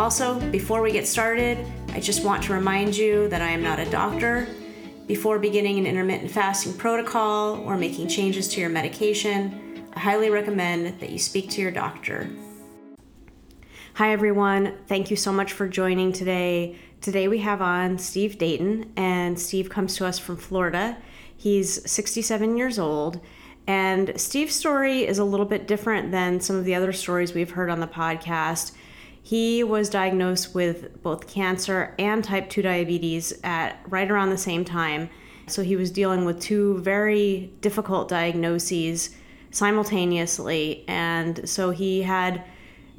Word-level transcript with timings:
Also, 0.00 0.40
before 0.50 0.80
we 0.80 0.92
get 0.92 1.06
started, 1.06 1.58
I 1.90 2.00
just 2.00 2.24
want 2.24 2.42
to 2.44 2.54
remind 2.54 2.96
you 2.96 3.28
that 3.28 3.42
I 3.42 3.50
am 3.50 3.62
not 3.62 3.78
a 3.78 3.84
doctor. 3.90 4.48
Before 5.06 5.38
beginning 5.38 5.78
an 5.78 5.86
intermittent 5.86 6.30
fasting 6.30 6.72
protocol 6.72 7.60
or 7.66 7.76
making 7.76 8.08
changes 8.08 8.48
to 8.48 8.62
your 8.62 8.70
medication, 8.70 9.84
I 9.94 9.98
highly 9.98 10.30
recommend 10.30 10.98
that 11.00 11.10
you 11.10 11.18
speak 11.18 11.50
to 11.50 11.60
your 11.60 11.70
doctor. 11.70 12.30
Hi, 13.92 14.12
everyone. 14.12 14.78
Thank 14.86 15.10
you 15.10 15.16
so 15.16 15.34
much 15.34 15.52
for 15.52 15.68
joining 15.68 16.12
today. 16.12 16.76
Today 17.02 17.28
we 17.28 17.40
have 17.40 17.60
on 17.60 17.98
Steve 17.98 18.38
Dayton, 18.38 18.94
and 18.96 19.38
Steve 19.38 19.68
comes 19.68 19.96
to 19.96 20.06
us 20.06 20.18
from 20.18 20.38
Florida. 20.38 20.96
He's 21.36 21.90
67 21.90 22.56
years 22.56 22.78
old. 22.78 23.20
And 23.66 24.18
Steve's 24.18 24.54
story 24.54 25.06
is 25.06 25.18
a 25.18 25.24
little 25.24 25.44
bit 25.44 25.68
different 25.68 26.10
than 26.10 26.40
some 26.40 26.56
of 26.56 26.64
the 26.64 26.74
other 26.74 26.94
stories 26.94 27.34
we've 27.34 27.50
heard 27.50 27.68
on 27.68 27.80
the 27.80 27.86
podcast. 27.86 28.72
He 29.22 29.62
was 29.62 29.90
diagnosed 29.90 30.54
with 30.54 31.02
both 31.02 31.26
cancer 31.26 31.94
and 31.98 32.24
type 32.24 32.48
2 32.48 32.62
diabetes 32.62 33.38
at 33.44 33.78
right 33.86 34.10
around 34.10 34.30
the 34.30 34.38
same 34.38 34.64
time. 34.64 35.10
So 35.46 35.62
he 35.62 35.76
was 35.76 35.90
dealing 35.90 36.24
with 36.24 36.40
two 36.40 36.78
very 36.78 37.52
difficult 37.60 38.08
diagnoses 38.08 39.10
simultaneously. 39.50 40.84
And 40.88 41.48
so 41.48 41.70
he 41.70 42.02
had 42.02 42.44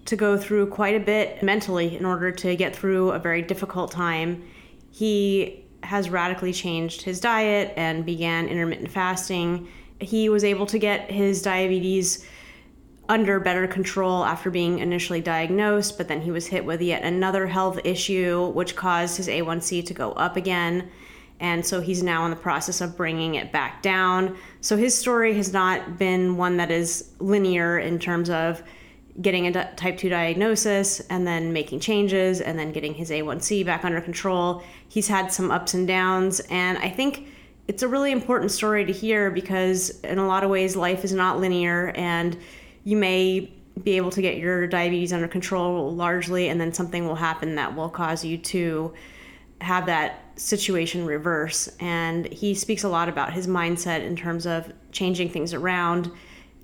to 0.06 0.16
go 0.16 0.38
through 0.38 0.68
quite 0.68 0.96
a 0.96 1.00
bit 1.00 1.42
mentally 1.44 1.96
in 1.96 2.06
order 2.06 2.32
to 2.32 2.56
get 2.56 2.76
through 2.76 3.12
a 3.12 3.20
very 3.20 3.42
difficult 3.42 3.92
time. 3.92 4.44
He 4.92 5.66
has 5.84 6.10
radically 6.10 6.54
changed 6.54 7.04
his 7.04 7.20
diet 7.20 7.74
and 7.76 8.06
began 8.06 8.48
intermittent 8.48 8.92
fasting. 8.92 9.68
He 10.00 10.30
was 10.30 10.44
able 10.44 10.66
to 10.68 10.78
get 10.78 11.10
his 11.10 11.42
diabetes 11.42 12.26
under 13.12 13.42
better 13.42 13.68
control 13.68 14.24
after 14.24 14.50
being 14.50 14.80
initially 14.80 15.20
diagnosed, 15.20 15.98
but 15.98 16.08
then 16.08 16.22
he 16.22 16.32
was 16.32 16.48
hit 16.48 16.64
with 16.64 16.82
yet 16.82 17.04
another 17.04 17.46
health 17.46 17.78
issue, 17.84 18.48
which 18.52 18.74
caused 18.78 19.18
his 19.18 19.28
A1C 19.28 19.86
to 19.86 19.94
go 19.94 20.14
up 20.14 20.38
again. 20.38 20.90
And 21.42 21.66
so 21.66 21.82
he's 21.82 22.02
now 22.02 22.24
in 22.24 22.30
the 22.30 22.38
process 22.38 22.80
of 22.80 22.96
bringing 22.96 23.36
it 23.36 23.52
back 23.52 23.82
down. 23.82 24.38
So 24.62 24.78
his 24.78 24.98
story 24.98 25.34
has 25.34 25.52
not 25.52 25.98
been 25.98 26.38
one 26.38 26.56
that 26.56 26.72
is 26.72 27.12
linear 27.20 27.80
in 27.80 28.00
terms 28.00 28.30
of 28.30 28.64
getting 29.22 29.46
a 29.46 29.76
type 29.76 29.98
2 29.98 30.08
diagnosis 30.08 31.02
and 31.10 31.28
then 31.28 31.52
making 31.52 31.82
changes 31.82 32.40
and 32.40 32.58
then 32.58 32.72
getting 32.72 32.94
his 32.94 33.10
A1C 33.10 33.66
back 33.66 33.84
under 33.84 34.00
control. 34.00 34.64
He's 34.88 35.10
had 35.10 35.34
some 35.34 35.52
ups 35.52 35.74
and 35.74 35.86
downs. 35.86 36.40
And 36.50 36.78
I 36.78 36.88
think 36.88 37.28
it's 37.68 37.84
a 37.84 37.90
really 37.90 38.14
important 38.14 38.52
story 38.52 38.86
to 38.86 38.94
hear 38.94 39.30
because, 39.32 40.00
in 40.02 40.18
a 40.18 40.26
lot 40.26 40.46
of 40.46 40.50
ways, 40.50 40.78
life 40.78 41.04
is 41.04 41.12
not 41.12 41.42
linear. 41.42 41.92
And 41.98 42.38
you 42.84 42.98
may 42.98 43.52
be 43.84 43.98
able 43.98 44.12
to 44.12 44.22
get 44.22 44.38
your 44.38 44.68
diabetes 44.68 45.14
under 45.14 45.28
control 45.28 45.94
largely, 45.94 46.50
and 46.50 46.60
then 46.60 46.74
something 46.74 47.08
will 47.08 47.16
happen 47.16 47.56
that 47.56 47.76
will 47.76 47.90
cause 47.90 48.24
you 48.24 48.38
to 48.38 48.94
have 49.62 49.86
that 49.86 50.20
situation 50.36 51.06
reverse. 51.06 51.70
And 51.80 52.26
he 52.28 52.54
speaks 52.54 52.84
a 52.84 52.90
lot 52.90 53.10
about 53.10 53.34
his 53.34 53.48
mindset 53.48 54.02
in 54.02 54.16
terms 54.16 54.46
of 54.46 54.72
changing 54.92 55.30
things 55.30 55.54
around, 55.54 56.12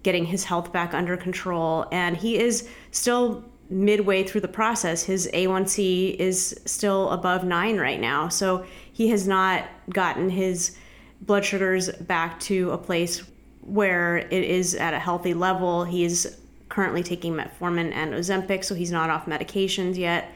getting 0.03 0.25
his 0.25 0.43
health 0.43 0.71
back 0.73 0.93
under 0.93 1.15
control. 1.15 1.85
And 1.91 2.17
he 2.17 2.37
is 2.39 2.67
still 2.91 3.45
midway 3.69 4.23
through 4.23 4.41
the 4.41 4.47
process. 4.47 5.03
His 5.03 5.29
A1C 5.33 6.15
is 6.15 6.59
still 6.65 7.09
above 7.11 7.43
nine 7.43 7.77
right 7.77 7.99
now. 7.99 8.29
So 8.29 8.65
he 8.91 9.09
has 9.09 9.27
not 9.27 9.65
gotten 9.89 10.29
his 10.29 10.77
blood 11.21 11.45
sugars 11.45 11.89
back 11.91 12.39
to 12.41 12.71
a 12.71 12.77
place 12.77 13.23
where 13.67 14.17
it 14.17 14.31
is 14.31 14.73
at 14.75 14.93
a 14.93 14.99
healthy 14.99 15.33
level. 15.33 15.83
He's 15.83 16.37
currently 16.69 17.03
taking 17.03 17.33
metformin 17.33 17.91
and 17.91 18.13
Ozempic, 18.13 18.63
so 18.63 18.73
he's 18.73 18.91
not 18.91 19.09
off 19.09 19.25
medications 19.25 19.97
yet. 19.97 20.31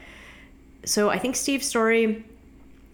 So 0.84 1.10
I 1.10 1.18
think 1.18 1.36
Steve's 1.36 1.66
story 1.66 2.24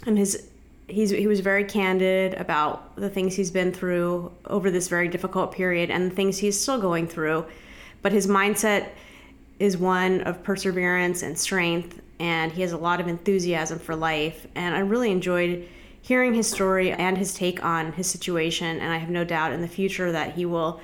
and 0.06 0.16
his 0.16 0.48
he's 0.86 1.10
he 1.10 1.26
was 1.26 1.40
very 1.40 1.64
candid 1.64 2.34
about 2.34 2.96
the 2.96 3.10
things 3.10 3.34
he's 3.34 3.50
been 3.50 3.72
through 3.72 4.32
over 4.46 4.70
this 4.70 4.88
very 4.88 5.08
difficult 5.08 5.52
period 5.52 5.90
and 5.90 6.10
the 6.10 6.14
things 6.14 6.38
he's 6.38 6.58
still 6.60 6.80
going 6.80 7.06
through. 7.06 7.44
But 8.00 8.12
his 8.12 8.26
mindset 8.26 8.88
is 9.58 9.76
one 9.76 10.20
of 10.22 10.42
perseverance 10.44 11.22
and 11.22 11.36
strength 11.38 12.00
and 12.20 12.52
he 12.52 12.62
has 12.62 12.72
a 12.72 12.76
lot 12.76 13.00
of 13.00 13.08
enthusiasm 13.08 13.78
for 13.78 13.96
life 13.96 14.46
and 14.54 14.74
I 14.74 14.80
really 14.80 15.10
enjoyed 15.10 15.68
hearing 16.08 16.32
his 16.32 16.48
story 16.48 16.90
and 16.90 17.18
his 17.18 17.34
take 17.34 17.62
on 17.62 17.92
his 17.92 18.08
situation. 18.08 18.80
And 18.80 18.90
I 18.90 18.96
have 18.96 19.10
no 19.10 19.24
doubt 19.24 19.52
in 19.52 19.60
the 19.60 19.68
future 19.68 20.10
that 20.10 20.32
he 20.32 20.46
will 20.46 20.80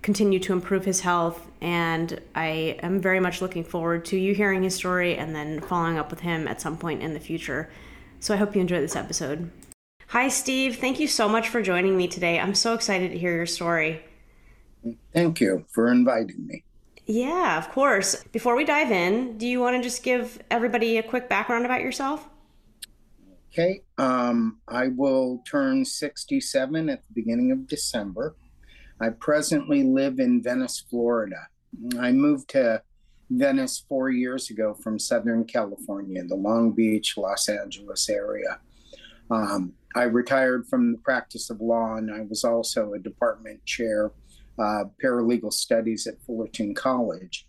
continue 0.00 0.40
to 0.40 0.54
improve 0.54 0.86
his 0.86 1.02
health. 1.02 1.46
And 1.60 2.18
I 2.34 2.78
am 2.82 2.98
very 2.98 3.20
much 3.20 3.42
looking 3.42 3.64
forward 3.64 4.06
to 4.06 4.16
you 4.16 4.34
hearing 4.34 4.62
his 4.62 4.74
story 4.74 5.14
and 5.18 5.36
then 5.36 5.60
following 5.60 5.98
up 5.98 6.10
with 6.10 6.20
him 6.20 6.48
at 6.48 6.62
some 6.62 6.78
point 6.78 7.02
in 7.02 7.12
the 7.12 7.20
future. 7.20 7.68
So 8.18 8.32
I 8.32 8.38
hope 8.38 8.54
you 8.54 8.62
enjoy 8.62 8.80
this 8.80 8.96
episode. 8.96 9.50
Hi, 10.06 10.28
Steve. 10.28 10.76
Thank 10.76 10.98
you 10.98 11.06
so 11.06 11.28
much 11.28 11.50
for 11.50 11.60
joining 11.60 11.94
me 11.94 12.08
today. 12.08 12.40
I'm 12.40 12.54
so 12.54 12.72
excited 12.72 13.10
to 13.10 13.18
hear 13.18 13.36
your 13.36 13.44
story. 13.44 14.02
Thank 15.12 15.38
you 15.42 15.66
for 15.68 15.92
inviting 15.92 16.46
me. 16.46 16.64
Yeah, 17.04 17.58
of 17.58 17.70
course. 17.72 18.24
Before 18.32 18.56
we 18.56 18.64
dive 18.64 18.90
in, 18.90 19.36
do 19.36 19.46
you 19.46 19.60
want 19.60 19.76
to 19.76 19.82
just 19.82 20.02
give 20.02 20.42
everybody 20.50 20.96
a 20.96 21.02
quick 21.02 21.28
background 21.28 21.66
about 21.66 21.82
yourself? 21.82 22.26
Okay, 23.52 23.82
um, 23.98 24.60
I 24.66 24.88
will 24.88 25.42
turn 25.46 25.84
67 25.84 26.88
at 26.88 27.02
the 27.06 27.12
beginning 27.12 27.52
of 27.52 27.66
December. 27.66 28.34
I 28.98 29.10
presently 29.10 29.82
live 29.82 30.20
in 30.20 30.42
Venice, 30.42 30.82
Florida. 30.88 31.48
I 31.98 32.12
moved 32.12 32.48
to 32.50 32.80
Venice 33.28 33.84
four 33.86 34.08
years 34.08 34.48
ago 34.48 34.72
from 34.72 34.98
Southern 34.98 35.44
California, 35.44 36.24
the 36.24 36.34
Long 36.34 36.72
Beach, 36.72 37.18
Los 37.18 37.50
Angeles 37.50 38.08
area. 38.08 38.58
Um, 39.30 39.74
I 39.94 40.04
retired 40.04 40.66
from 40.66 40.92
the 40.92 40.98
practice 40.98 41.50
of 41.50 41.60
law, 41.60 41.96
and 41.96 42.10
I 42.10 42.22
was 42.22 42.44
also 42.44 42.94
a 42.94 42.98
department 42.98 43.62
chair, 43.66 44.12
uh, 44.58 44.84
paralegal 45.04 45.52
studies 45.52 46.06
at 46.06 46.22
Fullerton 46.24 46.74
College. 46.74 47.46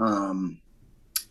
Um, 0.00 0.60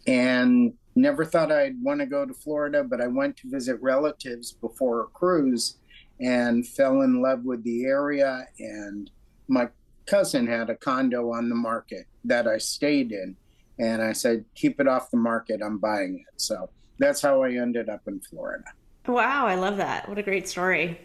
and 0.07 0.75
never 0.95 1.25
thought 1.25 1.51
I'd 1.51 1.81
want 1.81 1.99
to 1.99 2.05
go 2.05 2.25
to 2.25 2.33
Florida, 2.33 2.83
but 2.83 3.01
I 3.01 3.07
went 3.07 3.37
to 3.37 3.49
visit 3.49 3.81
relatives 3.81 4.51
before 4.51 5.01
a 5.01 5.07
cruise 5.07 5.77
and 6.19 6.67
fell 6.67 7.01
in 7.01 7.21
love 7.21 7.43
with 7.43 7.63
the 7.63 7.85
area. 7.85 8.47
And 8.59 9.09
my 9.47 9.69
cousin 10.05 10.47
had 10.47 10.69
a 10.69 10.75
condo 10.75 11.31
on 11.31 11.49
the 11.49 11.55
market 11.55 12.05
that 12.25 12.47
I 12.47 12.57
stayed 12.57 13.11
in. 13.11 13.35
And 13.79 14.01
I 14.01 14.13
said, 14.13 14.45
keep 14.53 14.79
it 14.79 14.87
off 14.87 15.09
the 15.09 15.17
market. 15.17 15.61
I'm 15.63 15.79
buying 15.79 16.23
it. 16.27 16.41
So 16.41 16.69
that's 16.99 17.21
how 17.21 17.41
I 17.41 17.53
ended 17.53 17.89
up 17.89 18.01
in 18.07 18.19
Florida. 18.19 18.65
Wow. 19.07 19.47
I 19.47 19.55
love 19.55 19.77
that. 19.77 20.07
What 20.07 20.17
a 20.19 20.23
great 20.23 20.47
story. 20.47 21.01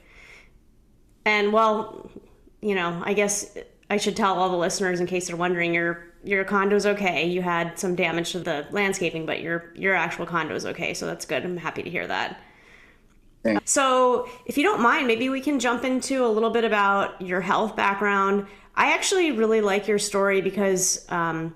And 1.24 1.52
well, 1.52 2.10
you 2.60 2.74
know, 2.74 3.02
I 3.04 3.14
guess 3.14 3.56
I 3.90 3.96
should 3.96 4.16
tell 4.16 4.34
all 4.34 4.50
the 4.50 4.56
listeners 4.56 5.00
in 5.00 5.06
case 5.06 5.28
they're 5.28 5.36
wondering, 5.36 5.72
your 5.72 6.07
your 6.24 6.44
condo's 6.44 6.86
okay. 6.86 7.26
You 7.26 7.42
had 7.42 7.78
some 7.78 7.94
damage 7.94 8.32
to 8.32 8.40
the 8.40 8.66
landscaping, 8.70 9.26
but 9.26 9.40
your 9.40 9.72
your 9.74 9.94
actual 9.94 10.26
condo 10.26 10.54
is 10.54 10.66
okay. 10.66 10.94
So 10.94 11.06
that's 11.06 11.24
good. 11.24 11.44
I'm 11.44 11.56
happy 11.56 11.82
to 11.82 11.90
hear 11.90 12.06
that. 12.06 12.40
Thanks. 13.42 13.70
So, 13.70 14.28
if 14.46 14.58
you 14.58 14.64
don't 14.64 14.80
mind, 14.80 15.06
maybe 15.06 15.28
we 15.28 15.40
can 15.40 15.60
jump 15.60 15.84
into 15.84 16.26
a 16.26 16.28
little 16.28 16.50
bit 16.50 16.64
about 16.64 17.22
your 17.22 17.40
health 17.40 17.76
background. 17.76 18.46
I 18.74 18.92
actually 18.92 19.30
really 19.32 19.60
like 19.60 19.86
your 19.86 19.98
story 19.98 20.40
because, 20.40 21.06
um, 21.08 21.54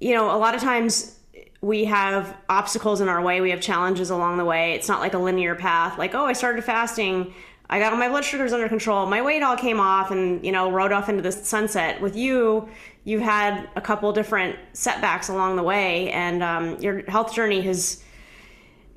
you 0.00 0.14
know, 0.14 0.34
a 0.34 0.38
lot 0.38 0.54
of 0.54 0.62
times 0.62 1.18
we 1.60 1.84
have 1.84 2.34
obstacles 2.48 3.02
in 3.02 3.08
our 3.08 3.20
way, 3.20 3.42
we 3.42 3.50
have 3.50 3.60
challenges 3.60 4.08
along 4.08 4.38
the 4.38 4.44
way. 4.44 4.72
It's 4.72 4.88
not 4.88 5.00
like 5.00 5.12
a 5.12 5.18
linear 5.18 5.54
path, 5.54 5.98
like, 5.98 6.14
oh, 6.14 6.24
I 6.24 6.32
started 6.32 6.64
fasting 6.64 7.34
I 7.72 7.78
got 7.78 7.92
all 7.92 7.98
my 7.98 8.08
blood 8.08 8.24
sugars 8.24 8.52
under 8.52 8.68
control. 8.68 9.06
My 9.06 9.22
weight 9.22 9.44
all 9.44 9.56
came 9.56 9.78
off 9.78 10.10
and, 10.10 10.44
you 10.44 10.50
know, 10.50 10.72
rode 10.72 10.90
off 10.90 11.08
into 11.08 11.22
the 11.22 11.30
sunset. 11.30 12.00
With 12.00 12.16
you, 12.16 12.68
you've 13.04 13.22
had 13.22 13.68
a 13.76 13.80
couple 13.80 14.12
different 14.12 14.56
setbacks 14.72 15.28
along 15.28 15.56
the 15.56 15.62
way, 15.62 16.10
and 16.10 16.42
um, 16.42 16.78
your 16.80 17.08
health 17.10 17.34
journey 17.34 17.60
has. 17.62 18.02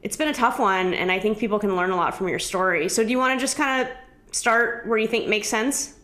It's 0.01 0.17
been 0.17 0.27
a 0.27 0.33
tough 0.33 0.59
one, 0.59 0.93
and 0.93 1.09
I 1.09 1.19
think 1.19 1.37
people 1.37 1.59
can 1.59 1.77
learn 1.77 1.91
a 1.91 1.95
lot 1.95 2.13
from 2.13 2.27
your 2.27 2.39
story. 2.39 2.89
So, 2.89 3.03
do 3.03 3.09
you 3.09 3.17
want 3.17 3.39
to 3.39 3.41
just 3.41 3.55
kind 3.55 3.87
of 3.87 4.35
start 4.35 4.85
where 4.87 4.97
you 4.97 5.07
think 5.07 5.29
makes 5.29 5.47
sense? 5.47 5.95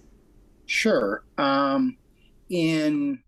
Sure. 0.67 1.23
Um, 1.37 1.97
in 2.49 3.19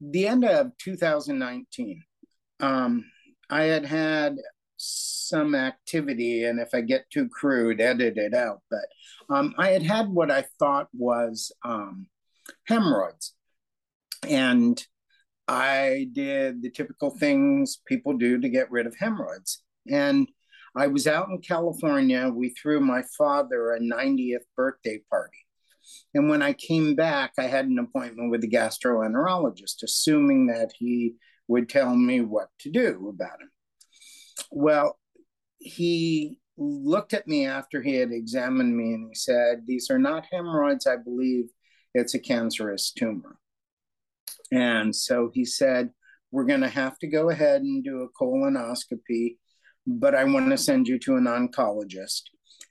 the 0.00 0.26
end 0.26 0.44
of 0.44 0.76
2019, 0.78 2.02
um, 2.60 3.04
I 3.50 3.62
had 3.64 3.84
had 3.84 4.38
some 4.76 5.54
activity, 5.54 6.44
and 6.44 6.60
if 6.60 6.74
I 6.74 6.80
get 6.80 7.10
too 7.10 7.28
crude, 7.28 7.80
edit 7.80 8.16
it 8.16 8.34
out. 8.34 8.62
But 8.70 8.86
um, 9.28 9.54
I 9.58 9.68
had 9.68 9.82
had 9.82 10.08
what 10.08 10.30
I 10.30 10.46
thought 10.58 10.88
was 10.92 11.52
um, 11.64 12.06
hemorrhoids. 12.66 13.34
And 14.28 14.82
I 15.46 16.08
did 16.12 16.62
the 16.62 16.70
typical 16.70 17.10
things 17.10 17.80
people 17.86 18.16
do 18.16 18.38
to 18.38 18.48
get 18.48 18.70
rid 18.70 18.86
of 18.86 18.96
hemorrhoids. 18.98 19.62
And 19.90 20.28
I 20.76 20.88
was 20.88 21.06
out 21.06 21.28
in 21.28 21.40
California. 21.40 22.28
We 22.28 22.50
threw 22.50 22.80
my 22.80 23.02
father 23.16 23.72
a 23.72 23.80
90th 23.80 24.44
birthday 24.56 25.00
party. 25.10 25.38
And 26.14 26.28
when 26.28 26.42
I 26.42 26.52
came 26.52 26.94
back, 26.94 27.32
I 27.38 27.44
had 27.44 27.66
an 27.66 27.78
appointment 27.78 28.30
with 28.30 28.42
the 28.42 28.50
gastroenterologist, 28.50 29.82
assuming 29.82 30.48
that 30.48 30.72
he 30.78 31.14
would 31.48 31.68
tell 31.68 31.96
me 31.96 32.20
what 32.20 32.48
to 32.60 32.70
do 32.70 33.08
about 33.08 33.40
him. 33.40 33.50
Well, 34.50 34.98
he 35.58 36.38
looked 36.58 37.14
at 37.14 37.26
me 37.26 37.46
after 37.46 37.80
he 37.80 37.94
had 37.94 38.12
examined 38.12 38.76
me 38.76 38.92
and 38.94 39.08
he 39.08 39.14
said, 39.14 39.64
These 39.66 39.90
are 39.90 39.98
not 39.98 40.26
hemorrhoids. 40.30 40.86
I 40.86 40.96
believe 40.96 41.46
it's 41.94 42.14
a 42.14 42.18
cancerous 42.18 42.92
tumor. 42.92 43.38
And 44.52 44.94
so 44.94 45.30
he 45.32 45.44
said, 45.44 45.90
We're 46.30 46.44
going 46.44 46.60
to 46.60 46.68
have 46.68 46.98
to 46.98 47.06
go 47.06 47.30
ahead 47.30 47.62
and 47.62 47.84
do 47.84 48.02
a 48.02 48.22
colonoscopy, 48.22 49.36
but 49.86 50.14
I 50.14 50.24
want 50.24 50.50
to 50.50 50.58
send 50.58 50.88
you 50.88 50.98
to 51.00 51.16
an 51.16 51.24
oncologist. 51.24 52.22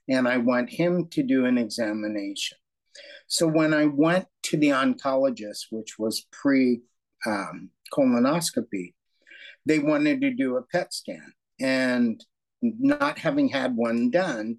And 0.08 0.26
I 0.26 0.38
want 0.38 0.70
him 0.70 1.08
to 1.12 1.22
do 1.22 1.44
an 1.44 1.58
examination. 1.58 2.58
So 3.26 3.46
when 3.46 3.74
I 3.74 3.86
went 3.86 4.26
to 4.44 4.56
the 4.56 4.70
oncologist, 4.70 5.66
which 5.70 5.98
was 5.98 6.26
pre 6.32 6.80
um, 7.26 7.70
colonoscopy, 7.92 8.94
they 9.66 9.78
wanted 9.78 10.22
to 10.22 10.30
do 10.30 10.56
a 10.56 10.62
PET 10.62 10.94
scan. 10.94 11.32
And 11.60 12.24
not 12.62 13.18
having 13.18 13.48
had 13.48 13.76
one 13.76 14.10
done, 14.10 14.58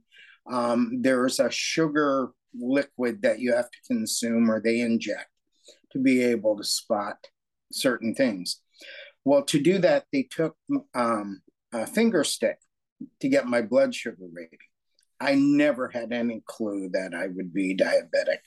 um, 0.49 1.01
there's 1.01 1.39
a 1.39 1.49
sugar 1.49 2.29
liquid 2.53 3.21
that 3.21 3.39
you 3.39 3.53
have 3.53 3.69
to 3.69 3.77
consume 3.87 4.49
or 4.49 4.61
they 4.61 4.79
inject 4.79 5.29
to 5.91 5.99
be 5.99 6.23
able 6.23 6.57
to 6.57 6.63
spot 6.63 7.17
certain 7.71 8.13
things. 8.15 8.61
Well, 9.25 9.43
to 9.43 9.59
do 9.59 9.77
that, 9.79 10.05
they 10.11 10.23
took 10.23 10.55
um, 10.93 11.41
a 11.73 11.85
finger 11.85 12.23
stick 12.23 12.57
to 13.21 13.29
get 13.29 13.47
my 13.47 13.61
blood 13.61 13.93
sugar 13.93 14.27
reading. 14.31 14.59
I 15.19 15.35
never 15.35 15.89
had 15.89 16.13
any 16.13 16.41
clue 16.45 16.89
that 16.93 17.13
I 17.13 17.27
would 17.27 17.53
be 17.53 17.75
diabetic. 17.75 18.39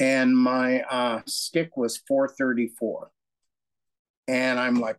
And 0.00 0.36
my 0.36 0.80
uh, 0.82 1.20
stick 1.26 1.76
was 1.76 1.98
434. 2.08 3.10
And 4.28 4.58
I'm 4.58 4.80
like, 4.80 4.96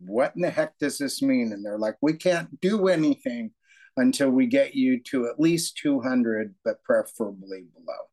what 0.00 0.32
in 0.34 0.42
the 0.42 0.50
heck 0.50 0.78
does 0.78 0.98
this 0.98 1.20
mean? 1.20 1.52
And 1.52 1.64
they're 1.64 1.78
like, 1.78 1.96
we 2.00 2.14
can't 2.14 2.60
do 2.60 2.88
anything 2.88 3.50
until 3.98 4.30
we 4.30 4.46
get 4.46 4.74
you 4.74 5.00
to 5.00 5.26
at 5.26 5.40
least 5.40 5.76
200, 5.78 6.54
but 6.64 6.82
preferably 6.84 7.64
below. 7.74 8.08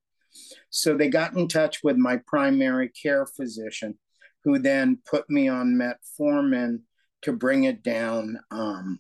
So 0.69 0.97
they 0.97 1.09
got 1.09 1.35
in 1.35 1.47
touch 1.47 1.83
with 1.83 1.95
my 1.95 2.17
primary 2.25 2.89
care 2.89 3.25
physician, 3.25 3.97
who 4.43 4.59
then 4.59 4.99
put 5.09 5.29
me 5.29 5.47
on 5.47 5.79
metformin 5.79 6.81
to 7.21 7.33
bring 7.33 7.63
it 7.63 7.83
down 7.83 8.39
um, 8.51 8.99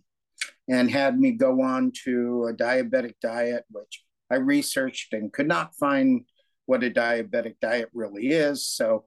and 0.69 0.89
had 0.89 1.19
me 1.19 1.31
go 1.31 1.61
on 1.61 1.91
to 2.05 2.47
a 2.49 2.53
diabetic 2.53 3.15
diet, 3.21 3.65
which 3.69 4.03
I 4.31 4.35
researched 4.35 5.13
and 5.13 5.33
could 5.33 5.47
not 5.47 5.75
find 5.75 6.25
what 6.65 6.83
a 6.83 6.89
diabetic 6.89 7.55
diet 7.61 7.89
really 7.93 8.27
is. 8.27 8.65
So 8.67 9.05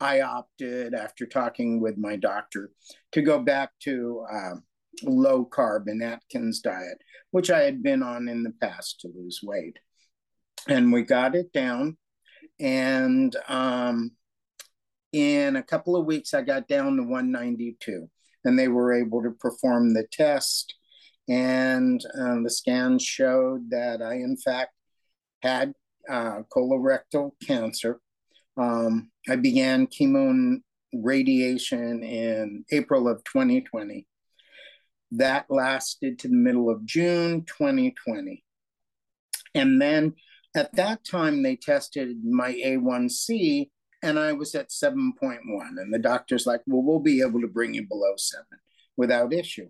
I 0.00 0.20
opted, 0.22 0.94
after 0.94 1.26
talking 1.26 1.80
with 1.80 1.96
my 1.98 2.16
doctor, 2.16 2.70
to 3.12 3.22
go 3.22 3.38
back 3.40 3.70
to 3.80 4.24
uh, 4.30 4.54
low 5.02 5.44
carb 5.44 5.84
and 5.86 6.02
Atkins 6.02 6.60
diet, 6.60 6.98
which 7.30 7.50
I 7.50 7.62
had 7.62 7.82
been 7.82 8.02
on 8.02 8.28
in 8.28 8.42
the 8.42 8.52
past 8.60 9.00
to 9.00 9.08
lose 9.14 9.40
weight. 9.42 9.78
And 10.68 10.92
we 10.92 11.02
got 11.02 11.34
it 11.34 11.52
down. 11.52 11.96
And 12.60 13.34
um, 13.48 14.12
in 15.12 15.56
a 15.56 15.62
couple 15.62 15.96
of 15.96 16.06
weeks, 16.06 16.34
I 16.34 16.42
got 16.42 16.68
down 16.68 16.96
to 16.96 17.02
192. 17.02 18.08
And 18.44 18.58
they 18.58 18.68
were 18.68 18.92
able 18.92 19.22
to 19.22 19.30
perform 19.30 19.94
the 19.94 20.06
test. 20.12 20.74
And 21.28 22.04
um, 22.18 22.44
the 22.44 22.50
scans 22.50 23.02
showed 23.02 23.70
that 23.70 24.02
I, 24.02 24.14
in 24.14 24.36
fact, 24.36 24.72
had 25.42 25.72
uh, 26.08 26.42
colorectal 26.54 27.32
cancer. 27.46 28.00
Um, 28.56 29.10
I 29.28 29.36
began 29.36 29.86
chemo 29.86 30.58
radiation 30.92 32.02
in 32.04 32.64
April 32.70 33.08
of 33.08 33.24
2020. 33.24 34.06
That 35.16 35.46
lasted 35.48 36.18
to 36.20 36.28
the 36.28 36.34
middle 36.34 36.70
of 36.70 36.84
June 36.84 37.44
2020. 37.44 38.44
And 39.54 39.80
then 39.80 40.14
at 40.56 40.74
that 40.76 41.04
time, 41.04 41.42
they 41.42 41.56
tested 41.56 42.24
my 42.24 42.52
A1C 42.52 43.70
and 44.02 44.18
I 44.18 44.32
was 44.32 44.54
at 44.54 44.70
7.1. 44.70 45.38
And 45.78 45.92
the 45.92 45.98
doctor's 45.98 46.46
like, 46.46 46.62
well, 46.66 46.82
we'll 46.82 47.00
be 47.00 47.20
able 47.22 47.40
to 47.40 47.48
bring 47.48 47.74
you 47.74 47.86
below 47.86 48.14
seven 48.16 48.58
without 48.96 49.32
issue. 49.32 49.68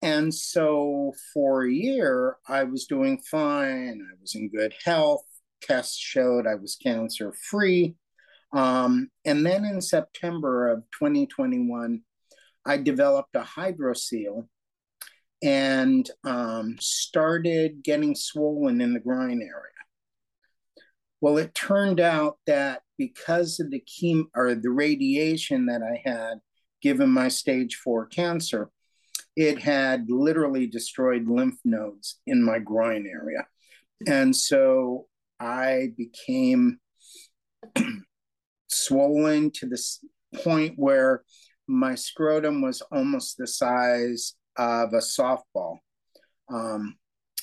And 0.00 0.34
so 0.34 1.12
for 1.32 1.64
a 1.64 1.72
year, 1.72 2.36
I 2.46 2.64
was 2.64 2.86
doing 2.86 3.20
fine. 3.30 4.06
I 4.10 4.20
was 4.20 4.34
in 4.34 4.50
good 4.50 4.74
health. 4.84 5.24
Tests 5.62 5.96
showed 5.96 6.46
I 6.46 6.56
was 6.56 6.76
cancer 6.76 7.32
free. 7.32 7.96
Um, 8.52 9.08
and 9.24 9.44
then 9.44 9.64
in 9.64 9.80
September 9.80 10.68
of 10.68 10.84
2021, 10.98 12.02
I 12.66 12.78
developed 12.78 13.36
a 13.36 13.40
hydrocele 13.40 14.46
and 15.42 16.10
um, 16.24 16.76
started 16.80 17.82
getting 17.82 18.14
swollen 18.14 18.80
in 18.80 18.94
the 18.94 19.00
groin 19.00 19.42
area. 19.42 19.70
Well, 21.20 21.38
it 21.38 21.54
turned 21.54 22.00
out 22.00 22.38
that 22.46 22.82
because 22.98 23.60
of 23.60 23.70
the 23.70 23.82
chemo 23.82 24.26
or 24.34 24.54
the 24.54 24.70
radiation 24.70 25.66
that 25.66 25.82
I 25.82 26.02
had 26.08 26.38
given 26.82 27.10
my 27.10 27.28
stage 27.28 27.76
four 27.76 28.06
cancer, 28.06 28.70
it 29.36 29.58
had 29.58 30.06
literally 30.08 30.66
destroyed 30.66 31.26
lymph 31.26 31.58
nodes 31.64 32.20
in 32.26 32.42
my 32.42 32.58
groin 32.58 33.06
area. 33.06 33.46
And 34.06 34.34
so 34.34 35.06
I 35.40 35.92
became 35.96 36.78
swollen 38.68 39.50
to 39.52 39.66
the 39.66 39.82
point 40.42 40.74
where 40.76 41.22
my 41.66 41.94
scrotum 41.94 42.60
was 42.60 42.82
almost 42.92 43.38
the 43.38 43.46
size 43.46 44.34
of 44.56 44.92
a 44.92 44.98
softball. 44.98 45.78
Um, 46.52 46.96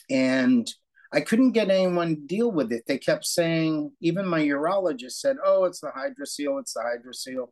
and 0.09 0.71
I 1.13 1.21
couldn't 1.21 1.51
get 1.51 1.69
anyone 1.69 2.15
to 2.15 2.21
deal 2.21 2.51
with 2.51 2.71
it. 2.71 2.83
They 2.87 2.97
kept 2.97 3.25
saying, 3.25 3.91
even 3.99 4.25
my 4.25 4.41
urologist 4.41 5.13
said, 5.13 5.37
Oh, 5.43 5.65
it's 5.65 5.81
the 5.81 5.87
hydrocele, 5.87 6.59
it's 6.59 6.73
the 6.73 6.81
hydrocele. 6.81 7.47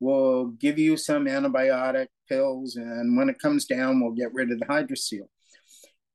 We'll 0.00 0.46
give 0.46 0.78
you 0.78 0.96
some 0.96 1.24
antibiotic 1.24 2.08
pills, 2.28 2.76
and 2.76 3.16
when 3.16 3.30
it 3.30 3.38
comes 3.38 3.64
down, 3.64 4.00
we'll 4.00 4.12
get 4.12 4.34
rid 4.34 4.50
of 4.50 4.58
the 4.58 4.66
hydrocele. 4.66 5.28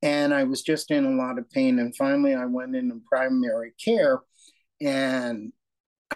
And 0.04 0.34
I 0.34 0.44
was 0.44 0.62
just 0.62 0.92
in 0.92 1.06
a 1.06 1.16
lot 1.16 1.40
of 1.40 1.50
pain. 1.50 1.80
And 1.80 1.96
finally, 1.96 2.36
I 2.36 2.46
went 2.46 2.76
into 2.76 3.02
primary 3.08 3.74
care, 3.84 4.20
and 4.80 5.52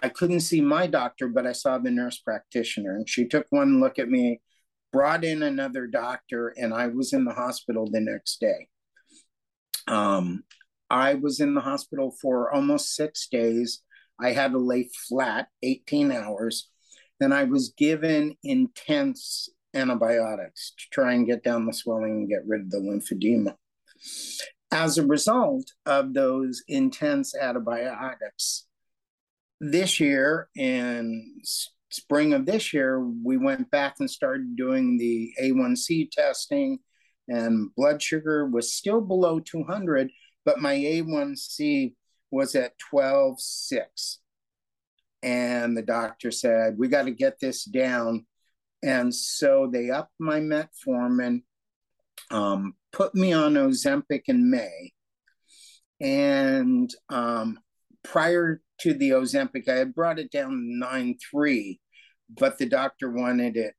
I 0.02 0.08
couldn't 0.08 0.40
see 0.40 0.60
my 0.60 0.86
doctor, 0.86 1.28
but 1.28 1.46
I 1.46 1.52
saw 1.52 1.78
the 1.78 1.90
nurse 1.90 2.18
practitioner, 2.18 2.96
and 2.96 3.08
she 3.08 3.26
took 3.26 3.46
one 3.50 3.80
look 3.80 3.98
at 3.98 4.08
me, 4.08 4.40
brought 4.92 5.24
in 5.24 5.42
another 5.42 5.86
doctor, 5.86 6.54
and 6.56 6.74
I 6.74 6.88
was 6.88 7.12
in 7.12 7.24
the 7.24 7.32
hospital 7.32 7.88
the 7.90 8.00
next 8.00 8.40
day. 8.40 8.68
Um, 9.88 10.44
I 10.90 11.14
was 11.14 11.40
in 11.40 11.54
the 11.54 11.60
hospital 11.60 12.14
for 12.20 12.52
almost 12.52 12.94
six 12.94 13.28
days. 13.28 13.82
I 14.20 14.32
had 14.32 14.52
to 14.52 14.58
lay 14.58 14.88
flat 15.08 15.48
18 15.62 16.12
hours. 16.12 16.68
Then 17.18 17.32
I 17.32 17.44
was 17.44 17.74
given 17.76 18.36
intense 18.42 19.48
antibiotics 19.74 20.72
to 20.78 20.84
try 20.90 21.14
and 21.14 21.26
get 21.26 21.42
down 21.42 21.66
the 21.66 21.72
swelling 21.72 22.12
and 22.12 22.28
get 22.28 22.46
rid 22.46 22.62
of 22.62 22.70
the 22.70 22.78
lymphedema. 22.78 23.54
As 24.70 24.98
a 24.98 25.06
result 25.06 25.72
of 25.86 26.12
those 26.12 26.62
intense 26.68 27.34
antibiotics, 27.36 28.65
this 29.60 30.00
year 30.00 30.48
in 30.54 31.40
spring 31.90 32.32
of 32.34 32.46
this 32.46 32.72
year, 32.72 33.00
we 33.00 33.36
went 33.36 33.70
back 33.70 33.96
and 33.98 34.10
started 34.10 34.56
doing 34.56 34.98
the 34.98 35.32
A1C 35.42 36.10
testing, 36.10 36.78
and 37.28 37.74
blood 37.74 38.02
sugar 38.02 38.46
was 38.46 38.72
still 38.72 39.00
below 39.00 39.40
200, 39.40 40.10
but 40.44 40.60
my 40.60 40.74
A1C 40.74 41.94
was 42.30 42.54
at 42.54 42.74
12.6. 42.92 44.18
And 45.22 45.76
the 45.76 45.82
doctor 45.82 46.30
said, 46.30 46.76
We 46.78 46.88
got 46.88 47.04
to 47.04 47.10
get 47.10 47.40
this 47.40 47.64
down. 47.64 48.26
And 48.82 49.12
so 49.12 49.68
they 49.72 49.90
upped 49.90 50.14
my 50.20 50.38
metformin, 50.38 51.42
um, 52.30 52.74
put 52.92 53.14
me 53.14 53.32
on 53.32 53.54
Ozempic 53.54 54.22
in 54.26 54.50
May. 54.50 54.92
And 55.98 56.94
um, 57.08 57.58
prior 58.04 58.60
to 58.80 58.94
the 58.94 59.10
Ozempic, 59.10 59.68
I 59.68 59.76
had 59.76 59.94
brought 59.94 60.18
it 60.18 60.30
down 60.30 60.78
nine 60.78 61.16
three, 61.30 61.80
but 62.28 62.58
the 62.58 62.66
doctor 62.66 63.10
wanted 63.10 63.56
it 63.56 63.74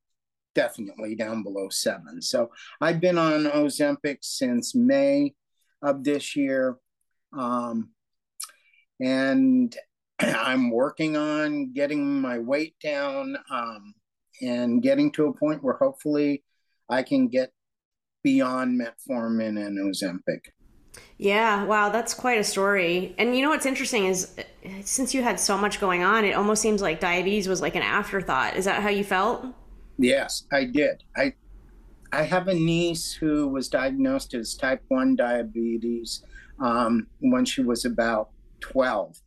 definitely 0.55 1.15
down 1.15 1.43
below 1.43 1.69
seven. 1.69 2.21
So 2.21 2.49
I've 2.81 2.99
been 2.99 3.17
on 3.17 3.43
Ozempic 3.43 4.17
since 4.21 4.73
May 4.73 5.35
of 5.81 6.03
this 6.03 6.35
year. 6.35 6.77
Um, 7.37 7.91
and 8.99 9.75
I'm 10.19 10.71
working 10.71 11.15
on 11.15 11.73
getting 11.73 12.21
my 12.21 12.39
weight 12.39 12.75
down 12.83 13.37
um, 13.51 13.93
and 14.41 14.81
getting 14.81 15.11
to 15.13 15.27
a 15.27 15.33
point 15.33 15.63
where 15.63 15.77
hopefully 15.77 16.43
I 16.89 17.03
can 17.03 17.27
get 17.27 17.51
beyond 18.23 18.81
metformin 18.81 19.63
and 19.63 19.77
Ozempic. 19.77 20.49
Yeah, 21.17 21.63
wow, 21.63 21.89
that's 21.89 22.13
quite 22.13 22.37
a 22.37 22.43
story. 22.43 23.15
And 23.17 23.35
you 23.35 23.41
know 23.41 23.49
what's 23.49 23.65
interesting 23.65 24.05
is 24.05 24.35
since 24.81 25.13
you 25.13 25.23
had 25.23 25.39
so 25.39 25.57
much 25.57 25.79
going 25.79 26.03
on, 26.03 26.25
it 26.25 26.33
almost 26.33 26.61
seems 26.61 26.81
like 26.81 26.99
diabetes 26.99 27.47
was 27.47 27.61
like 27.61 27.75
an 27.75 27.81
afterthought. 27.81 28.55
Is 28.55 28.65
that 28.65 28.83
how 28.83 28.89
you 28.89 29.03
felt? 29.03 29.45
Yes, 29.97 30.43
I 30.51 30.65
did. 30.65 31.03
I 31.15 31.33
I 32.11 32.23
have 32.23 32.47
a 32.47 32.53
niece 32.53 33.13
who 33.13 33.47
was 33.47 33.67
diagnosed 33.67 34.33
as 34.33 34.55
type 34.55 34.81
1 34.87 35.15
diabetes 35.15 36.23
um, 36.59 37.07
when 37.19 37.43
she 37.43 37.61
was 37.61 37.83
about 37.83 38.29
12. 38.61 39.19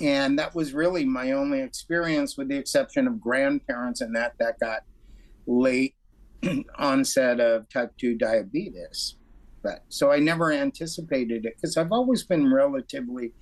And 0.00 0.38
that 0.38 0.54
was 0.54 0.74
really 0.74 1.04
my 1.04 1.32
only 1.32 1.60
experience, 1.60 2.36
with 2.36 2.48
the 2.48 2.56
exception 2.56 3.06
of 3.06 3.20
grandparents, 3.20 4.00
and 4.00 4.14
that 4.16 4.32
that 4.40 4.58
got 4.58 4.82
late 5.46 5.94
onset 6.78 7.38
of 7.38 7.68
type 7.68 7.92
2 7.98 8.16
diabetes. 8.16 9.14
But 9.64 9.82
so 9.88 10.12
I 10.12 10.20
never 10.20 10.52
anticipated 10.52 11.46
it 11.46 11.56
because 11.56 11.76
I've 11.76 11.90
always 11.90 12.22
been 12.22 12.52
relatively 12.52 13.32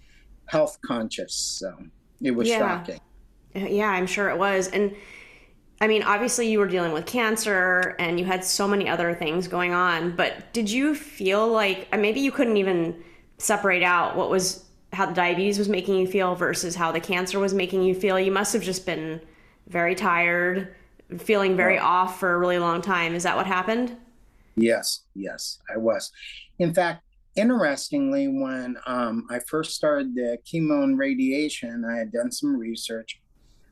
health 0.46 0.78
conscious. 0.86 1.34
So 1.34 1.76
it 2.22 2.30
was 2.30 2.48
yeah. 2.48 2.58
shocking. 2.58 3.00
Yeah, 3.54 3.90
I'm 3.90 4.06
sure 4.06 4.30
it 4.30 4.38
was. 4.38 4.68
And 4.68 4.94
I 5.80 5.88
mean, 5.88 6.04
obviously 6.04 6.48
you 6.50 6.60
were 6.60 6.68
dealing 6.68 6.92
with 6.92 7.06
cancer 7.06 7.96
and 7.98 8.18
you 8.18 8.24
had 8.24 8.44
so 8.44 8.68
many 8.68 8.88
other 8.88 9.14
things 9.14 9.48
going 9.48 9.74
on, 9.74 10.14
but 10.14 10.52
did 10.52 10.70
you 10.70 10.94
feel 10.94 11.48
like 11.48 11.88
uh, 11.92 11.98
maybe 11.98 12.20
you 12.20 12.30
couldn't 12.30 12.56
even 12.56 13.02
separate 13.38 13.82
out 13.82 14.16
what 14.16 14.30
was 14.30 14.64
how 14.92 15.06
the 15.06 15.14
diabetes 15.14 15.58
was 15.58 15.68
making 15.68 15.96
you 15.96 16.06
feel 16.06 16.36
versus 16.36 16.76
how 16.76 16.92
the 16.92 17.00
cancer 17.00 17.40
was 17.40 17.52
making 17.52 17.82
you 17.82 17.96
feel? 17.96 18.18
You 18.20 18.30
must 18.30 18.52
have 18.52 18.62
just 18.62 18.86
been 18.86 19.20
very 19.66 19.96
tired, 19.96 20.72
feeling 21.18 21.56
very 21.56 21.78
off 21.78 22.20
for 22.20 22.32
a 22.32 22.38
really 22.38 22.60
long 22.60 22.80
time. 22.80 23.14
Is 23.16 23.24
that 23.24 23.36
what 23.36 23.46
happened? 23.46 23.96
Yes, 24.56 25.04
yes, 25.14 25.58
I 25.72 25.78
was. 25.78 26.10
In 26.58 26.74
fact, 26.74 27.02
interestingly, 27.36 28.28
when 28.28 28.76
um, 28.86 29.26
I 29.30 29.38
first 29.40 29.74
started 29.74 30.14
the 30.14 30.38
chemo 30.44 30.84
and 30.84 30.98
radiation, 30.98 31.84
I 31.84 31.96
had 31.96 32.12
done 32.12 32.30
some 32.30 32.56
research 32.56 33.20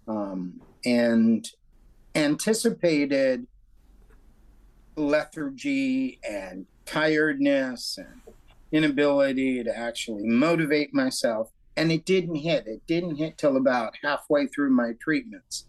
um, 0.09 0.61
and 0.85 1.47
anticipated 2.15 3.47
lethargy 4.97 6.19
and 6.29 6.67
tiredness 6.85 7.99
and 7.99 8.35
inability 8.73 9.63
to 9.65 9.77
actually 9.77 10.25
motivate 10.25 10.93
myself. 10.95 11.51
And 11.77 11.93
it 11.93 12.05
didn't 12.05 12.37
hit. 12.37 12.67
It 12.67 12.83
didn't 12.87 13.17
hit 13.17 13.39
till 13.39 13.57
about 13.57 13.95
halfway 14.03 14.47
through 14.49 14.71
my 14.71 14.93
treatments. 15.01 15.67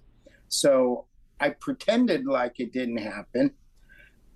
So 0.49 1.05
I 1.39 1.49
pretended 1.49 2.25
like 2.25 2.59
it 2.59 2.73
didn't 2.73 2.97
happen. 2.97 3.51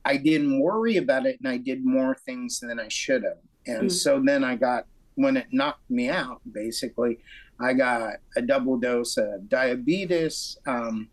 I 0.05 0.17
didn't 0.17 0.59
worry 0.59 0.97
about 0.97 1.25
it 1.25 1.39
and 1.39 1.49
I 1.49 1.57
did 1.57 1.83
more 1.83 2.15
things 2.25 2.59
than 2.59 2.79
I 2.79 2.87
should 2.87 3.23
have. 3.23 3.39
And 3.65 3.89
mm. 3.89 3.91
so 3.91 4.21
then 4.23 4.43
I 4.43 4.55
got, 4.55 4.85
when 5.15 5.35
it 5.35 5.47
knocked 5.51 5.89
me 5.89 6.09
out, 6.09 6.41
basically, 6.51 7.19
I 7.59 7.73
got 7.73 8.17
a 8.35 8.41
double 8.41 8.77
dose 8.77 9.17
of 9.17 9.49
diabetes, 9.49 10.57
um, 10.67 11.09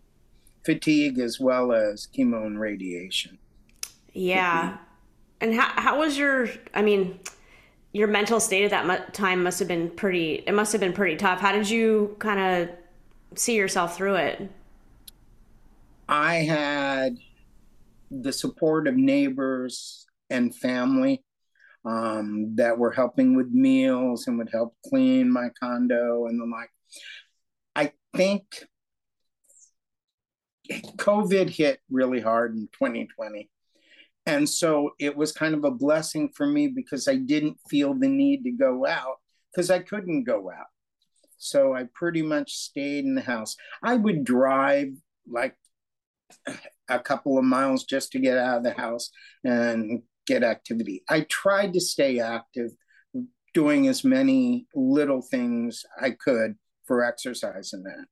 fatigue, 0.64 1.18
as 1.18 1.40
well 1.40 1.72
as 1.72 2.08
chemo 2.14 2.46
and 2.46 2.60
radiation. 2.60 3.38
Yeah. 4.12 4.76
And 5.40 5.54
how, 5.54 5.72
how 5.80 5.98
was 5.98 6.18
your, 6.18 6.48
I 6.74 6.82
mean, 6.82 7.18
your 7.92 8.08
mental 8.08 8.40
state 8.40 8.64
at 8.64 8.70
that 8.70 9.14
time 9.14 9.42
must 9.42 9.58
have 9.58 9.68
been 9.68 9.88
pretty, 9.90 10.42
it 10.46 10.52
must 10.52 10.72
have 10.72 10.80
been 10.80 10.92
pretty 10.92 11.16
tough. 11.16 11.40
How 11.40 11.52
did 11.52 11.70
you 11.70 12.16
kind 12.18 12.40
of 12.40 13.38
see 13.38 13.56
yourself 13.56 13.96
through 13.96 14.16
it? 14.16 14.50
I 16.08 16.34
had 16.36 17.16
the 18.20 18.32
support 18.32 18.86
of 18.86 18.96
neighbors 18.96 20.06
and 20.28 20.54
family 20.54 21.24
um, 21.84 22.54
that 22.56 22.78
were 22.78 22.92
helping 22.92 23.36
with 23.36 23.50
meals 23.50 24.26
and 24.26 24.38
would 24.38 24.50
help 24.52 24.76
clean 24.86 25.30
my 25.30 25.48
condo 25.60 26.26
and 26.26 26.40
the 26.40 26.44
like. 26.44 26.70
I 27.74 27.92
think 28.14 28.44
COVID 30.70 31.48
hit 31.48 31.80
really 31.90 32.20
hard 32.20 32.54
in 32.54 32.68
2020. 32.72 33.48
And 34.26 34.48
so 34.48 34.90
it 35.00 35.16
was 35.16 35.32
kind 35.32 35.54
of 35.54 35.64
a 35.64 35.70
blessing 35.70 36.30
for 36.34 36.46
me 36.46 36.68
because 36.68 37.08
I 37.08 37.16
didn't 37.16 37.58
feel 37.68 37.94
the 37.94 38.08
need 38.08 38.44
to 38.44 38.52
go 38.52 38.86
out 38.86 39.16
because 39.50 39.70
I 39.70 39.80
couldn't 39.80 40.24
go 40.24 40.50
out. 40.50 40.66
So 41.38 41.74
I 41.74 41.88
pretty 41.92 42.22
much 42.22 42.52
stayed 42.52 43.04
in 43.04 43.16
the 43.16 43.20
house. 43.20 43.56
I 43.82 43.96
would 43.96 44.22
drive 44.22 44.90
like 45.28 45.56
a 46.88 46.98
couple 46.98 47.38
of 47.38 47.44
miles 47.44 47.84
just 47.84 48.12
to 48.12 48.18
get 48.18 48.38
out 48.38 48.58
of 48.58 48.64
the 48.64 48.72
house 48.72 49.10
and 49.44 50.02
get 50.26 50.42
activity. 50.42 51.02
I 51.08 51.22
tried 51.22 51.72
to 51.74 51.80
stay 51.80 52.20
active, 52.20 52.70
doing 53.54 53.88
as 53.88 54.04
many 54.04 54.66
little 54.74 55.22
things 55.22 55.84
I 56.00 56.10
could 56.10 56.56
for 56.84 57.04
exercise 57.04 57.72
and 57.72 57.84
that. 57.84 58.06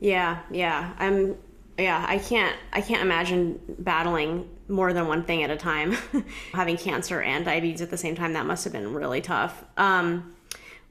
Yeah, 0.00 0.40
yeah. 0.50 0.94
I'm 0.98 1.36
yeah, 1.78 2.04
I 2.06 2.18
can't 2.18 2.56
I 2.72 2.80
can't 2.80 3.02
imagine 3.02 3.60
battling 3.78 4.48
more 4.68 4.92
than 4.92 5.06
one 5.06 5.24
thing 5.24 5.42
at 5.42 5.50
a 5.50 5.56
time. 5.56 5.96
Having 6.52 6.78
cancer 6.78 7.22
and 7.22 7.44
diabetes 7.44 7.80
at 7.80 7.90
the 7.90 7.96
same 7.96 8.14
time 8.14 8.32
that 8.34 8.46
must 8.46 8.64
have 8.64 8.72
been 8.72 8.92
really 8.92 9.20
tough. 9.20 9.64
Um 9.76 10.34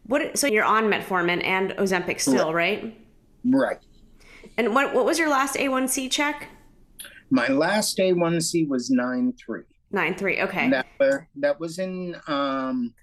what 0.04 0.38
so 0.38 0.48
you're 0.48 0.66
on 0.66 0.86
metformin 0.86 1.44
and 1.44 1.72
Ozempic 1.72 2.20
still, 2.20 2.54
right? 2.54 2.98
Right. 3.44 3.78
And 4.60 4.75
what 4.75 4.94
what 4.94 5.06
was 5.06 5.18
your 5.18 5.30
last 5.30 5.56
A1C 5.56 6.12
check? 6.12 6.50
My 7.30 7.48
last 7.48 7.98
A1C 7.98 8.68
was 8.68 8.89
9.3. 8.92 9.63
9.3, 9.94 10.44
okay. 10.44 10.70
That, 10.70 10.86
were, 11.00 11.28
that 11.38 11.58
was 11.62 11.80
in 11.80 12.18
um, 12.28 12.94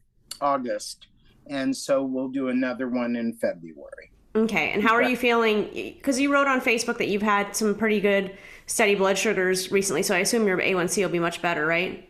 August. 0.42 1.06
And 1.46 1.74
so 1.74 2.02
we'll 2.02 2.28
do 2.28 2.48
another 2.48 2.90
one 2.90 3.16
in 3.16 3.32
February. 3.32 4.10
Okay. 4.34 4.70
And 4.72 4.82
how 4.82 4.92
are 4.92 5.02
you 5.02 5.16
feeling? 5.16 5.70
Because 5.72 6.20
you 6.20 6.30
wrote 6.30 6.46
on 6.46 6.60
Facebook 6.60 6.98
that 6.98 7.08
you've 7.08 7.22
had 7.22 7.56
some 7.56 7.74
pretty 7.74 8.00
good 8.00 8.36
steady 8.66 8.94
blood 8.94 9.16
sugars 9.16 9.72
recently. 9.72 10.02
So 10.02 10.14
I 10.14 10.18
assume 10.18 10.46
your 10.46 10.58
A1C 10.58 11.02
will 11.02 11.08
be 11.08 11.20
much 11.20 11.40
better, 11.40 11.64
right? 11.64 12.06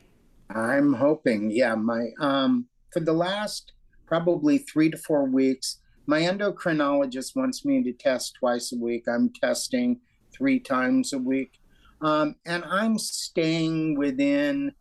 I'm 0.51 0.93
hoping. 0.93 1.53
Yeah. 1.53 1.77
My, 1.77 2.09
um, 2.19 2.67
for 2.93 2.99
the 2.99 3.13
last 3.13 3.75
probably 4.07 4.59
three 4.59 4.91
to 4.91 4.97
four 4.97 5.25
weeks, 5.25 5.79
my 6.07 6.21
endocrinologist 6.21 7.35
wants 7.35 7.65
me 7.65 7.83
to 7.83 7.93
test 7.93 8.35
twice 8.35 8.73
a 8.73 8.77
week. 8.77 9.07
I'm 9.09 9.31
testing 9.31 10.01
three 10.33 10.61
times 10.61 11.13
a 11.13 11.19
week. 11.19 11.61
Um, 12.01 12.37
and 12.45 12.65
I'm 12.65 12.99
staying 12.99 13.97
within 13.97 14.73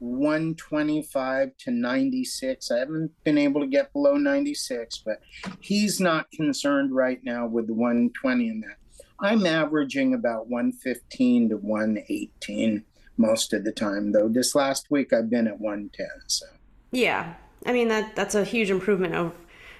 125 0.00 1.56
to 1.56 1.70
96. 1.70 2.70
I 2.70 2.78
haven't 2.78 3.12
been 3.24 3.38
able 3.38 3.60
to 3.60 3.66
get 3.66 3.92
below 3.92 4.14
96, 4.14 4.98
but 4.98 5.20
he's 5.60 6.00
not 6.00 6.30
concerned 6.30 6.94
right 6.94 7.20
now 7.24 7.46
with 7.46 7.68
the 7.68 7.74
120 7.74 8.48
in 8.48 8.60
that. 8.60 8.76
I'm 9.20 9.46
averaging 9.46 10.12
about 10.12 10.48
115 10.48 11.50
to 11.50 11.56
118 11.56 12.84
most 13.16 13.52
of 13.52 13.64
the 13.64 13.72
time, 13.72 14.12
though. 14.12 14.28
This 14.28 14.54
last 14.54 14.90
week 14.90 15.12
I've 15.12 15.30
been 15.30 15.46
at 15.46 15.60
110. 15.60 16.06
So 16.26 16.46
yeah, 16.90 17.34
I 17.64 17.72
mean 17.72 17.88
that 17.88 18.16
that's 18.16 18.34
a 18.34 18.44
huge 18.44 18.70
improvement 18.70 19.14
over 19.14 19.32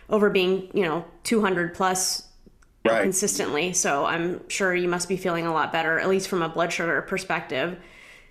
over 0.09 0.31
being 0.31 0.71
you 0.75 0.83
know 0.83 1.05
200 1.25 1.75
plus 1.75 2.29
right. 2.85 3.03
consistently. 3.03 3.73
So 3.73 4.05
I'm 4.05 4.49
sure 4.49 4.75
you 4.75 4.89
must 4.89 5.09
be 5.09 5.17
feeling 5.17 5.47
a 5.47 5.53
lot 5.53 5.73
better, 5.73 5.99
at 5.99 6.09
least 6.09 6.29
from 6.29 6.43
a 6.43 6.49
blood 6.49 6.73
sugar 6.73 7.01
perspective. 7.03 7.79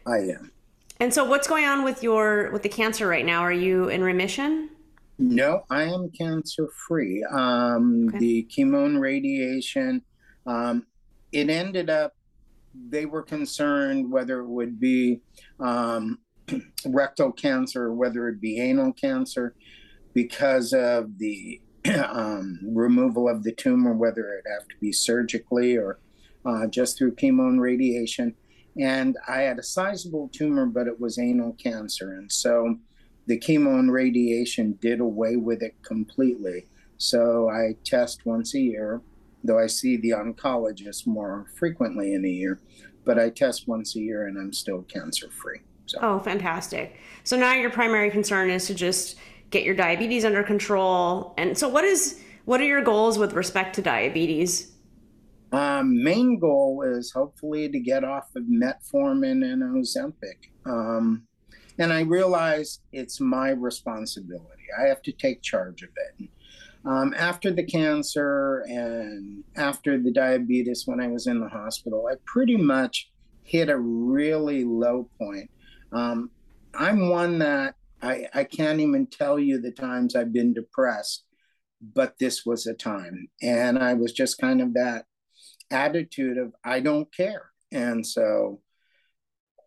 I 0.08 0.18
am. 0.18 0.52
And 1.00 1.14
so, 1.14 1.24
what's 1.26 1.48
going 1.48 1.66
on 1.66 1.84
with 1.84 2.04
your 2.04 2.52
with 2.52 2.64
the 2.64 2.70
cancer 2.70 3.08
right 3.08 3.26
now? 3.26 3.42
Are 3.42 3.52
you 3.52 3.90
in 3.90 4.04
remission? 4.04 4.70
No, 5.20 5.64
I 5.70 5.84
am 5.84 6.10
cancer 6.10 6.70
free. 6.88 7.24
Um, 7.32 8.10
okay. 8.10 8.20
The 8.20 8.48
chemo 8.50 8.86
and 8.86 9.02
radiation. 9.02 10.02
Um, 10.46 10.86
it 11.32 11.50
ended 11.50 11.90
up. 11.90 12.14
They 12.90 13.06
were 13.06 13.22
concerned 13.22 14.12
whether 14.12 14.40
it 14.40 14.48
would 14.48 14.80
be 14.80 15.22
um, 15.60 16.20
rectal 16.86 17.32
cancer 17.32 17.86
or 17.86 17.94
whether 17.94 18.28
it 18.30 18.42
be 18.42 18.60
anal 18.60 18.94
cancer 18.94 19.56
because 20.14 20.74
of 20.74 21.18
the 21.18 21.60
um, 22.10 22.60
removal 22.64 23.30
of 23.30 23.44
the 23.44 23.52
tumor, 23.52 23.94
whether 23.94 24.34
it 24.34 24.46
have 24.52 24.68
to 24.68 24.76
be 24.80 24.92
surgically 24.92 25.78
or 25.78 26.00
uh, 26.46 26.68
just 26.68 26.98
through 26.98 27.16
chemo 27.16 27.48
and 27.48 27.62
radiation. 27.62 28.36
And 28.80 29.18
I 29.28 29.42
had 29.42 29.60
a 29.60 29.64
sizable 29.64 30.30
tumor, 30.34 30.66
but 30.66 30.88
it 30.88 31.00
was 31.00 31.20
anal 31.20 31.54
cancer. 31.54 32.14
And 32.14 32.32
so 32.32 32.78
the 33.28 33.40
chemo 33.40 33.80
and 33.80 33.92
radiation 33.92 34.78
did 34.82 35.00
away 35.00 35.36
with 35.36 35.62
it 35.62 35.76
completely. 35.84 36.68
So 36.98 37.50
I 37.50 37.76
test 37.84 38.26
once 38.26 38.56
a 38.56 38.60
year 38.60 39.02
though 39.44 39.60
I 39.60 39.68
see 39.68 39.98
the 39.98 40.12
oncologist 40.12 41.06
more 41.06 41.46
frequently 41.56 42.14
in 42.14 42.26
a 42.26 42.30
year. 42.30 42.60
But 43.06 43.20
I 43.20 43.30
test 43.30 43.68
once 43.68 43.96
a 43.96 44.00
year 44.00 44.28
and 44.28 44.38
I'm 44.38 44.54
still 44.54 44.84
cancer 44.84 45.30
free. 45.30 45.60
So. 45.86 46.00
Oh, 46.02 46.20
fantastic. 46.20 46.98
So 47.26 47.38
now 47.38 47.54
your 47.54 47.70
primary 47.70 48.10
concern 48.10 48.50
is 48.50 48.68
to 48.68 48.74
just 48.74 49.18
get 49.54 49.64
your 49.64 49.76
diabetes 49.76 50.26
under 50.26 50.44
control. 50.44 51.34
And 51.38 51.58
so 51.58 51.70
what 51.70 51.86
is 51.86 52.20
what 52.46 52.60
are 52.60 52.66
your 52.66 52.82
goals 52.82 53.18
with 53.18 53.34
respect 53.34 53.76
to 53.76 53.82
diabetes? 53.82 54.74
Um, 55.54 56.04
main 56.04 56.40
goal 56.40 56.84
is 56.86 57.12
hopefully 57.12 57.70
to 57.70 57.80
get 57.80 58.04
off 58.04 58.36
of 58.36 58.44
metformin 58.44 59.46
and 59.46 59.62
Ozempic. 59.62 60.50
Um, 60.66 61.28
and 61.78 61.94
I 61.94 62.02
realize 62.02 62.80
it's 62.92 63.22
my 63.22 63.52
responsibility. 63.52 64.64
I 64.78 64.88
have 64.88 65.02
to 65.04 65.12
take 65.12 65.42
charge 65.42 65.84
of 65.84 65.90
it. 65.96 66.30
Um, 66.86 67.14
after 67.18 67.52
the 67.52 67.64
cancer 67.64 68.66
and 68.68 69.44
after 69.56 69.98
the 69.98 70.12
diabetes, 70.12 70.84
when 70.86 71.00
I 71.00 71.08
was 71.08 71.28
in 71.28 71.40
the 71.40 71.48
hospital, 71.48 72.10
I 72.12 72.16
pretty 72.26 72.58
much 72.58 73.10
hit 73.44 73.70
a 73.70 73.78
really 73.78 74.66
low 74.66 75.08
point. 75.18 75.50
Um, 75.94 76.30
I'm 76.74 77.10
one 77.10 77.40
that 77.40 77.76
I, 78.04 78.28
I 78.34 78.44
can't 78.44 78.82
even 78.82 79.08
tell 79.08 79.40
you 79.40 79.60
the 79.60 79.72
times 79.72 80.16
I've 80.16 80.34
been 80.34 80.54
depressed, 80.54 81.24
but 81.82 82.16
this 82.20 82.46
was 82.46 82.68
a 82.68 82.74
time. 82.74 83.30
And 83.42 83.80
I 83.80 83.94
was 83.94 84.12
just 84.12 84.40
kind 84.40 84.62
of 84.62 84.74
that 84.74 85.06
attitude 85.72 86.38
of 86.38 86.54
I 86.64 86.82
don't 86.82 87.14
care. 87.16 87.50
And 87.72 88.06
so 88.06 88.60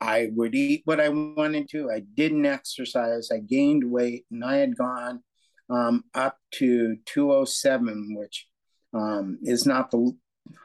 I 0.00 0.30
would 0.34 0.54
eat 0.54 0.82
what 0.84 1.00
I 1.00 1.08
wanted 1.08 1.70
to. 1.70 1.90
I 1.90 2.00
didn't 2.00 2.44
exercise. 2.44 3.30
I 3.32 3.38
gained 3.38 3.90
weight, 3.90 4.26
and 4.30 4.44
I 4.44 4.56
had 4.56 4.76
gone 4.76 5.22
um, 5.70 6.04
up 6.14 6.36
to 6.52 6.96
207, 7.06 8.14
which 8.16 8.46
um, 8.92 9.38
is 9.42 9.66
not 9.66 9.90
the 9.90 10.12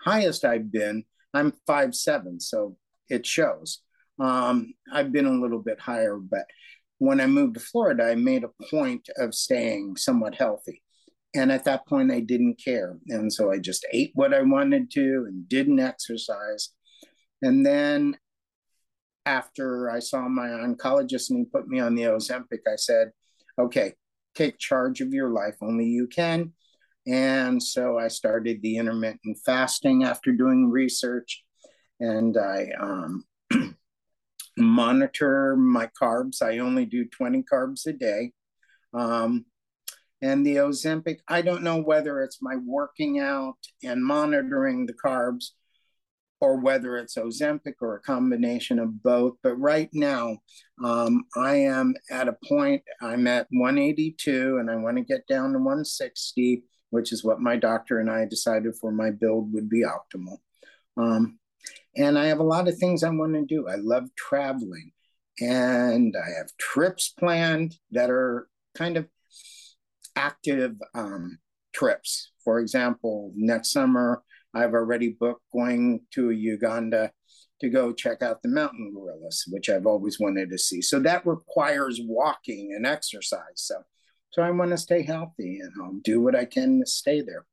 highest 0.03 0.43
I've 0.43 0.71
been. 0.71 1.05
I'm 1.33 1.53
five 1.65 1.95
seven, 1.95 2.41
so 2.41 2.75
it 3.09 3.25
shows. 3.25 3.79
Um, 4.19 4.73
I've 4.91 5.13
been 5.13 5.25
a 5.25 5.41
little 5.41 5.59
bit 5.59 5.79
higher, 5.79 6.17
but 6.17 6.45
when 7.01 7.19
I 7.19 7.25
moved 7.25 7.55
to 7.55 7.59
Florida, 7.59 8.03
I 8.03 8.13
made 8.13 8.43
a 8.43 8.65
point 8.69 9.09
of 9.17 9.33
staying 9.33 9.97
somewhat 9.97 10.35
healthy. 10.35 10.83
And 11.33 11.51
at 11.51 11.63
that 11.63 11.87
point, 11.87 12.11
I 12.11 12.19
didn't 12.19 12.61
care. 12.63 12.95
And 13.07 13.33
so 13.33 13.51
I 13.51 13.57
just 13.57 13.87
ate 13.91 14.11
what 14.13 14.35
I 14.35 14.43
wanted 14.43 14.91
to 14.91 15.25
and 15.27 15.49
didn't 15.49 15.79
exercise. 15.79 16.69
And 17.41 17.65
then 17.65 18.17
after 19.25 19.89
I 19.89 19.97
saw 19.97 20.29
my 20.29 20.49
oncologist 20.49 21.31
and 21.31 21.39
he 21.39 21.45
put 21.45 21.67
me 21.67 21.79
on 21.79 21.95
the 21.95 22.03
Ozempic, 22.03 22.67
I 22.71 22.75
said, 22.75 23.09
okay, 23.57 23.93
take 24.35 24.59
charge 24.59 25.01
of 25.01 25.11
your 25.11 25.31
life. 25.31 25.55
Only 25.59 25.85
you 25.85 26.05
can. 26.05 26.53
And 27.07 27.63
so 27.63 27.97
I 27.97 28.09
started 28.09 28.61
the 28.61 28.77
intermittent 28.77 29.39
fasting 29.43 30.03
after 30.03 30.33
doing 30.33 30.69
research. 30.69 31.43
And 31.99 32.37
I 32.37 32.69
um, 32.79 33.23
monitor 34.57 35.55
my 35.55 35.89
carbs. 35.99 36.41
I 36.41 36.59
only 36.59 36.85
do 36.85 37.05
20 37.05 37.43
carbs 37.51 37.85
a 37.87 37.93
day. 37.93 38.33
Um, 38.93 39.45
and 40.21 40.45
the 40.45 40.57
Ozempic, 40.57 41.19
I 41.27 41.41
don't 41.41 41.63
know 41.63 41.77
whether 41.77 42.21
it's 42.21 42.41
my 42.41 42.55
working 42.55 43.19
out 43.19 43.57
and 43.83 44.03
monitoring 44.03 44.85
the 44.85 44.93
carbs 44.93 45.51
or 46.39 46.57
whether 46.57 46.97
it's 46.97 47.15
Ozempic 47.15 47.75
or 47.81 47.95
a 47.95 48.01
combination 48.01 48.79
of 48.79 49.01
both. 49.01 49.35
But 49.43 49.55
right 49.55 49.89
now, 49.93 50.37
um, 50.83 51.23
I 51.37 51.55
am 51.55 51.93
at 52.09 52.27
a 52.27 52.37
point, 52.47 52.83
I'm 52.99 53.27
at 53.27 53.47
182 53.51 54.57
and 54.57 54.69
I 54.69 54.75
want 54.75 54.97
to 54.97 55.03
get 55.03 55.27
down 55.27 55.53
to 55.53 55.59
160, 55.59 56.63
which 56.89 57.11
is 57.11 57.23
what 57.23 57.39
my 57.39 57.55
doctor 57.55 57.99
and 57.99 58.09
I 58.09 58.25
decided 58.25 58.75
for 58.75 58.91
my 58.91 59.11
build 59.11 59.53
would 59.53 59.69
be 59.69 59.83
optimal. 59.83 60.37
Um, 60.97 61.39
and 61.95 62.17
I 62.17 62.25
have 62.25 62.39
a 62.39 62.43
lot 62.43 62.67
of 62.67 62.77
things 62.77 63.03
I 63.03 63.09
want 63.09 63.33
to 63.33 63.45
do. 63.45 63.67
I 63.67 63.75
love 63.75 64.05
traveling 64.15 64.91
and 65.39 66.15
I 66.15 66.37
have 66.37 66.55
trips 66.57 67.13
planned 67.17 67.75
that 67.91 68.09
are 68.09 68.47
kind 68.75 68.97
of 68.97 69.07
active 70.15 70.75
um, 70.93 71.39
trips. 71.73 72.31
For 72.43 72.59
example, 72.59 73.31
next 73.35 73.71
summer, 73.71 74.23
I've 74.53 74.73
already 74.73 75.15
booked 75.19 75.43
going 75.53 76.01
to 76.13 76.31
Uganda 76.31 77.11
to 77.61 77.69
go 77.69 77.93
check 77.93 78.21
out 78.21 78.41
the 78.41 78.49
mountain 78.49 78.93
gorillas, 78.93 79.45
which 79.49 79.69
I've 79.69 79.85
always 79.85 80.19
wanted 80.19 80.49
to 80.49 80.57
see. 80.57 80.81
So 80.81 80.99
that 80.99 81.25
requires 81.25 82.01
walking 82.03 82.73
and 82.75 82.85
exercise. 82.85 83.55
So, 83.55 83.75
so 84.31 84.41
I 84.41 84.51
want 84.51 84.71
to 84.71 84.77
stay 84.77 85.03
healthy 85.03 85.59
and 85.59 85.71
I'll 85.81 85.99
do 86.03 86.21
what 86.21 86.35
I 86.35 86.45
can 86.45 86.79
to 86.79 86.85
stay 86.85 87.21
there. 87.21 87.45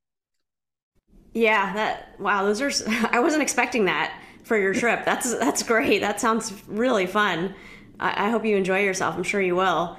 Yeah, 1.33 1.73
that 1.73 2.19
wow, 2.19 2.43
those 2.43 2.59
are 2.59 2.71
I 3.11 3.19
wasn't 3.19 3.43
expecting 3.43 3.85
that 3.85 4.18
for 4.43 4.57
your 4.57 4.73
trip. 4.83 5.05
That's 5.05 5.37
that's 5.37 5.63
great. 5.63 6.01
That 6.01 6.19
sounds 6.19 6.53
really 6.67 7.05
fun. 7.05 7.55
I, 7.99 8.27
I 8.27 8.29
hope 8.29 8.45
you 8.45 8.55
enjoy 8.57 8.83
yourself. 8.83 9.15
I'm 9.15 9.23
sure 9.23 9.41
you 9.41 9.55
will. 9.55 9.97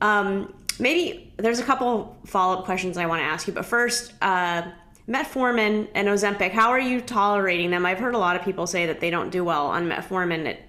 Um, 0.00 0.54
maybe 0.78 1.32
there's 1.36 1.58
a 1.58 1.64
couple 1.64 2.16
follow 2.26 2.58
up 2.58 2.64
questions 2.64 2.96
I 2.96 3.06
want 3.06 3.20
to 3.20 3.24
ask 3.24 3.46
you, 3.46 3.52
but 3.52 3.64
first, 3.64 4.14
uh, 4.22 4.62
metformin 5.08 5.88
and 5.94 6.08
Ozempic. 6.08 6.52
How 6.52 6.70
are 6.70 6.80
you 6.80 7.00
tolerating 7.00 7.70
them? 7.70 7.84
I've 7.86 7.98
heard 7.98 8.14
a 8.14 8.18
lot 8.18 8.36
of 8.36 8.42
people 8.42 8.66
say 8.66 8.86
that 8.86 9.00
they 9.00 9.10
don't 9.10 9.30
do 9.30 9.44
well 9.44 9.66
on 9.66 9.88
metformin. 9.88 10.46
It 10.46 10.60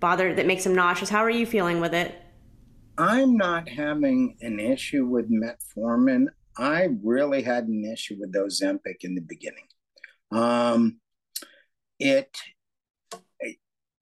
bother 0.00 0.34
that 0.34 0.46
makes 0.46 0.64
them 0.64 0.74
nauseous. 0.74 1.08
How 1.08 1.20
are 1.20 1.30
you 1.30 1.46
feeling 1.46 1.80
with 1.80 1.94
it? 1.94 2.14
I'm 2.96 3.36
not 3.36 3.68
having 3.68 4.36
an 4.40 4.58
issue 4.58 5.06
with 5.06 5.30
metformin. 5.30 6.26
I 6.56 6.88
really 7.02 7.42
had 7.42 7.68
an 7.68 7.84
issue 7.84 8.16
with 8.18 8.34
Ozempic 8.34 9.02
in 9.02 9.14
the 9.14 9.20
beginning. 9.20 9.66
Um, 10.32 11.00
it 12.00 12.36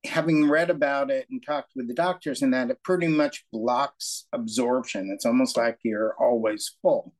having 0.06 0.48
read 0.48 0.70
about 0.70 1.10
it 1.10 1.26
and 1.30 1.44
talked 1.44 1.72
with 1.76 1.88
the 1.88 1.94
doctors 1.94 2.42
and 2.42 2.54
that 2.54 2.70
it 2.70 2.82
pretty 2.82 3.08
much 3.08 3.44
blocks 3.52 4.26
absorption. 4.32 5.10
It's 5.12 5.26
almost 5.26 5.56
like 5.56 5.78
you're 5.82 6.14
always 6.18 6.76
full. 6.82 7.12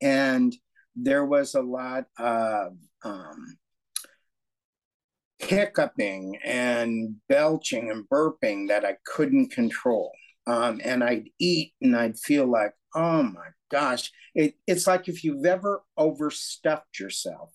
And 0.00 0.54
there 0.96 1.24
was 1.24 1.54
a 1.54 1.62
lot 1.62 2.06
of 2.18 2.72
um, 3.04 3.56
hiccuping 5.38 6.38
and 6.44 7.16
belching 7.28 7.90
and 7.90 8.08
burping 8.08 8.68
that 8.68 8.84
I 8.84 8.96
couldn't 9.04 9.50
control. 9.50 10.12
Um, 10.46 10.80
and 10.82 11.04
I'd 11.04 11.28
eat 11.38 11.72
and 11.80 11.96
I'd 11.96 12.18
feel 12.18 12.46
like, 12.46 12.72
oh 12.94 13.22
my 13.22 13.48
gosh, 13.70 14.10
it, 14.34 14.54
it's 14.66 14.86
like 14.86 15.08
if 15.08 15.24
you've 15.24 15.44
ever 15.44 15.82
overstuffed 15.96 16.98
yourself 16.98 17.50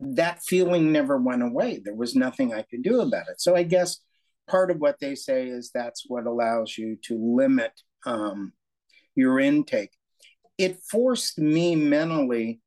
that 0.00 0.42
feeling 0.42 0.92
never 0.92 1.18
went 1.18 1.42
away. 1.42 1.80
There 1.82 1.94
was 1.94 2.14
nothing 2.14 2.52
I 2.52 2.62
could 2.62 2.82
do 2.82 3.00
about 3.00 3.28
it. 3.28 3.40
So 3.40 3.56
I 3.56 3.64
guess 3.64 3.98
part 4.48 4.70
of 4.70 4.78
what 4.78 4.98
they 5.00 5.14
say 5.14 5.48
is 5.48 5.70
that's 5.72 6.04
what 6.08 6.26
allows 6.26 6.78
you 6.78 6.96
to 7.04 7.18
limit 7.36 7.72
um, 8.06 8.52
your 9.14 9.40
intake. 9.40 9.90
It 10.56 10.78
forced 10.90 11.38
me 11.38 11.76
mentally 11.76 12.60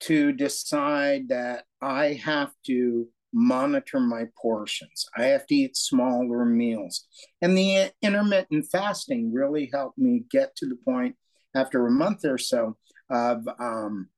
to 0.00 0.32
decide 0.32 1.28
that 1.28 1.64
I 1.80 2.20
have 2.24 2.52
to 2.66 3.08
monitor 3.32 4.00
my 4.00 4.24
portions. 4.40 5.06
I 5.16 5.24
have 5.24 5.46
to 5.46 5.54
eat 5.54 5.76
smaller 5.76 6.44
meals. 6.44 7.06
And 7.42 7.56
the 7.56 7.90
intermittent 8.02 8.66
fasting 8.70 9.32
really 9.32 9.70
helped 9.72 9.98
me 9.98 10.24
get 10.30 10.56
to 10.56 10.66
the 10.66 10.76
point 10.84 11.16
after 11.54 11.86
a 11.86 11.90
month 11.90 12.24
or 12.24 12.38
so 12.38 12.76
of 13.10 13.46
um, 13.58 14.08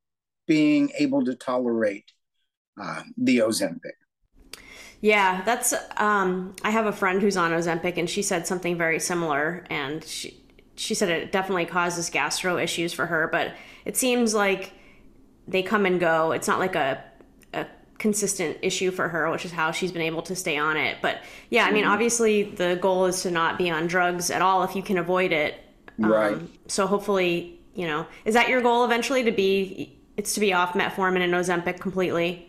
being 0.47 0.91
able 0.99 1.25
to 1.25 1.35
tolerate 1.35 2.11
uh, 2.81 3.03
the 3.17 3.39
Ozempic. 3.39 3.93
Yeah, 5.01 5.43
that's. 5.45 5.75
Um, 5.97 6.57
I 6.65 6.71
have 6.71 6.87
a 6.87 6.93
friend 6.93 7.23
who's 7.23 7.37
on 7.37 7.53
Ozempic, 7.53 7.99
and 7.99 8.11
she 8.11 8.23
said 8.23 8.47
something 8.47 8.77
very 8.77 8.99
similar, 8.99 9.65
and 9.71 10.03
she 10.03 10.43
she 10.75 10.95
said 10.95 11.09
it 11.09 11.33
definitely 11.33 11.67
causes 11.67 12.11
gastro 12.11 12.57
issues 12.57 12.93
for 12.93 13.07
her, 13.07 13.29
but 13.31 13.55
it 13.85 13.97
seems 13.97 14.35
like 14.35 14.73
they 15.47 15.63
come 15.63 15.87
and 15.87 16.01
go. 16.01 16.33
It's 16.33 16.49
not 16.49 16.59
like 16.59 16.75
a 16.75 17.05
a 17.53 17.67
consistent 17.99 18.59
issue 18.63 18.91
for 18.91 19.09
her, 19.09 19.31
which 19.31 19.45
is 19.45 19.53
how 19.53 19.71
she's 19.71 19.93
been 19.93 20.03
able 20.03 20.23
to 20.23 20.35
stay 20.35 20.57
on 20.57 20.77
it. 20.77 20.99
But 21.01 21.21
yeah, 21.51 21.65
I 21.65 21.71
mean, 21.71 21.85
mm-hmm. 21.85 21.93
obviously 21.93 22.43
the 22.43 22.77
goal 22.81 23.07
is 23.07 23.23
to 23.23 23.31
not 23.31 23.57
be 23.57 23.71
on 23.71 23.87
drugs 23.87 24.31
at 24.31 24.43
all 24.43 24.65
if 24.65 24.75
you 24.75 24.83
can 24.83 24.99
avoid 24.99 25.33
it. 25.33 25.61
Right. 25.99 26.35
Um, 26.35 26.53
so 26.67 26.87
hopefully, 26.87 27.61
you 27.75 27.87
know, 27.87 28.07
is 28.25 28.35
that 28.35 28.49
your 28.49 28.63
goal 28.63 28.85
eventually 28.85 29.23
to 29.25 29.33
be? 29.33 29.97
It's 30.17 30.35
to 30.35 30.41
be 30.41 30.53
off 30.53 30.73
metformin 30.73 31.21
and 31.21 31.33
Ozempic 31.35 31.79
completely 31.79 32.48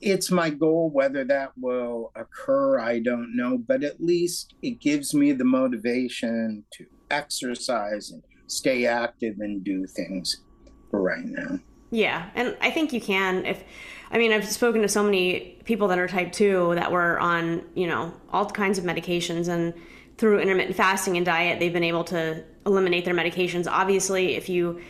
it's 0.00 0.30
my 0.30 0.50
goal. 0.50 0.90
Whether 0.90 1.24
that 1.24 1.52
will 1.58 2.12
occur, 2.14 2.78
I 2.78 3.00
don't 3.00 3.36
know, 3.36 3.58
but 3.58 3.84
at 3.84 4.02
least 4.02 4.54
it 4.62 4.80
gives 4.80 5.14
me 5.14 5.32
the 5.32 5.44
motivation 5.44 6.64
to 6.72 6.86
exercise 7.10 8.10
and 8.10 8.22
stay 8.46 8.86
active 8.86 9.36
and 9.40 9.64
do 9.64 9.86
things 9.86 10.42
for 10.90 11.00
right 11.00 11.24
now. 11.24 11.58
Yeah, 11.90 12.30
and 12.34 12.56
I 12.60 12.70
think 12.70 12.92
you 12.92 13.00
can 13.00 13.44
if 13.44 13.62
I 14.10 14.18
mean 14.18 14.32
I've 14.32 14.48
spoken 14.48 14.82
to 14.82 14.88
so 14.88 15.02
many 15.02 15.60
people 15.64 15.88
that 15.88 15.98
are 15.98 16.08
type 16.08 16.32
2 16.32 16.74
that 16.74 16.90
were 16.90 17.20
on, 17.20 17.62
you 17.74 17.86
know, 17.86 18.12
all 18.30 18.48
kinds 18.48 18.78
of 18.78 18.84
medications 18.84 19.48
and 19.48 19.74
through 20.18 20.40
intermittent 20.40 20.76
fasting 20.76 21.16
and 21.16 21.26
diet 21.26 21.58
they've 21.58 21.72
been 21.72 21.84
able 21.84 22.04
to 22.04 22.44
eliminate 22.64 23.04
their 23.04 23.14
medications. 23.14 23.66
Obviously, 23.70 24.36
if 24.36 24.48
you 24.48 24.80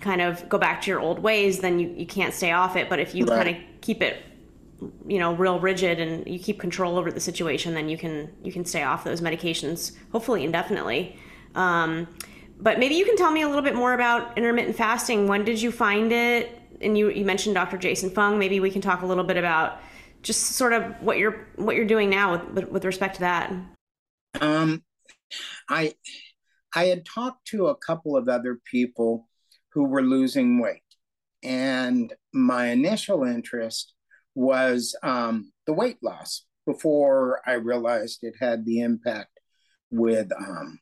kind 0.00 0.20
of 0.20 0.46
go 0.48 0.58
back 0.58 0.82
to 0.82 0.90
your 0.90 1.00
old 1.00 1.20
ways, 1.20 1.60
then 1.60 1.78
you, 1.78 1.88
you 1.96 2.06
can't 2.06 2.34
stay 2.34 2.52
off 2.52 2.76
it. 2.76 2.88
But 2.88 2.98
if 2.98 3.14
you 3.14 3.24
right. 3.24 3.44
kind 3.44 3.56
of 3.56 3.62
keep 3.82 4.00
it, 4.00 4.22
you 5.06 5.18
know, 5.18 5.34
real 5.34 5.60
rigid 5.60 6.00
and 6.00 6.26
you 6.26 6.38
keep 6.38 6.58
control 6.58 6.96
over 6.96 7.12
the 7.12 7.20
situation, 7.20 7.74
then 7.74 7.88
you 7.88 7.98
can 7.98 8.32
you 8.42 8.50
can 8.50 8.64
stay 8.64 8.82
off 8.82 9.04
those 9.04 9.20
medications, 9.20 9.92
hopefully 10.10 10.44
indefinitely. 10.44 11.18
Um, 11.54 12.08
but 12.58 12.78
maybe 12.78 12.94
you 12.94 13.04
can 13.04 13.16
tell 13.16 13.30
me 13.30 13.42
a 13.42 13.48
little 13.48 13.62
bit 13.62 13.74
more 13.74 13.92
about 13.92 14.38
intermittent 14.38 14.76
fasting. 14.76 15.26
When 15.26 15.44
did 15.44 15.60
you 15.60 15.70
find 15.70 16.12
it? 16.12 16.58
And 16.80 16.96
you, 16.96 17.10
you 17.10 17.24
mentioned 17.24 17.54
Dr. 17.54 17.76
Jason 17.76 18.10
Fung. 18.10 18.38
Maybe 18.38 18.60
we 18.60 18.70
can 18.70 18.80
talk 18.80 19.02
a 19.02 19.06
little 19.06 19.24
bit 19.24 19.36
about 19.36 19.80
just 20.22 20.52
sort 20.52 20.72
of 20.72 20.84
what 21.00 21.18
you're 21.18 21.46
what 21.56 21.76
you're 21.76 21.86
doing 21.86 22.08
now 22.08 22.44
with 22.52 22.68
with 22.68 22.84
respect 22.84 23.16
to 23.16 23.20
that. 23.22 23.52
Um, 24.40 24.82
I 25.68 25.94
I 26.74 26.84
had 26.84 27.04
talked 27.04 27.46
to 27.48 27.66
a 27.66 27.76
couple 27.76 28.16
of 28.16 28.28
other 28.28 28.58
people 28.64 29.28
who 29.72 29.84
were 29.84 30.02
losing 30.02 30.60
weight, 30.60 30.81
and 31.42 32.12
my 32.32 32.66
initial 32.68 33.24
interest 33.24 33.94
was 34.34 34.96
um, 35.02 35.52
the 35.66 35.72
weight 35.72 35.98
loss 36.02 36.44
before 36.66 37.40
I 37.46 37.54
realized 37.54 38.20
it 38.22 38.34
had 38.40 38.64
the 38.64 38.80
impact 38.80 39.40
with 39.90 40.30
um, 40.32 40.78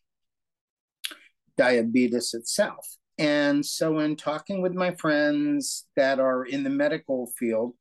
diabetes 1.56 2.34
itself. 2.34 2.86
And 3.18 3.64
so, 3.64 3.98
in 3.98 4.16
talking 4.16 4.62
with 4.62 4.72
my 4.72 4.94
friends 4.94 5.86
that 5.96 6.20
are 6.20 6.44
in 6.44 6.64
the 6.64 6.70
medical 6.70 7.30
field 7.38 7.74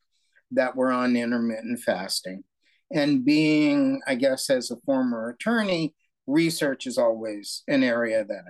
that 0.51 0.75
were 0.75 0.91
on 0.91 1.15
intermittent 1.15 1.79
fasting, 1.79 2.43
and 2.91 3.23
being, 3.23 4.01
I 4.07 4.15
guess, 4.15 4.49
as 4.49 4.71
a 4.71 4.77
former 4.85 5.29
attorney, 5.29 5.93
research 6.27 6.87
is 6.87 6.97
always 6.97 7.63
an 7.67 7.83
area 7.83 8.25
that 8.25 8.43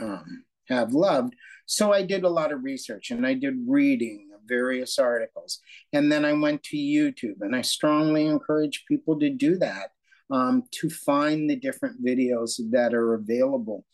I 0.00 0.04
um, 0.04 0.44
have 0.68 0.92
loved. 0.92 1.34
So 1.66 1.92
I 1.92 2.02
did 2.02 2.24
a 2.24 2.28
lot 2.28 2.52
of 2.52 2.64
research 2.64 3.10
and 3.10 3.26
I 3.26 3.34
did 3.34 3.54
reading 3.66 4.30
of 4.34 4.40
various 4.46 4.98
articles. 4.98 5.60
And 5.92 6.10
then 6.10 6.24
I 6.24 6.32
went 6.32 6.62
to 6.64 6.76
YouTube, 6.76 7.40
and 7.40 7.54
I 7.54 7.62
strongly 7.62 8.26
encourage 8.26 8.84
people 8.86 9.18
to 9.20 9.30
do 9.30 9.56
that 9.58 9.90
um, 10.30 10.64
to 10.80 10.90
find 10.90 11.48
the 11.48 11.56
different 11.56 12.04
videos 12.04 12.60
that 12.70 12.94
are 12.94 13.14
available. 13.14 13.84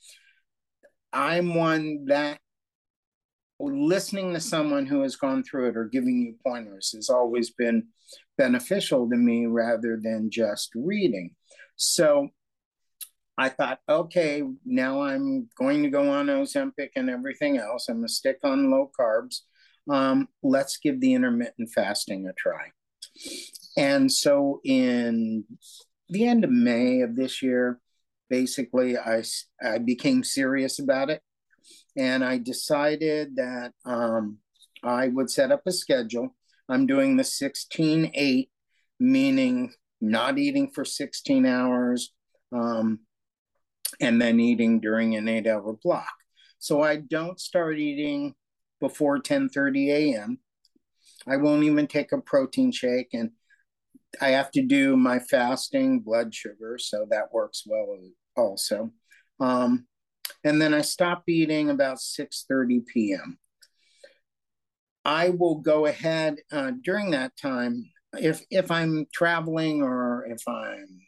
I'm 1.13 1.55
one 1.55 2.07
that 2.07 2.39
listening 3.59 4.33
to 4.33 4.41
someone 4.41 4.87
who 4.87 5.03
has 5.03 5.17
gone 5.17 5.43
through 5.43 5.69
it 5.69 5.77
or 5.77 5.85
giving 5.85 6.23
you 6.23 6.35
pointers 6.47 6.93
has 6.95 7.11
always 7.11 7.51
been 7.51 7.89
beneficial 8.39 9.09
to 9.11 9.17
me 9.17 9.47
rather 9.47 9.99
than 10.03 10.31
just 10.31 10.71
reading. 10.75 11.35
So 11.77 12.31
I 13.41 13.49
thought, 13.49 13.81
okay, 13.89 14.43
now 14.67 15.01
I'm 15.01 15.49
going 15.57 15.83
to 15.83 15.89
go 15.89 16.11
on 16.11 16.27
Ozempic 16.27 16.91
and 16.95 17.09
everything 17.09 17.57
else. 17.57 17.89
I'm 17.89 17.97
going 17.97 18.07
to 18.07 18.13
stick 18.13 18.37
on 18.45 18.71
low 18.71 18.91
carbs. 19.01 19.41
Um, 19.89 20.29
let's 20.43 20.77
give 20.77 21.01
the 21.01 21.15
intermittent 21.15 21.71
fasting 21.75 22.27
a 22.27 22.35
try. 22.35 22.71
And 23.79 24.13
so 24.13 24.61
in 24.63 25.45
the 26.11 26.29
end 26.29 26.45
of 26.45 26.51
May 26.51 27.01
of 27.01 27.17
this 27.17 27.41
year, 27.41 27.81
basically, 28.29 28.99
I, 28.99 29.23
I 29.65 29.79
became 29.79 30.23
serious 30.23 30.79
about 30.79 31.09
it. 31.09 31.23
And 31.97 32.23
I 32.23 32.37
decided 32.37 33.37
that 33.37 33.73
um, 33.87 34.37
I 34.85 35.09
would 35.09 35.31
set 35.31 35.51
up 35.51 35.63
a 35.67 35.73
schedule. 35.73 36.37
I'm 36.69 36.87
doing 36.87 37.17
the 37.17 37.25
16 37.25 38.11
8, 38.13 38.51
meaning 39.01 39.73
not 39.99 40.39
eating 40.39 40.71
for 40.75 40.85
16 40.85 41.47
hours, 41.47 42.13
um, 42.53 43.01
and 44.01 44.21
then 44.21 44.41
eating 44.41 44.81
during 44.81 45.17
an 45.17 45.29
eight 45.29 45.47
hour 45.47 45.77
block. 45.83 46.13
So 46.59 46.83
I 46.83 46.97
don't 46.97 47.41
start 47.41 47.79
eating 47.79 48.35
before 48.81 49.19
10:30 49.19 49.91
a.m. 49.91 50.39
I 51.27 51.37
won't 51.37 51.65
even 51.65 51.87
take 51.87 52.13
a 52.13 52.21
protein 52.21 52.73
shake 52.73 53.11
and 53.13 53.31
I 54.21 54.31
have 54.31 54.51
to 54.53 54.63
do 54.63 54.97
my 54.97 55.19
fasting 55.19 56.01
blood 56.01 56.35
sugar, 56.35 56.79
so 56.79 57.07
that 57.11 57.33
works 57.33 57.65
well 57.67 57.97
also. 58.37 58.91
Um, 59.39 59.87
and 60.45 60.61
then 60.61 60.75
I 60.75 60.81
stop 60.81 61.25
eating 61.29 61.71
about 61.71 61.99
6:30 61.99 62.87
p.m. 62.87 63.39
I 65.05 65.31
will 65.31 65.57
go 65.57 65.87
ahead 65.87 66.39
uh, 66.53 66.73
during 66.83 67.11
that 67.13 67.37
time 67.37 67.91
if 68.15 68.43
if 68.51 68.71
I'm 68.71 69.07
traveling 69.13 69.83
or 69.83 70.27
if 70.27 70.47
I'm 70.49 71.01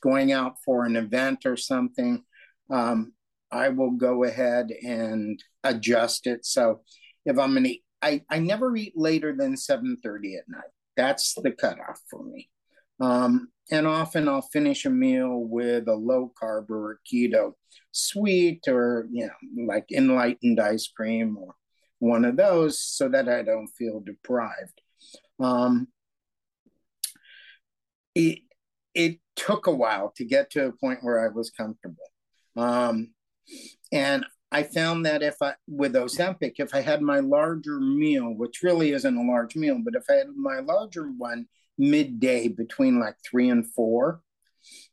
going 0.00 0.32
out 0.32 0.56
for 0.64 0.84
an 0.84 0.96
event 0.96 1.46
or 1.46 1.56
something, 1.56 2.24
um, 2.70 3.12
I 3.50 3.68
will 3.70 3.92
go 3.92 4.24
ahead 4.24 4.70
and 4.82 5.42
adjust 5.64 6.26
it. 6.26 6.44
So 6.44 6.82
if 7.24 7.38
I'm 7.38 7.54
gonna, 7.54 7.70
I, 8.02 8.22
I 8.30 8.38
never 8.38 8.74
eat 8.76 8.94
later 8.96 9.34
than 9.36 9.56
7:30 9.56 10.38
at 10.38 10.48
night. 10.48 10.70
That's 10.96 11.34
the 11.34 11.52
cutoff 11.52 12.00
for 12.10 12.22
me. 12.22 12.48
Um, 13.00 13.48
and 13.70 13.86
often 13.86 14.28
I'll 14.28 14.42
finish 14.42 14.84
a 14.84 14.90
meal 14.90 15.38
with 15.38 15.88
a 15.88 15.94
low 15.94 16.32
carb 16.40 16.70
or 16.70 16.92
a 16.92 17.08
keto 17.08 17.54
sweet 17.92 18.60
or 18.68 19.06
you 19.10 19.26
know 19.26 19.64
like 19.66 19.90
enlightened 19.90 20.60
ice 20.60 20.88
cream 20.88 21.36
or 21.36 21.54
one 21.98 22.24
of 22.24 22.36
those 22.36 22.80
so 22.80 23.08
that 23.08 23.28
I 23.28 23.42
don't 23.42 23.68
feel 23.68 24.00
deprived. 24.00 24.80
Um, 25.38 25.88
it, 28.14 28.40
it 28.94 29.18
took 29.36 29.66
a 29.66 29.74
while 29.74 30.12
to 30.16 30.24
get 30.24 30.50
to 30.50 30.66
a 30.66 30.72
point 30.72 31.02
where 31.02 31.24
I 31.24 31.28
was 31.32 31.50
comfortable. 31.50 31.96
Um, 32.56 33.12
and 33.92 34.24
I 34.52 34.64
found 34.64 35.06
that 35.06 35.22
if 35.22 35.36
I, 35.40 35.54
with 35.68 35.94
Ozempic, 35.94 36.54
if 36.58 36.74
I 36.74 36.80
had 36.80 37.02
my 37.02 37.20
larger 37.20 37.78
meal, 37.78 38.34
which 38.34 38.62
really 38.62 38.90
isn't 38.90 39.16
a 39.16 39.22
large 39.22 39.54
meal, 39.54 39.78
but 39.84 39.94
if 39.94 40.04
I 40.10 40.14
had 40.14 40.28
my 40.36 40.58
larger 40.58 41.04
one 41.04 41.46
midday 41.78 42.48
between 42.48 42.98
like 42.98 43.14
three 43.28 43.48
and 43.48 43.66
four, 43.72 44.22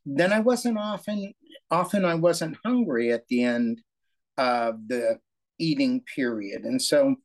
then 0.05 0.31
I 0.31 0.39
wasn't 0.39 0.77
often, 0.77 1.33
often 1.71 2.05
I 2.05 2.15
wasn't 2.15 2.57
hungry 2.63 3.11
at 3.11 3.27
the 3.27 3.43
end 3.43 3.81
of 4.37 4.87
the 4.87 5.19
eating 5.57 6.03
period. 6.15 6.63
And 6.63 6.81
so 6.81 7.15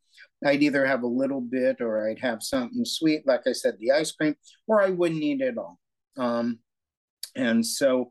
I'd 0.44 0.62
either 0.62 0.86
have 0.86 1.02
a 1.02 1.06
little 1.06 1.40
bit 1.42 1.80
or 1.80 2.08
I'd 2.08 2.18
have 2.20 2.42
something 2.42 2.84
sweet, 2.84 3.26
like 3.26 3.42
I 3.46 3.52
said, 3.52 3.76
the 3.78 3.92
ice 3.92 4.12
cream, 4.12 4.34
or 4.66 4.82
I 4.82 4.90
wouldn't 4.90 5.22
eat 5.22 5.42
at 5.42 5.58
all. 5.58 5.78
Um, 6.16 6.58
and 7.34 7.64
so 7.64 8.10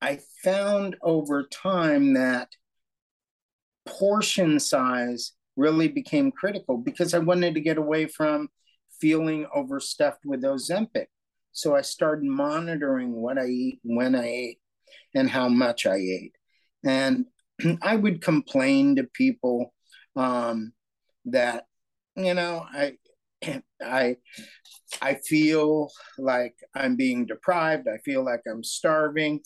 I 0.00 0.20
found 0.42 0.96
over 1.02 1.44
time 1.44 2.14
that 2.14 2.48
portion 3.86 4.60
size 4.60 5.32
really 5.56 5.88
became 5.88 6.30
critical 6.30 6.78
because 6.78 7.12
I 7.14 7.18
wanted 7.18 7.54
to 7.54 7.60
get 7.60 7.78
away 7.78 8.06
from 8.06 8.48
feeling 9.00 9.46
overstuffed 9.54 10.24
with 10.24 10.42
Ozempic. 10.42 11.06
So 11.52 11.74
I 11.74 11.82
started 11.82 12.24
monitoring 12.24 13.12
what 13.12 13.38
I 13.38 13.46
eat, 13.46 13.80
when 13.82 14.14
I 14.14 14.26
ate, 14.26 14.58
and 15.14 15.28
how 15.28 15.48
much 15.48 15.86
I 15.86 15.96
ate. 15.96 16.32
And 16.84 17.26
I 17.82 17.96
would 17.96 18.22
complain 18.22 18.96
to 18.96 19.04
people 19.04 19.74
um, 20.16 20.72
that, 21.26 21.64
you 22.16 22.34
know, 22.34 22.64
I, 22.70 22.96
I, 23.82 24.16
I 25.00 25.14
feel 25.14 25.90
like 26.18 26.54
I'm 26.74 26.96
being 26.96 27.26
deprived. 27.26 27.88
I 27.88 27.98
feel 27.98 28.24
like 28.24 28.42
I'm 28.50 28.64
starving. 28.64 29.40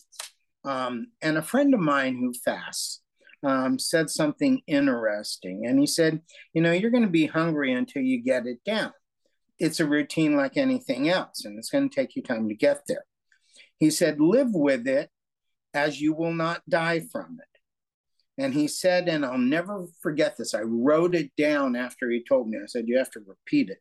Um, 0.65 1.09
and 1.21 1.37
a 1.37 1.43
friend 1.43 1.75
of 1.75 1.81
mine 1.81 2.17
who 2.17 2.33
fasts 2.45 3.03
um, 3.45 3.79
said 3.79 4.11
something 4.11 4.63
interesting. 4.67 5.67
And 5.67 5.79
he 5.79 5.87
said, 5.87 6.23
You 6.55 6.63
know, 6.63 6.73
you're 6.73 6.91
going 6.91 7.05
to 7.05 7.11
be 7.11 7.27
hungry 7.27 7.73
until 7.73 8.03
you 8.03 8.23
get 8.23 8.47
it 8.47 8.65
down. 8.65 8.93
It's 9.59 9.81
a 9.81 9.87
routine 9.87 10.37
like 10.37 10.57
anything 10.57 11.09
else, 11.09 11.45
and 11.45 11.59
it's 11.59 11.71
going 11.71 11.89
to 11.89 11.95
take 11.95 12.17
you 12.17 12.23
time 12.23 12.49
to 12.49 12.55
get 12.55 12.81
there. 12.89 13.05
He 13.79 13.91
said, 13.91 14.21
Live 14.21 14.53
with 14.53 14.87
it 14.87 15.11
as 15.75 16.01
you 16.01 16.15
will 16.15 16.33
not 16.33 16.63
die 16.69 17.01
from 17.13 17.39
it. 17.41 17.54
And 18.37 18.53
he 18.53 18.67
said, 18.67 19.09
and 19.09 19.25
I'll 19.25 19.39
never 19.39 19.87
forget 20.03 20.37
this. 20.37 20.55
I 20.55 20.63
wrote 20.63 21.15
it 21.15 21.31
down 21.37 21.77
after 21.77 22.11
he 22.11 22.23
told 22.29 22.49
me. 22.49 22.59
I 22.59 22.67
said, 22.67 22.89
You 22.89 22.99
have 22.99 23.11
to 23.13 23.21
repeat 23.27 23.71
it. 23.71 23.79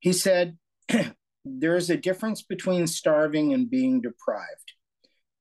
He 0.00 0.12
said, 0.12 0.56
There's 1.44 1.90
a 1.90 1.96
difference 1.96 2.42
between 2.42 2.86
starving 2.86 3.52
and 3.52 3.68
being 3.68 4.00
deprived. 4.00 4.72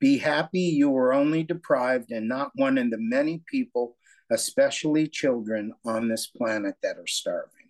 Be 0.01 0.17
happy 0.17 0.59
you 0.59 0.89
were 0.89 1.13
only 1.13 1.43
deprived 1.43 2.11
and 2.11 2.27
not 2.27 2.51
one 2.55 2.77
of 2.77 2.91
the 2.91 2.97
many 2.99 3.41
people, 3.49 3.95
especially 4.29 5.07
children, 5.07 5.71
on 5.85 6.09
this 6.09 6.27
planet 6.27 6.75
that 6.83 6.97
are 6.97 7.07
starving. 7.07 7.69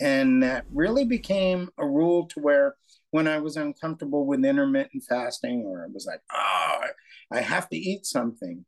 And 0.00 0.42
that 0.42 0.64
really 0.72 1.04
became 1.04 1.70
a 1.78 1.86
rule 1.86 2.26
to 2.28 2.40
where 2.40 2.74
when 3.12 3.28
I 3.28 3.38
was 3.38 3.56
uncomfortable 3.56 4.26
with 4.26 4.44
intermittent 4.44 5.04
fasting 5.08 5.62
or 5.64 5.84
I 5.84 5.86
was 5.92 6.04
like, 6.04 6.20
oh, 6.34 6.80
I 7.32 7.40
have 7.40 7.68
to 7.70 7.76
eat 7.76 8.04
something, 8.04 8.64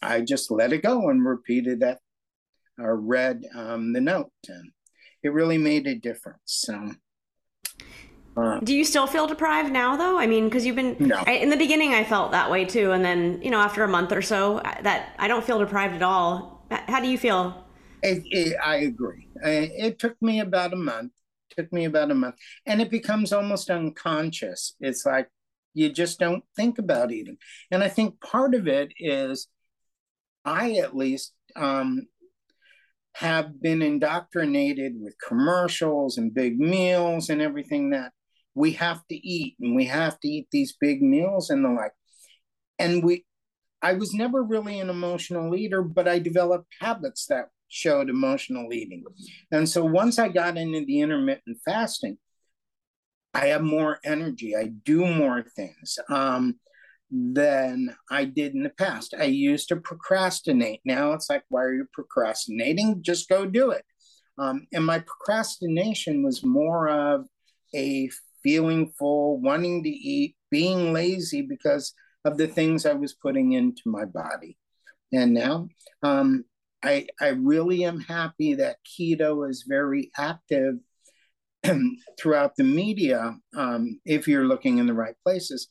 I 0.00 0.20
just 0.20 0.50
let 0.50 0.72
it 0.72 0.82
go 0.82 1.08
and 1.08 1.24
repeated 1.24 1.80
that 1.80 1.98
or 2.78 2.96
read 2.96 3.42
um, 3.54 3.92
the 3.92 4.00
note. 4.00 4.30
And 4.48 4.70
it 5.22 5.32
really 5.32 5.58
made 5.58 5.86
a 5.86 5.94
difference. 5.94 6.40
So 6.46 6.92
uh, 8.38 8.60
Do 8.60 8.74
you 8.74 8.84
still 8.84 9.06
feel 9.06 9.26
deprived 9.26 9.72
now, 9.72 9.96
though? 9.96 10.18
I 10.18 10.26
mean, 10.26 10.44
because 10.44 10.64
you've 10.64 10.76
been 10.76 10.96
no. 11.00 11.22
I, 11.26 11.32
in 11.32 11.50
the 11.50 11.56
beginning, 11.56 11.92
I 11.94 12.04
felt 12.04 12.30
that 12.32 12.50
way 12.50 12.64
too, 12.64 12.92
and 12.92 13.04
then 13.04 13.40
you 13.42 13.50
know, 13.50 13.58
after 13.58 13.82
a 13.82 13.88
month 13.88 14.12
or 14.12 14.22
so, 14.22 14.60
that 14.82 15.14
I 15.18 15.26
don't 15.26 15.44
feel 15.44 15.58
deprived 15.58 15.96
at 15.96 16.02
all. 16.02 16.64
How 16.70 17.00
do 17.00 17.08
you 17.08 17.18
feel? 17.18 17.64
It, 18.02 18.22
it, 18.26 18.56
I 18.64 18.76
agree. 18.76 19.26
It 19.42 19.98
took 19.98 20.20
me 20.22 20.40
about 20.40 20.72
a 20.72 20.76
month. 20.76 21.12
Took 21.50 21.72
me 21.72 21.86
about 21.86 22.12
a 22.12 22.14
month, 22.14 22.36
and 22.64 22.80
it 22.80 22.90
becomes 22.90 23.32
almost 23.32 23.70
unconscious. 23.70 24.76
It's 24.78 25.04
like 25.04 25.28
you 25.74 25.90
just 25.90 26.20
don't 26.20 26.44
think 26.54 26.78
about 26.78 27.10
eating, 27.10 27.38
and 27.72 27.82
I 27.82 27.88
think 27.88 28.20
part 28.20 28.54
of 28.54 28.68
it 28.68 28.92
is, 29.00 29.48
I 30.48 30.72
at 30.82 30.96
least 30.96 31.34
um, 31.56 32.06
have 33.16 33.60
been 33.60 33.82
indoctrinated 33.82 34.94
with 34.98 35.14
commercials 35.26 36.16
and 36.16 36.32
big 36.32 36.58
meals 36.58 37.28
and 37.28 37.42
everything 37.42 37.90
that 37.90 38.12
we 38.54 38.72
have 38.72 39.06
to 39.08 39.14
eat, 39.14 39.56
and 39.60 39.76
we 39.76 39.84
have 39.84 40.18
to 40.20 40.28
eat 40.28 40.48
these 40.50 40.74
big 40.80 41.02
meals 41.02 41.50
and 41.50 41.64
the 41.64 41.70
like, 41.70 41.92
and 42.78 43.04
we. 43.04 43.24
I 43.80 43.92
was 43.92 44.12
never 44.12 44.42
really 44.42 44.80
an 44.80 44.90
emotional 44.90 45.48
leader, 45.48 45.82
but 45.82 46.08
I 46.08 46.18
developed 46.18 46.66
habits 46.80 47.26
that 47.26 47.50
showed 47.68 48.10
emotional 48.10 48.72
eating. 48.72 49.04
And 49.52 49.68
so 49.68 49.84
once 49.84 50.18
I 50.18 50.30
got 50.30 50.56
into 50.56 50.84
the 50.84 50.98
intermittent 50.98 51.58
fasting, 51.64 52.18
I 53.34 53.46
have 53.48 53.62
more 53.62 54.00
energy. 54.04 54.56
I 54.56 54.72
do 54.84 55.06
more 55.06 55.44
things 55.54 55.96
um, 56.08 56.58
than 57.10 57.94
I 58.10 58.24
did 58.24 58.54
in 58.54 58.62
the 58.62 58.70
past. 58.70 59.14
I 59.18 59.24
used 59.24 59.68
to 59.68 59.76
procrastinate. 59.76 60.80
Now 60.84 61.12
it's 61.12 61.30
like, 61.30 61.44
why 61.48 61.62
are 61.62 61.74
you 61.74 61.86
procrastinating? 61.92 63.02
Just 63.02 63.28
go 63.28 63.46
do 63.46 63.70
it. 63.70 63.84
Um, 64.38 64.66
and 64.72 64.84
my 64.84 65.00
procrastination 65.00 66.22
was 66.22 66.44
more 66.44 66.88
of 66.88 67.26
a 67.74 68.10
feeling 68.42 68.92
full, 68.98 69.40
wanting 69.40 69.82
to 69.82 69.90
eat, 69.90 70.36
being 70.50 70.92
lazy 70.92 71.42
because 71.42 71.92
of 72.24 72.36
the 72.36 72.46
things 72.46 72.86
I 72.86 72.92
was 72.92 73.14
putting 73.14 73.52
into 73.52 73.82
my 73.86 74.04
body. 74.04 74.56
And 75.12 75.32
now 75.32 75.68
um, 76.02 76.44
I, 76.82 77.06
I 77.20 77.28
really 77.28 77.84
am 77.84 78.00
happy 78.00 78.54
that 78.54 78.76
keto 78.84 79.48
is 79.48 79.64
very 79.66 80.10
active 80.16 80.76
throughout 82.20 82.54
the 82.56 82.64
media 82.64 83.36
um, 83.56 83.98
if 84.04 84.28
you're 84.28 84.46
looking 84.46 84.78
in 84.78 84.86
the 84.86 84.94
right 84.94 85.16
places 85.24 85.68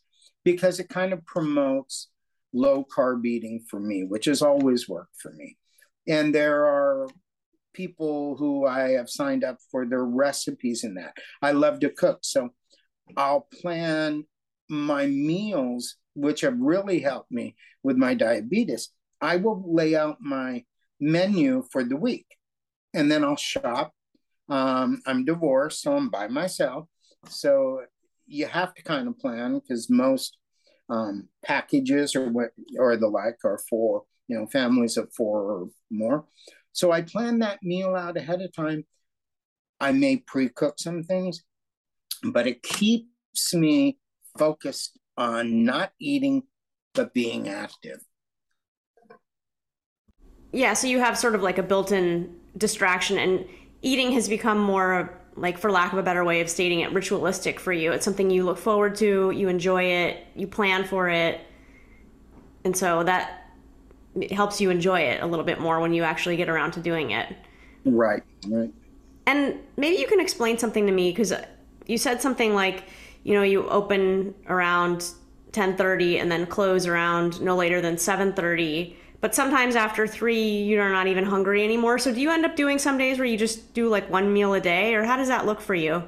because 0.47 0.79
it 0.79 0.89
kind 0.89 1.12
of 1.13 1.25
promotes 1.25 2.10
low 2.53 2.86
carb 2.95 3.25
eating 3.25 3.63
for 3.69 3.79
me 3.79 4.03
which 4.03 4.25
has 4.25 4.41
always 4.41 4.88
worked 4.88 5.15
for 5.21 5.31
me 5.33 5.57
and 6.07 6.33
there 6.33 6.65
are 6.65 7.07
people 7.73 8.36
who 8.38 8.65
i 8.65 8.89
have 8.91 9.10
signed 9.10 9.43
up 9.43 9.57
for 9.71 9.86
their 9.86 10.05
recipes 10.05 10.83
in 10.83 10.93
that 10.95 11.13
i 11.41 11.51
love 11.51 11.79
to 11.79 11.89
cook 11.89 12.19
so 12.21 12.49
i'll 13.17 13.47
plan 13.62 14.23
my 14.69 15.05
meals 15.05 15.97
which 16.13 16.41
have 16.41 16.57
really 16.60 16.99
helped 16.99 17.31
me 17.31 17.55
with 17.83 17.97
my 17.97 18.13
diabetes 18.13 18.89
i 19.21 19.36
will 19.36 19.62
lay 19.67 19.95
out 19.95 20.17
my 20.21 20.63
menu 20.99 21.63
for 21.71 21.83
the 21.83 21.95
week. 21.95 22.25
And 22.93 23.12
then 23.12 23.23
I'll 23.23 23.36
shop. 23.36 23.93
Um, 24.49 25.01
I'm 25.05 25.25
divorced, 25.25 25.81
so 25.81 25.95
I'm 25.95 26.10
by 26.10 26.27
myself. 26.27 26.88
So 27.29 27.81
you 28.27 28.45
have 28.45 28.73
to 28.75 28.83
kind 28.83 29.07
of 29.07 29.17
plan 29.19 29.59
because 29.59 29.89
most 29.89 30.37
um, 30.89 31.27
packages 31.43 32.15
or 32.15 32.29
what 32.29 32.49
or 32.77 32.95
the 32.97 33.07
like 33.07 33.37
are 33.43 33.59
for 33.69 34.03
you 34.27 34.37
know 34.37 34.45
families 34.47 34.97
of 34.97 35.13
four 35.15 35.51
or 35.51 35.67
more. 35.89 36.25
So 36.73 36.91
I 36.91 37.01
plan 37.01 37.39
that 37.39 37.63
meal 37.63 37.95
out 37.95 38.17
ahead 38.17 38.41
of 38.41 38.53
time. 38.53 38.85
I 39.79 39.91
may 39.91 40.17
pre-cook 40.17 40.79
some 40.79 41.03
things, 41.03 41.43
but 42.23 42.47
it 42.47 42.63
keeps 42.63 43.53
me 43.53 43.97
focused 44.37 44.97
on 45.17 45.63
not 45.63 45.91
eating 45.99 46.43
but 46.93 47.13
being 47.13 47.47
active 47.47 47.99
yeah, 50.51 50.73
so 50.73 50.87
you 50.87 50.99
have 50.99 51.17
sort 51.17 51.35
of 51.35 51.43
like 51.43 51.57
a 51.57 51.63
built-in 51.63 52.35
distraction, 52.57 53.17
and 53.17 53.45
eating 53.81 54.11
has 54.13 54.29
become 54.29 54.59
more 54.59 55.16
like, 55.38 55.58
for 55.58 55.71
lack 55.71 55.93
of 55.93 56.00
a 56.00 56.04
better 56.04 56.23
way 56.23 56.41
of 56.41 56.50
stating 56.50 56.82
it, 56.82 56.91
ritualistic 56.91 57.60
for 57.60 57.71
you. 57.71 57.91
It's 57.91 58.04
something 58.04 58.30
you 58.30 58.43
look 58.43 58.58
forward 58.58 58.95
to, 58.95 59.32
you 59.32 59.47
enjoy 59.47 59.84
it, 59.84 60.26
you 60.36 60.47
plan 60.47 60.84
for 60.84 61.08
it, 61.10 61.41
and 62.63 62.76
so 62.76 63.04
that 63.04 63.45
helps 64.32 64.60
you 64.60 64.69
enjoy 64.71 65.02
it 65.02 65.21
a 65.21 65.26
little 65.26 65.45
bit 65.45 65.60
more 65.60 65.80
when 65.80 65.93
you 65.93 66.04
actually 66.04 66.36
get 66.38 66.50
around 66.50 66.71
to 66.71 66.80
doing 66.80 67.12
it. 67.12 67.34
Right. 67.86 68.23
Right. 68.47 68.73
And 69.28 69.60
maybe 69.78 69.97
you 69.97 70.08
can 70.08 70.19
explain 70.19 70.58
something 70.58 70.88
to 70.88 70.91
me 70.91 71.12
because 71.12 71.34
you 71.86 71.97
said 71.97 72.21
something 72.21 72.56
like, 72.56 72.86
you 73.23 73.34
know, 73.34 73.43
you 73.43 73.69
open 73.69 74.34
around 74.47 75.12
10:30 75.52 76.19
and 76.19 76.32
then 76.32 76.45
close 76.45 76.88
around 76.88 77.41
no 77.41 77.56
later 77.56 77.80
than 77.80 77.95
7:30 77.95 78.95
but 79.21 79.34
sometimes 79.34 79.75
after 79.75 80.08
three 80.08 80.63
you're 80.63 80.91
not 80.91 81.08
even 81.08 81.25
hungry 81.25 81.63
anymore. 81.63 81.97
So 81.99 82.13
do 82.13 82.21
you 82.21 82.32
end 82.32 82.45
up 82.45 82.56
doing 82.56 82.80
some 82.80 82.97
days 82.97 83.17
where 83.17 83.27
you 83.27 83.38
just 83.38 83.73
do 83.73 83.89
like 83.89 84.10
one 84.10 84.32
meal 84.32 84.53
a 84.53 84.62
day 84.62 84.93
or 84.95 85.03
how 85.03 85.17
does 85.17 85.27
that 85.27 85.45
look 85.45 85.62
for 85.62 85.75
you? 85.75 86.03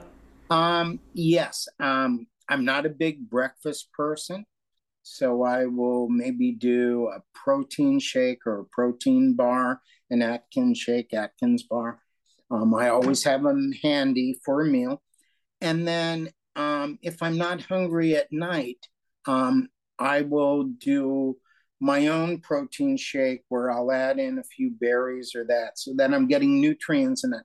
Um 0.49 0.99
yes 1.13 1.67
um 1.79 2.25
i'm 2.49 2.65
not 2.65 2.85
a 2.85 2.89
big 2.89 3.29
breakfast 3.29 3.91
person 3.93 4.45
so 5.03 5.43
i 5.43 5.65
will 5.65 6.09
maybe 6.09 6.51
do 6.51 7.09
a 7.15 7.21
protein 7.33 7.99
shake 7.99 8.45
or 8.45 8.61
a 8.61 8.65
protein 8.65 9.35
bar 9.35 9.79
an 10.09 10.21
atkins 10.23 10.79
shake 10.79 11.13
atkins 11.13 11.63
bar. 11.63 11.99
Um, 12.51 12.73
i 12.73 12.89
always 12.89 13.23
have 13.23 13.43
them 13.43 13.71
handy 13.83 14.39
for 14.43 14.61
a 14.61 14.65
meal. 14.65 15.01
And 15.61 15.87
then 15.87 16.29
um, 16.55 16.97
if 17.01 17.21
i'm 17.21 17.37
not 17.37 17.61
hungry 17.61 18.15
at 18.15 18.31
night 18.31 18.87
um, 19.27 19.67
i 19.99 20.21
will 20.21 20.63
do 20.63 21.37
my 21.79 22.07
own 22.07 22.39
protein 22.39 22.97
shake 22.97 23.43
where 23.47 23.71
I'll 23.71 23.91
add 23.91 24.19
in 24.19 24.39
a 24.39 24.43
few 24.43 24.71
berries 24.71 25.33
or 25.35 25.45
that 25.45 25.79
so 25.79 25.93
that 25.95 26.13
I'm 26.13 26.27
getting 26.27 26.59
nutrients 26.59 27.23
in 27.23 27.33
it. 27.33 27.43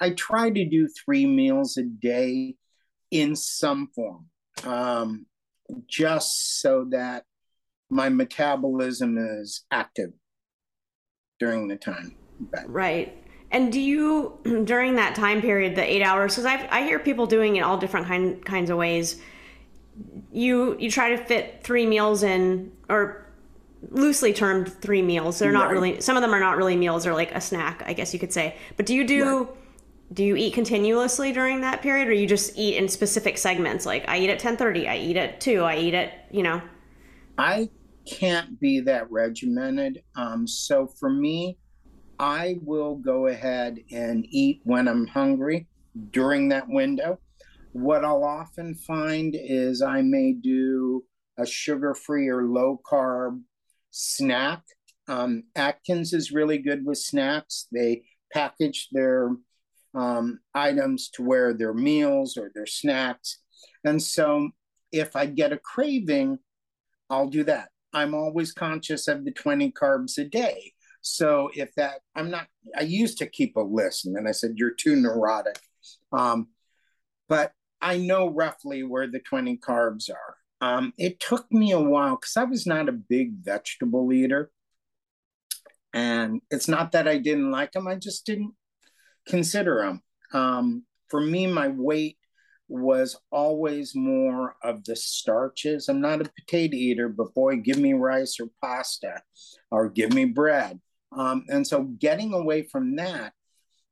I 0.00 0.10
try 0.10 0.50
to 0.50 0.64
do 0.64 0.88
three 0.88 1.26
meals 1.26 1.76
a 1.76 1.82
day 1.82 2.54
in 3.10 3.34
some 3.34 3.88
form, 3.94 4.26
um, 4.64 5.26
just 5.88 6.60
so 6.60 6.86
that 6.90 7.24
my 7.90 8.08
metabolism 8.08 9.18
is 9.18 9.64
active 9.70 10.10
during 11.38 11.68
the 11.68 11.76
time. 11.76 12.16
But, 12.40 12.72
right. 12.72 13.16
And 13.50 13.72
do 13.72 13.80
you, 13.80 14.38
during 14.64 14.96
that 14.96 15.14
time 15.14 15.40
period, 15.40 15.74
the 15.74 15.82
eight 15.82 16.02
hours, 16.02 16.34
because 16.34 16.46
I, 16.46 16.68
I 16.70 16.82
hear 16.84 16.98
people 16.98 17.26
doing 17.26 17.56
it 17.56 17.60
all 17.60 17.76
different 17.76 18.06
kind, 18.06 18.44
kinds 18.44 18.70
of 18.70 18.78
ways. 18.78 19.20
You 20.32 20.76
you 20.80 20.90
try 20.90 21.10
to 21.10 21.16
fit 21.16 21.60
three 21.62 21.86
meals 21.86 22.24
in, 22.24 22.72
or 22.88 23.23
loosely 23.90 24.32
termed 24.32 24.72
three 24.80 25.02
meals. 25.02 25.38
They're 25.38 25.52
not 25.52 25.66
right. 25.66 25.72
really. 25.72 26.00
Some 26.00 26.16
of 26.16 26.22
them 26.22 26.34
are 26.34 26.40
not 26.40 26.56
really 26.56 26.76
meals. 26.76 27.04
They're 27.04 27.14
like 27.14 27.32
a 27.32 27.40
snack, 27.40 27.82
I 27.86 27.92
guess 27.92 28.12
you 28.12 28.20
could 28.20 28.32
say. 28.32 28.56
But 28.76 28.86
do 28.86 28.94
you 28.94 29.06
do? 29.06 29.38
Right. 29.44 29.48
Do 30.12 30.22
you 30.22 30.36
eat 30.36 30.52
continuously 30.52 31.32
during 31.32 31.62
that 31.62 31.82
period, 31.82 32.08
or 32.08 32.12
you 32.12 32.26
just 32.26 32.56
eat 32.56 32.76
in 32.76 32.88
specific 32.88 33.38
segments? 33.38 33.86
Like 33.86 34.08
I 34.08 34.18
eat 34.18 34.30
at 34.30 34.38
ten 34.38 34.56
thirty, 34.56 34.86
I 34.86 34.96
eat 34.96 35.16
at 35.16 35.40
two, 35.40 35.62
I 35.62 35.76
eat 35.78 35.94
at 35.94 36.26
you 36.30 36.42
know. 36.42 36.60
I 37.38 37.68
can't 38.06 38.60
be 38.60 38.80
that 38.80 39.10
regimented. 39.10 40.02
Um, 40.14 40.46
so 40.46 40.86
for 40.86 41.10
me, 41.10 41.58
I 42.18 42.58
will 42.62 42.96
go 42.96 43.26
ahead 43.26 43.78
and 43.90 44.26
eat 44.30 44.60
when 44.64 44.88
I'm 44.88 45.06
hungry 45.06 45.66
during 46.10 46.48
that 46.50 46.68
window. 46.68 47.18
What 47.72 48.04
I'll 48.04 48.24
often 48.24 48.74
find 48.74 49.34
is 49.36 49.82
I 49.82 50.02
may 50.02 50.32
do 50.32 51.04
a 51.38 51.46
sugar 51.46 51.94
free 51.94 52.28
or 52.28 52.44
low 52.44 52.80
carb 52.88 53.40
snack. 53.94 54.62
Um, 55.06 55.44
Atkins 55.54 56.12
is 56.12 56.32
really 56.32 56.58
good 56.58 56.84
with 56.84 56.98
snacks. 56.98 57.68
They 57.72 58.02
package 58.32 58.88
their 58.90 59.30
um, 59.94 60.40
items 60.52 61.10
to 61.10 61.22
where 61.22 61.54
they're 61.54 61.74
meals 61.74 62.36
or 62.36 62.50
their 62.54 62.66
snacks. 62.66 63.38
And 63.84 64.02
so 64.02 64.50
if 64.90 65.14
I 65.14 65.26
get 65.26 65.52
a 65.52 65.58
craving, 65.58 66.38
I'll 67.08 67.28
do 67.28 67.44
that. 67.44 67.68
I'm 67.92 68.14
always 68.14 68.52
conscious 68.52 69.06
of 69.06 69.24
the 69.24 69.30
20 69.30 69.70
carbs 69.72 70.18
a 70.18 70.24
day. 70.24 70.72
So 71.00 71.50
if 71.54 71.72
that, 71.76 72.00
I'm 72.16 72.30
not, 72.30 72.48
I 72.76 72.82
used 72.82 73.18
to 73.18 73.26
keep 73.26 73.56
a 73.56 73.60
list 73.60 74.06
and 74.06 74.16
then 74.16 74.26
I 74.26 74.32
said, 74.32 74.54
you're 74.56 74.74
too 74.74 74.96
neurotic. 74.96 75.60
Um, 76.12 76.48
but 77.28 77.52
I 77.80 77.98
know 77.98 78.28
roughly 78.28 78.82
where 78.82 79.06
the 79.06 79.20
20 79.20 79.58
carbs 79.58 80.10
are. 80.10 80.36
Um, 80.60 80.92
it 80.98 81.20
took 81.20 81.50
me 81.52 81.72
a 81.72 81.80
while 81.80 82.16
because 82.16 82.36
I 82.36 82.44
was 82.44 82.66
not 82.66 82.88
a 82.88 82.92
big 82.92 83.34
vegetable 83.42 84.12
eater. 84.12 84.50
And 85.92 86.40
it's 86.50 86.68
not 86.68 86.92
that 86.92 87.06
I 87.06 87.18
didn't 87.18 87.50
like 87.50 87.72
them, 87.72 87.86
I 87.86 87.96
just 87.96 88.26
didn't 88.26 88.54
consider 89.28 89.82
them. 89.82 90.02
Um, 90.32 90.84
for 91.08 91.20
me, 91.20 91.46
my 91.46 91.68
weight 91.68 92.18
was 92.68 93.16
always 93.30 93.94
more 93.94 94.56
of 94.62 94.84
the 94.84 94.96
starches. 94.96 95.88
I'm 95.88 96.00
not 96.00 96.20
a 96.20 96.30
potato 96.40 96.74
eater, 96.74 97.08
but 97.08 97.34
boy, 97.34 97.56
give 97.56 97.78
me 97.78 97.92
rice 97.92 98.38
or 98.40 98.48
pasta 98.60 99.22
or 99.70 99.88
give 99.88 100.12
me 100.12 100.24
bread. 100.24 100.80
Um, 101.12 101.44
and 101.48 101.66
so 101.66 101.82
getting 101.82 102.32
away 102.32 102.62
from 102.62 102.96
that 102.96 103.32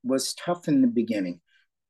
was 0.03 0.35
tough 0.35 0.69
in 0.69 0.83
the 0.83 0.89
beginning. 0.89 1.41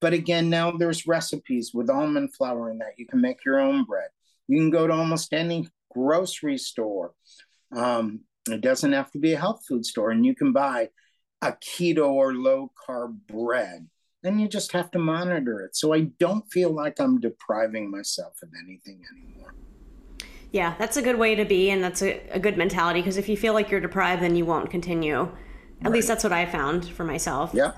But 0.00 0.12
again, 0.12 0.50
now 0.50 0.72
there's 0.72 1.06
recipes 1.06 1.70
with 1.72 1.88
almond 1.88 2.34
flour 2.34 2.70
in 2.70 2.78
that. 2.78 2.98
You 2.98 3.06
can 3.06 3.20
make 3.20 3.44
your 3.44 3.60
own 3.60 3.84
bread. 3.84 4.08
You 4.48 4.58
can 4.58 4.70
go 4.70 4.86
to 4.86 4.92
almost 4.92 5.32
any 5.32 5.68
grocery 5.90 6.58
store. 6.58 7.12
Um, 7.74 8.20
it 8.50 8.60
doesn't 8.60 8.92
have 8.92 9.10
to 9.12 9.18
be 9.18 9.34
a 9.34 9.38
health 9.38 9.64
food 9.68 9.86
store, 9.86 10.10
and 10.10 10.26
you 10.26 10.34
can 10.34 10.52
buy 10.52 10.88
a 11.40 11.52
keto 11.52 12.10
or 12.10 12.34
low 12.34 12.70
carb 12.88 13.16
bread. 13.26 13.88
And 14.24 14.40
you 14.40 14.46
just 14.46 14.70
have 14.72 14.90
to 14.92 15.00
monitor 15.00 15.60
it. 15.62 15.74
So 15.74 15.92
I 15.92 16.02
don't 16.20 16.44
feel 16.52 16.70
like 16.70 17.00
I'm 17.00 17.20
depriving 17.20 17.90
myself 17.90 18.34
of 18.42 18.50
anything 18.64 19.02
anymore. 19.12 19.54
Yeah, 20.52 20.74
that's 20.78 20.96
a 20.96 21.02
good 21.02 21.18
way 21.18 21.34
to 21.34 21.44
be, 21.44 21.70
and 21.70 21.82
that's 21.82 22.02
a, 22.02 22.20
a 22.30 22.38
good 22.38 22.56
mentality 22.56 23.00
because 23.00 23.16
if 23.16 23.28
you 23.28 23.36
feel 23.36 23.54
like 23.54 23.70
you're 23.70 23.80
deprived, 23.80 24.22
then 24.22 24.36
you 24.36 24.44
won't 24.44 24.70
continue. 24.70 25.22
At 25.22 25.86
right. 25.86 25.94
least 25.94 26.08
that's 26.08 26.22
what 26.22 26.32
I 26.32 26.46
found 26.46 26.88
for 26.88 27.04
myself. 27.04 27.52
Yeah. 27.54 27.72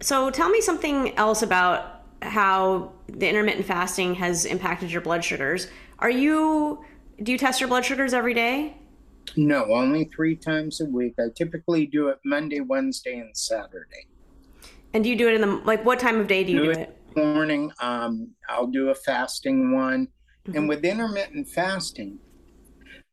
So 0.00 0.30
tell 0.30 0.50
me 0.50 0.60
something 0.60 1.16
else 1.16 1.42
about 1.42 1.93
how 2.24 2.92
the 3.08 3.28
intermittent 3.28 3.66
fasting 3.66 4.14
has 4.16 4.44
impacted 4.44 4.90
your 4.90 5.00
blood 5.00 5.24
sugars. 5.24 5.68
Are 5.98 6.10
you 6.10 6.84
do 7.22 7.32
you 7.32 7.38
test 7.38 7.60
your 7.60 7.68
blood 7.68 7.84
sugars 7.84 8.12
every 8.12 8.34
day? 8.34 8.76
No, 9.36 9.64
only 9.72 10.04
three 10.04 10.36
times 10.36 10.80
a 10.80 10.84
week. 10.84 11.14
I 11.18 11.28
typically 11.34 11.86
do 11.86 12.08
it 12.08 12.18
Monday, 12.24 12.60
Wednesday, 12.60 13.18
and 13.18 13.36
Saturday. 13.36 14.06
And 14.92 15.02
do 15.04 15.10
you 15.10 15.16
do 15.16 15.28
it 15.28 15.34
in 15.34 15.40
the 15.40 15.46
like 15.64 15.84
what 15.84 15.98
time 15.98 16.20
of 16.20 16.26
day 16.26 16.44
do 16.44 16.52
you 16.52 16.58
do, 16.58 16.74
do 16.74 16.80
it? 16.80 16.98
Morning. 17.16 17.72
Um, 17.80 18.30
I'll 18.48 18.66
do 18.66 18.90
a 18.90 18.94
fasting 18.94 19.72
one, 19.72 20.08
mm-hmm. 20.46 20.58
and 20.58 20.68
with 20.68 20.84
intermittent 20.84 21.48
fasting, 21.48 22.18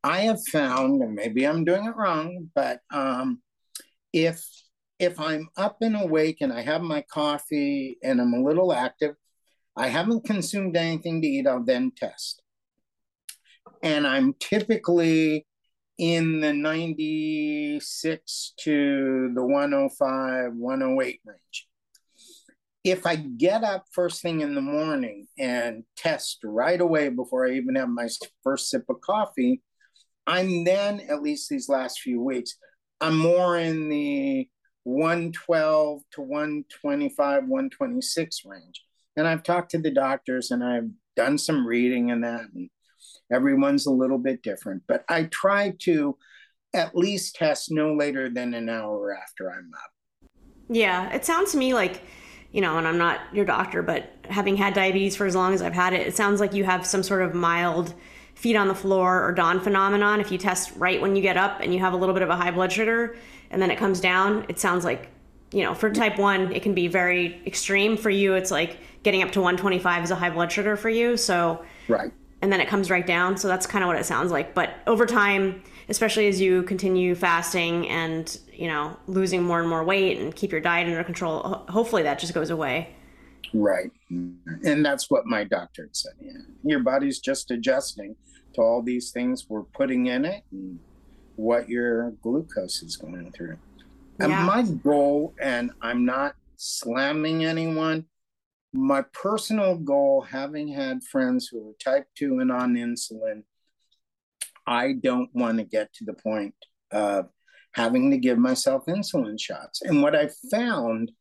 I 0.03 0.21
have 0.21 0.43
found, 0.47 1.01
and 1.01 1.13
maybe 1.13 1.45
I'm 1.45 1.63
doing 1.63 1.85
it 1.85 1.95
wrong, 1.95 2.49
but 2.55 2.81
um, 2.91 3.41
if 4.13 4.43
if 5.01 5.19
I'm 5.19 5.49
up 5.57 5.77
and 5.81 5.99
awake 5.99 6.37
and 6.41 6.53
I 6.53 6.61
have 6.61 6.83
my 6.83 7.01
coffee 7.01 7.97
and 8.03 8.21
I'm 8.21 8.35
a 8.35 8.43
little 8.43 8.71
active, 8.71 9.15
I 9.75 9.87
haven't 9.87 10.25
consumed 10.25 10.77
anything 10.77 11.23
to 11.23 11.27
eat, 11.27 11.47
I'll 11.47 11.63
then 11.63 11.91
test. 11.97 12.43
And 13.81 14.05
I'm 14.05 14.35
typically 14.39 15.47
in 15.97 16.39
the 16.39 16.53
96 16.53 18.53
to 18.59 19.31
the 19.33 19.43
105, 19.43 20.53
108 20.53 21.21
range. 21.25 21.67
If 22.83 23.07
I 23.07 23.15
get 23.15 23.63
up 23.63 23.85
first 23.91 24.21
thing 24.21 24.41
in 24.41 24.53
the 24.53 24.61
morning 24.61 25.25
and 25.39 25.83
test 25.97 26.41
right 26.43 26.79
away 26.79 27.09
before 27.09 27.47
I 27.47 27.53
even 27.53 27.73
have 27.73 27.89
my 27.89 28.07
first 28.43 28.69
sip 28.69 28.85
of 28.87 29.01
coffee, 29.01 29.63
I'm 30.27 30.63
then, 30.63 30.99
at 31.09 31.23
least 31.23 31.49
these 31.49 31.69
last 31.69 32.01
few 32.01 32.21
weeks, 32.21 32.55
I'm 32.99 33.17
more 33.17 33.57
in 33.57 33.89
the 33.89 34.47
112 34.83 36.01
to 36.11 36.21
125, 36.21 37.43
126 37.47 38.45
range. 38.45 38.83
And 39.15 39.27
I've 39.27 39.43
talked 39.43 39.71
to 39.71 39.77
the 39.77 39.91
doctors 39.91 40.51
and 40.51 40.63
I've 40.63 40.89
done 41.15 41.37
some 41.37 41.67
reading 41.67 42.11
and 42.11 42.23
that. 42.23 42.45
And 42.53 42.69
Everyone's 43.31 43.85
a 43.85 43.91
little 43.91 44.17
bit 44.17 44.43
different, 44.43 44.83
but 44.87 45.05
I 45.07 45.23
try 45.23 45.73
to 45.79 46.17
at 46.73 46.95
least 46.95 47.35
test 47.35 47.71
no 47.71 47.93
later 47.93 48.29
than 48.29 48.53
an 48.53 48.69
hour 48.69 49.15
after 49.15 49.49
I'm 49.49 49.71
up. 49.73 50.31
Yeah, 50.69 51.13
it 51.13 51.25
sounds 51.25 51.51
to 51.51 51.57
me 51.57 51.73
like, 51.73 52.01
you 52.51 52.61
know, 52.61 52.77
and 52.77 52.87
I'm 52.87 52.97
not 52.97 53.21
your 53.33 53.45
doctor, 53.45 53.81
but 53.81 54.09
having 54.29 54.57
had 54.57 54.73
diabetes 54.73 55.15
for 55.15 55.25
as 55.25 55.35
long 55.35 55.53
as 55.53 55.61
I've 55.61 55.73
had 55.73 55.93
it, 55.93 56.07
it 56.07 56.15
sounds 56.15 56.39
like 56.39 56.53
you 56.53 56.65
have 56.65 56.85
some 56.85 57.03
sort 57.03 57.21
of 57.21 57.33
mild 57.33 57.93
feet 58.35 58.55
on 58.55 58.67
the 58.67 58.75
floor 58.75 59.25
or 59.25 59.31
dawn 59.31 59.59
phenomenon. 59.61 60.19
If 60.19 60.31
you 60.31 60.37
test 60.37 60.73
right 60.75 61.01
when 61.01 61.15
you 61.15 61.21
get 61.21 61.37
up 61.37 61.59
and 61.61 61.73
you 61.73 61.79
have 61.79 61.93
a 61.93 61.97
little 61.97 62.13
bit 62.13 62.23
of 62.23 62.29
a 62.29 62.35
high 62.35 62.51
blood 62.51 62.71
sugar 62.71 63.15
and 63.51 63.61
then 63.61 63.69
it 63.69 63.77
comes 63.77 63.99
down, 63.99 64.45
it 64.49 64.59
sounds 64.59 64.83
like, 64.83 65.09
you 65.51 65.63
know, 65.63 65.75
for 65.75 65.91
type 65.91 66.17
1, 66.17 66.53
it 66.53 66.63
can 66.63 66.73
be 66.73 66.87
very 66.87 67.41
extreme. 67.45 67.97
For 67.97 68.09
you, 68.09 68.33
it's 68.33 68.49
like 68.49 68.77
getting 69.03 69.21
up 69.21 69.31
to 69.33 69.41
125 69.41 70.03
is 70.03 70.11
a 70.11 70.15
high 70.15 70.29
blood 70.29 70.51
sugar 70.51 70.75
for 70.75 70.89
you. 70.89 71.17
So, 71.17 71.63
right 71.87 72.11
and 72.41 72.51
then 72.51 72.59
it 72.59 72.67
comes 72.67 72.89
right 72.89 73.05
down. 73.05 73.37
So 73.37 73.47
that's 73.47 73.67
kind 73.67 73.83
of 73.83 73.87
what 73.87 73.97
it 73.97 74.05
sounds 74.05 74.31
like. 74.31 74.53
But 74.53 74.75
over 74.87 75.05
time, 75.05 75.61
especially 75.89 76.27
as 76.27 76.41
you 76.41 76.63
continue 76.63 77.15
fasting 77.15 77.87
and 77.89 78.37
you 78.53 78.67
know 78.67 78.97
losing 79.07 79.43
more 79.43 79.59
and 79.59 79.69
more 79.69 79.83
weight 79.83 80.19
and 80.19 80.35
keep 80.35 80.51
your 80.51 80.61
diet 80.61 80.87
under 80.87 81.03
control, 81.03 81.65
hopefully 81.69 82.03
that 82.03 82.19
just 82.19 82.33
goes 82.33 82.49
away. 82.49 82.95
Right, 83.53 83.91
and 84.09 84.85
that's 84.85 85.09
what 85.09 85.25
my 85.25 85.43
doctor 85.43 85.89
said. 85.91 86.13
Yeah. 86.19 86.31
Your 86.63 86.79
body's 86.79 87.19
just 87.19 87.51
adjusting 87.51 88.15
to 88.53 88.61
all 88.61 88.81
these 88.81 89.11
things 89.11 89.45
we're 89.49 89.63
putting 89.63 90.07
in 90.07 90.25
it 90.25 90.43
and 90.51 90.79
what 91.41 91.67
your 91.67 92.11
glucose 92.21 92.83
is 92.83 92.97
going 92.97 93.31
through. 93.31 93.57
And 94.19 94.31
my 94.31 94.61
goal, 94.61 95.33
and 95.41 95.71
I'm 95.81 96.05
not 96.05 96.35
slamming 96.55 97.43
anyone, 97.43 98.05
my 98.71 99.01
personal 99.13 99.75
goal, 99.75 100.21
having 100.21 100.67
had 100.67 101.03
friends 101.03 101.47
who 101.47 101.69
are 101.69 101.73
type 101.83 102.07
2 102.15 102.39
and 102.39 102.51
on 102.51 102.75
insulin, 102.75 103.43
I 104.67 104.93
don't 104.93 105.33
want 105.33 105.57
to 105.57 105.63
get 105.63 105.91
to 105.93 106.05
the 106.05 106.13
point 106.13 106.53
of 106.91 107.29
having 107.73 108.11
to 108.11 108.17
give 108.17 108.37
myself 108.37 108.85
insulin 108.85 109.39
shots. 109.39 109.81
And 109.81 110.03
what 110.03 110.15
I 110.15 110.29
found, 110.51 111.11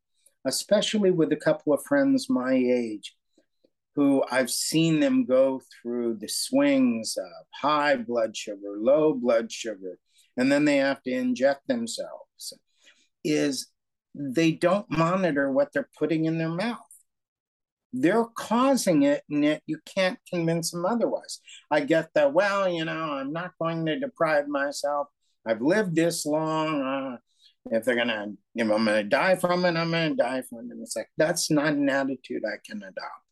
especially 0.44 1.10
with 1.10 1.32
a 1.32 1.36
couple 1.36 1.72
of 1.72 1.82
friends 1.84 2.28
my 2.28 2.52
age, 2.52 3.16
who 3.96 4.22
I've 4.30 4.50
seen 4.50 5.00
them 5.00 5.24
go 5.24 5.62
through 5.82 6.18
the 6.20 6.28
swings 6.28 7.16
of 7.16 7.46
high 7.54 7.96
blood 7.96 8.36
sugar, 8.36 8.76
low 8.76 9.14
blood 9.14 9.50
sugar, 9.50 9.98
and 10.40 10.50
then 10.50 10.64
they 10.64 10.78
have 10.78 11.02
to 11.02 11.10
inject 11.10 11.68
themselves, 11.68 12.54
is 13.22 13.66
they 14.14 14.52
don't 14.52 14.90
monitor 14.90 15.52
what 15.52 15.70
they're 15.70 15.90
putting 15.98 16.24
in 16.24 16.38
their 16.38 16.48
mouth. 16.48 16.78
They're 17.92 18.24
causing 18.24 19.02
it 19.02 19.22
and 19.28 19.44
yet 19.44 19.62
you 19.66 19.78
can't 19.84 20.18
convince 20.32 20.70
them 20.70 20.86
otherwise. 20.86 21.40
I 21.70 21.80
get 21.80 22.08
that 22.14 22.32
well 22.32 22.68
you 22.68 22.84
know 22.84 23.12
i'm 23.12 23.32
not 23.32 23.52
going 23.60 23.84
to 23.86 23.98
deprive 23.98 24.48
myself. 24.48 25.08
I've 25.46 25.60
lived 25.60 25.94
this 25.94 26.24
long. 26.24 26.80
Uh, 26.80 27.16
if 27.70 27.84
they're 27.84 27.96
gonna 27.96 28.28
if 28.54 28.70
i'm 28.70 28.84
gonna 28.86 29.04
die 29.04 29.36
from 29.36 29.66
it 29.66 29.76
i'm 29.76 29.90
gonna 29.90 30.14
die 30.14 30.42
from 30.48 30.70
it. 30.70 30.78
It's 30.80 30.96
like 30.96 31.10
that's 31.18 31.50
not 31.50 31.74
an 31.74 31.90
attitude 31.90 32.42
i 32.46 32.56
can 32.66 32.78
adopt 32.78 33.29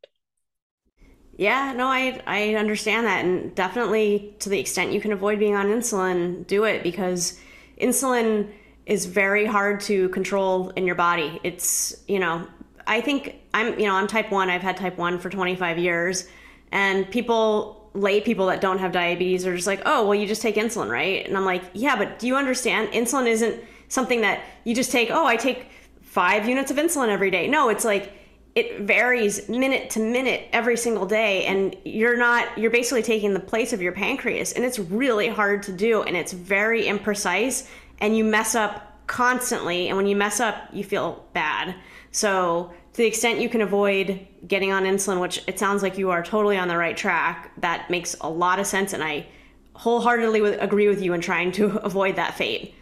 yeah 1.39 1.73
no 1.73 1.87
i 1.87 2.21
i 2.27 2.55
understand 2.55 3.07
that 3.07 3.25
and 3.25 3.55
definitely 3.55 4.35
to 4.39 4.51
the 4.51 4.59
extent 4.59 4.93
you 4.93 5.01
can 5.01 5.13
avoid 5.13 5.39
being 5.39 5.57
on 5.57 5.67
insulin 5.67 6.47
do 6.47 6.65
it 6.65 6.83
because 6.83 7.41
insulin 7.81 8.51
is 8.85 9.07
very 9.07 9.47
hard 9.47 9.81
to 9.81 10.11
control 10.11 10.69
in 10.71 10.87
your 10.87 10.95
body 10.95 11.41
it's 11.43 12.05
you 12.07 12.19
know 12.19 12.47
I 12.89 13.03
think 13.03 13.37
I'm, 13.53 13.79
you 13.79 13.87
know, 13.87 13.95
I'm 13.95 14.07
type 14.07 14.33
1. 14.33 14.49
I've 14.49 14.63
had 14.63 14.77
type 14.77 14.97
1 14.97 15.19
for 15.19 15.29
25 15.29 15.79
years. 15.79 16.27
And 16.73 17.09
people, 17.11 17.91
lay 17.93 18.21
people 18.21 18.47
that 18.47 18.61
don't 18.61 18.79
have 18.79 18.93
diabetes 18.93 19.47
are 19.47 19.55
just 19.55 19.67
like, 19.67 19.83
oh, 19.85 20.05
well, 20.05 20.15
you 20.15 20.27
just 20.27 20.43
take 20.43 20.57
insulin, 20.57 20.91
right? 20.91 21.27
And 21.27 21.37
I'm 21.37 21.45
like, 21.45 21.63
yeah, 21.75 21.97
but 21.97 22.19
do 22.19 22.27
you 22.27 22.35
understand? 22.35 22.89
Insulin 22.93 23.27
isn't 23.27 23.63
something 23.89 24.23
that 24.23 24.41
you 24.65 24.75
just 24.75 24.91
take, 24.91 25.11
oh, 25.11 25.27
I 25.27 25.37
take 25.37 25.67
five 26.01 26.49
units 26.49 26.71
of 26.71 26.79
insulin 26.79 27.09
every 27.09 27.31
day. 27.31 27.47
No, 27.47 27.69
it's 27.69 27.85
like, 27.85 28.13
it 28.55 28.81
varies 28.81 29.49
minute 29.49 29.91
to 29.91 30.01
minute 30.01 30.49
every 30.53 30.77
single 30.77 31.07
day 31.07 31.45
and 31.45 31.77
you're 31.85 32.17
not 32.17 32.59
you're 32.59 32.71
basically 32.71 33.03
taking 33.03 33.35
the 33.35 33.41
place 33.41 33.73
of 33.73 33.81
your 33.81 33.93
pancreas 33.93 34.53
and 34.53 34.65
it's 34.65 34.79
really 34.79 35.29
hard 35.29 35.63
to 35.63 35.73
do 35.73 36.03
and 36.03 36.17
it's 36.17 36.33
very 36.33 36.85
imprecise 36.85 37.69
and 38.01 38.17
you 38.17 38.25
mess 38.25 38.55
up 38.55 38.95
constantly 39.07 39.89
and 39.89 39.97
when 39.97 40.07
you 40.07 40.17
mess 40.17 40.41
up 40.41 40.69
you 40.73 40.83
feel 40.83 41.25
bad 41.33 41.75
so 42.11 42.73
to 42.99 43.03
the 43.05 43.07
extent 43.07 43.41
you 43.41 43.49
can 43.49 43.61
avoid 43.61 44.27
getting 44.47 44.73
on 44.73 44.83
insulin, 44.83 45.21
which 45.21 45.43
it 45.47 45.57
sounds 45.57 45.85
like 45.85 45.99
you 45.99 46.11
are 46.11 46.21
totally 46.21 46.57
on 46.57 46.67
the 46.67 46.77
right 46.77 46.97
track, 46.97 47.53
that 47.59 47.89
makes 47.91 48.17
a 48.21 48.29
lot 48.29 48.59
of 48.59 48.67
sense. 48.67 48.93
And 48.93 49.05
I 49.05 49.27
wholeheartedly 49.75 50.55
agree 50.55 50.89
with 50.89 51.01
you 51.01 51.13
in 51.13 51.21
trying 51.21 51.53
to 51.53 51.77
avoid 51.85 52.17
that 52.17 52.35
fate. 52.35 52.75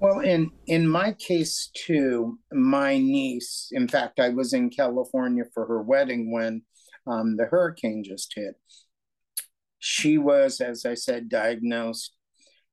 Well, 0.00 0.20
in 0.20 0.50
in 0.66 0.88
my 0.88 1.12
case 1.12 1.70
too, 1.74 2.38
my 2.52 2.98
niece. 2.98 3.68
In 3.72 3.88
fact, 3.88 4.20
I 4.20 4.30
was 4.30 4.52
in 4.52 4.70
California 4.70 5.44
for 5.54 5.66
her 5.66 5.82
wedding 5.82 6.32
when 6.32 6.62
um, 7.06 7.36
the 7.36 7.46
hurricane 7.46 8.04
just 8.04 8.32
hit. 8.34 8.54
She 9.78 10.18
was, 10.18 10.60
as 10.60 10.84
I 10.84 10.94
said, 10.94 11.28
diagnosed 11.28 12.16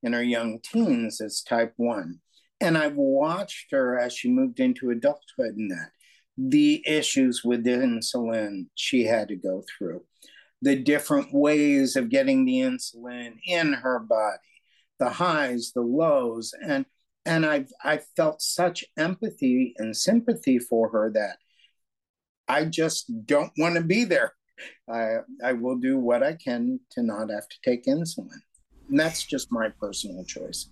in 0.04 0.14
her 0.14 0.24
young 0.24 0.60
teens 0.64 1.22
as 1.22 1.42
type 1.42 1.74
one, 1.78 2.20
and 2.60 2.78
I've 2.78 2.96
watched 2.96 3.72
her 3.72 3.98
as 4.00 4.14
she 4.14 4.30
moved 4.30 4.60
into 4.60 4.90
adulthood 4.90 5.56
and 5.56 5.72
that 5.72 5.92
the 6.38 6.84
issues 6.88 7.44
with 7.44 7.66
insulin 7.66 8.66
she 8.76 9.04
had 9.04 9.28
to 9.28 9.36
go 9.36 9.64
through, 9.78 10.04
the 10.62 10.76
different 10.76 11.34
ways 11.34 11.96
of 11.96 12.10
getting 12.10 12.46
the 12.46 12.60
insulin 12.60 13.34
in 13.46 13.74
her 13.74 14.00
body, 14.00 14.38
the 15.00 15.10
highs, 15.10 15.72
the 15.74 15.82
lows, 15.82 16.54
and 16.64 16.86
and 17.26 17.46
I've 17.46 17.72
I 17.84 18.00
felt 18.16 18.42
such 18.42 18.86
empathy 18.98 19.74
and 19.78 19.96
sympathy 19.96 20.60
for 20.60 20.90
her 20.90 21.12
that 21.14 21.38
I 22.48 22.66
just 22.66 23.26
don't 23.26 23.52
want 23.58 23.76
to 23.76 23.82
be 23.82 24.04
there. 24.04 24.34
I 24.90 25.18
I 25.44 25.54
will 25.54 25.78
do 25.78 25.98
what 25.98 26.24
I 26.24 26.34
can 26.34 26.80
to 26.92 27.04
not 27.04 27.30
have 27.30 27.48
to 27.48 27.58
take 27.64 27.86
insulin. 27.86 28.42
And 28.90 29.00
that's 29.00 29.24
just 29.24 29.52
my 29.52 29.70
personal 29.80 30.24
choice. 30.26 30.68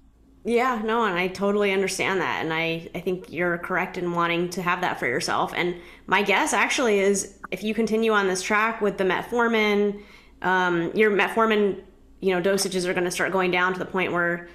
Yeah, 0.46 0.82
no, 0.86 1.04
and 1.04 1.18
I 1.18 1.28
totally 1.28 1.74
understand 1.74 2.22
that. 2.22 2.44
And 2.44 2.54
I, 2.54 2.90
I 2.96 3.02
think 3.02 3.32
you're 3.32 3.58
correct 3.58 3.98
in 3.98 4.14
wanting 4.14 4.50
to 4.52 4.62
have 4.62 4.82
that 4.82 4.98
for 4.98 5.06
yourself. 5.06 5.54
And 5.54 5.76
my 6.08 6.24
guess 6.24 6.54
actually 6.54 7.00
is 7.00 7.38
if 7.52 7.62
you 7.62 7.74
continue 7.74 8.14
on 8.14 8.28
this 8.28 8.42
track 8.42 8.82
with 8.82 8.98
the 8.98 9.04
metformin, 9.04 10.02
um, 10.42 10.92
your 10.96 11.12
metformin, 11.12 11.82
you 12.22 12.34
know, 12.34 12.42
dosages 12.42 12.86
are 12.86 12.94
going 12.94 13.04
to 13.04 13.12
start 13.12 13.34
going 13.34 13.52
down 13.52 13.74
to 13.74 13.80
the 13.80 13.86
point 13.86 14.14
where 14.14 14.48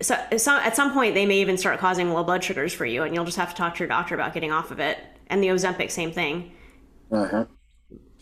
so, 0.00 0.16
so 0.36 0.56
at 0.56 0.76
some 0.76 0.92
point 0.92 1.14
they 1.14 1.26
may 1.26 1.40
even 1.40 1.56
start 1.56 1.78
causing 1.78 2.12
low 2.12 2.24
blood 2.24 2.42
sugars 2.42 2.72
for 2.72 2.86
you, 2.86 3.02
and 3.02 3.14
you'll 3.14 3.24
just 3.24 3.36
have 3.36 3.50
to 3.50 3.56
talk 3.56 3.74
to 3.74 3.80
your 3.80 3.88
doctor 3.88 4.14
about 4.14 4.34
getting 4.34 4.52
off 4.52 4.70
of 4.70 4.80
it. 4.80 4.98
And 5.28 5.42
the 5.42 5.48
Ozempic, 5.48 5.90
same 5.90 6.12
thing. 6.12 6.52
Uh-huh. 7.10 7.46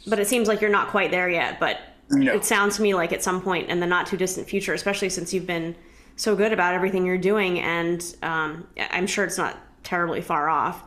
But 0.06 0.18
it 0.18 0.26
seems 0.28 0.48
like 0.48 0.60
you're 0.60 0.70
not 0.70 0.88
quite 0.88 1.10
there 1.10 1.28
yet. 1.28 1.60
But 1.60 1.78
No. 2.10 2.32
it 2.34 2.44
sounds 2.44 2.76
to 2.76 2.82
me 2.82 2.94
like 2.94 3.12
at 3.12 3.22
some 3.22 3.40
point 3.40 3.68
in 3.68 3.80
the 3.80 3.86
not 3.86 4.06
too 4.06 4.16
distant 4.16 4.48
future, 4.48 4.74
especially 4.74 5.10
since 5.10 5.34
you've 5.34 5.46
been 5.46 5.76
so 6.16 6.36
good 6.36 6.52
about 6.52 6.74
everything 6.74 7.06
you're 7.06 7.18
doing, 7.18 7.60
and 7.60 8.14
um, 8.22 8.66
I'm 8.90 9.06
sure 9.06 9.24
it's 9.24 9.38
not 9.38 9.56
terribly 9.82 10.20
far 10.20 10.48
off. 10.48 10.82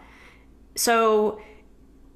So, 0.75 1.41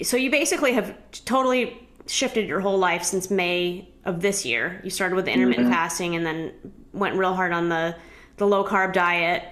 so 0.02 0.18
you 0.18 0.30
basically 0.30 0.74
have 0.74 0.96
totally 1.26 1.88
shifted 2.06 2.48
your 2.48 2.60
whole 2.60 2.78
life 2.78 3.04
since 3.04 3.30
May 3.30 3.90
of 4.06 4.22
this 4.22 4.46
year. 4.46 4.80
You 4.84 4.90
started 4.90 5.16
with 5.16 5.26
the 5.26 5.32
intermittent 5.32 5.70
fasting, 5.70 6.16
and 6.16 6.26
then 6.26 6.54
went 6.94 7.16
real 7.16 7.34
hard 7.34 7.52
on 7.52 7.70
the 7.70 7.96
the 8.38 8.48
low 8.48 8.64
carb 8.64 8.94
diet. 8.94 9.44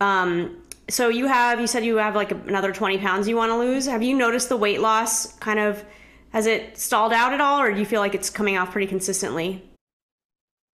Um, 0.00 0.62
so 0.88 1.08
you 1.08 1.26
have 1.26 1.60
you 1.60 1.66
said 1.66 1.84
you 1.84 1.96
have 1.96 2.14
like 2.14 2.30
another 2.30 2.72
20 2.72 2.98
pounds 2.98 3.28
you 3.28 3.36
want 3.36 3.50
to 3.50 3.58
lose. 3.58 3.86
Have 3.86 4.02
you 4.02 4.14
noticed 4.14 4.48
the 4.48 4.56
weight 4.56 4.80
loss 4.80 5.32
kind 5.38 5.58
of 5.58 5.84
has 6.30 6.46
it 6.46 6.76
stalled 6.76 7.12
out 7.12 7.32
at 7.32 7.40
all, 7.40 7.60
or 7.60 7.72
do 7.72 7.78
you 7.78 7.86
feel 7.86 8.00
like 8.00 8.14
it's 8.14 8.28
coming 8.28 8.58
off 8.58 8.72
pretty 8.72 8.88
consistently? 8.88 9.62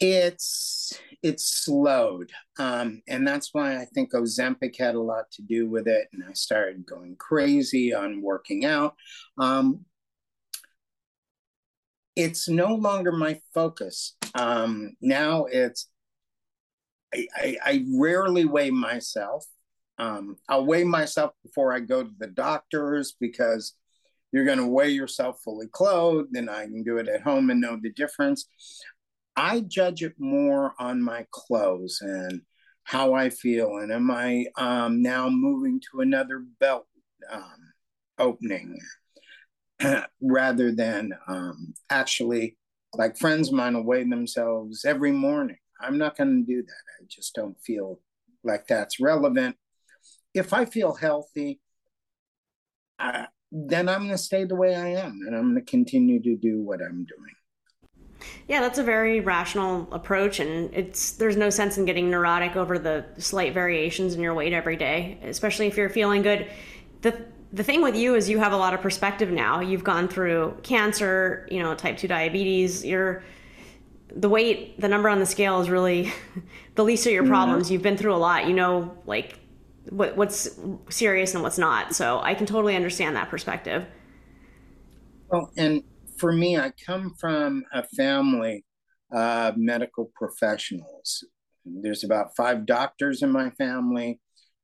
It's 0.01 0.99
it's 1.23 1.45
slowed, 1.45 2.33
um, 2.59 3.03
and 3.07 3.29
that's 3.29 3.51
why 3.53 3.77
I 3.77 3.85
think 3.85 4.13
Ozempic 4.13 4.79
had 4.79 4.95
a 4.95 5.01
lot 5.01 5.31
to 5.33 5.43
do 5.43 5.69
with 5.69 5.87
it. 5.87 6.09
And 6.13 6.25
I 6.27 6.33
started 6.33 6.87
going 6.87 7.17
crazy 7.17 7.93
on 7.93 8.23
working 8.23 8.65
out. 8.65 8.95
Um, 9.37 9.85
it's 12.17 12.49
no 12.49 12.75
longer 12.75 13.13
my 13.13 13.39
focus. 13.53 14.17
Um, 14.35 14.97
now 15.03 15.45
it's 15.45 15.91
I, 17.13 17.57
I, 17.65 17.87
rarely 17.93 18.45
weigh 18.45 18.71
myself. 18.71 19.45
Um, 19.99 20.37
I'll 20.49 20.65
weigh 20.65 20.85
myself 20.85 21.33
before 21.43 21.73
I 21.73 21.81
go 21.81 22.05
to 22.05 22.11
the 22.19 22.29
doctors 22.29 23.17
because 23.21 23.75
you're 24.33 24.45
going 24.45 24.59
to 24.59 24.67
weigh 24.67 24.91
yourself 24.91 25.41
fully 25.43 25.67
clothed, 25.67 26.37
and 26.37 26.49
I 26.49 26.65
can 26.65 26.83
do 26.83 26.99
it 26.99 27.09
at 27.09 27.23
home 27.23 27.51
and 27.51 27.61
know 27.61 27.79
the 27.81 27.93
difference. 27.93 28.47
I 29.37 29.61
judge 29.61 30.03
it 30.03 30.15
more 30.19 30.75
on 30.79 31.03
my 31.03 31.27
clothes 31.31 31.99
and 32.01 32.43
how 32.85 33.15
I 33.15 33.31
feel, 33.31 33.79
and 33.79 33.93
am 33.93 34.11
I 34.11 34.47
um, 34.57 35.03
now 35.03 35.29
moving 35.29 35.81
to 35.91 36.01
another 36.01 36.45
belt 36.61 36.87
um, 37.31 37.73
opening 38.19 38.79
rather 40.21 40.73
than 40.73 41.13
um, 41.27 41.75
actually 41.89 42.57
like 42.95 43.17
friends 43.17 43.49
of 43.49 43.55
mine 43.55 43.75
will 43.75 43.85
weigh 43.85 44.05
themselves 44.05 44.85
every 44.85 45.13
morning. 45.13 45.59
I'm 45.81 45.99
not 45.99 46.17
going 46.17 46.45
to 46.45 46.53
do 46.53 46.63
that. 46.63 46.85
I 47.01 47.05
just 47.09 47.35
don't 47.35 47.61
feel 47.61 48.01
like 48.45 48.67
that's 48.67 49.01
relevant. 49.01 49.57
If 50.35 50.53
I 50.53 50.65
feel 50.65 50.95
healthy, 50.95 51.61
I, 52.99 53.27
then 53.51 53.89
I'm 53.89 54.01
going 54.01 54.11
to 54.11 54.19
stay 54.19 54.45
the 54.45 54.55
way 54.55 54.75
I 54.77 54.89
am 54.89 55.21
and 55.27 55.35
I'm 55.35 55.53
going 55.53 55.65
to 55.65 55.71
continue 55.71 56.23
to 56.23 56.37
do 56.37 56.61
what 56.63 56.81
I'm 56.83 57.05
doing. 57.05 57.35
Yeah, 58.49 58.61
that's 58.61 58.79
a 58.79 58.83
very 58.83 59.21
rational 59.21 59.89
approach, 59.93 60.41
and 60.41 60.73
it's 60.75 61.13
there's 61.13 61.37
no 61.39 61.49
sense 61.49 61.79
in 61.79 61.87
getting 61.87 62.11
neurotic 62.11 62.55
over 62.55 62.79
the 62.79 63.07
slight 63.17 63.55
variations 63.55 64.15
in 64.15 64.21
your 64.21 64.35
weight 64.35 64.53
every 64.53 64.77
day, 64.77 65.19
especially 65.23 65.67
if 65.69 65.77
you're 65.77 65.89
feeling 65.89 66.21
good. 66.23 66.51
the 67.01 67.25
The 67.53 67.65
thing 67.65 67.83
with 67.83 67.97
you 67.97 68.15
is 68.15 68.29
you 68.29 68.39
have 68.39 68.53
a 68.53 68.57
lot 68.57 68.75
of 68.75 68.83
perspective 68.83 69.31
now. 69.31 69.61
You've 69.61 69.85
gone 69.85 70.07
through 70.07 70.59
cancer, 70.63 71.49
you 71.51 71.61
know, 71.63 71.75
type 71.75 71.97
two 71.97 72.09
diabetes. 72.09 72.85
You're 72.85 73.23
the 74.15 74.29
weight, 74.29 74.81
the 74.81 74.89
number 74.89 75.09
on 75.09 75.19
the 75.19 75.27
scale 75.27 75.61
is 75.61 75.71
really 75.71 76.13
the 76.75 76.85
least 76.85 77.07
of 77.07 77.13
your 77.13 77.27
problems. 77.27 77.65
Mm-hmm. 77.65 77.73
You've 77.75 77.83
been 77.83 77.97
through 77.97 78.15
a 78.15 78.19
lot. 78.19 78.47
You 78.47 78.55
know, 78.55 78.97
like 79.07 79.39
what 79.89 80.17
what's 80.17 80.59
serious 80.89 81.35
and 81.35 81.43
what's 81.43 81.59
not. 81.59 81.95
So 81.95 82.21
I 82.21 82.35
can 82.35 82.47
totally 82.47 82.77
understand 82.77 83.17
that 83.17 83.29
perspective. 83.29 83.87
Well, 85.29 85.51
and 85.57 85.83
for 86.19 86.33
me, 86.33 86.59
I 86.59 86.73
come 86.85 87.15
from 87.19 87.65
a 87.73 87.83
family 87.83 88.65
of 89.13 89.57
medical 89.57 90.11
professionals. 90.15 91.25
There's 91.65 92.05
about 92.05 92.37
five 92.37 92.67
doctors 92.67 93.23
in 93.23 93.31
my 93.31 93.51
family. 93.51 94.21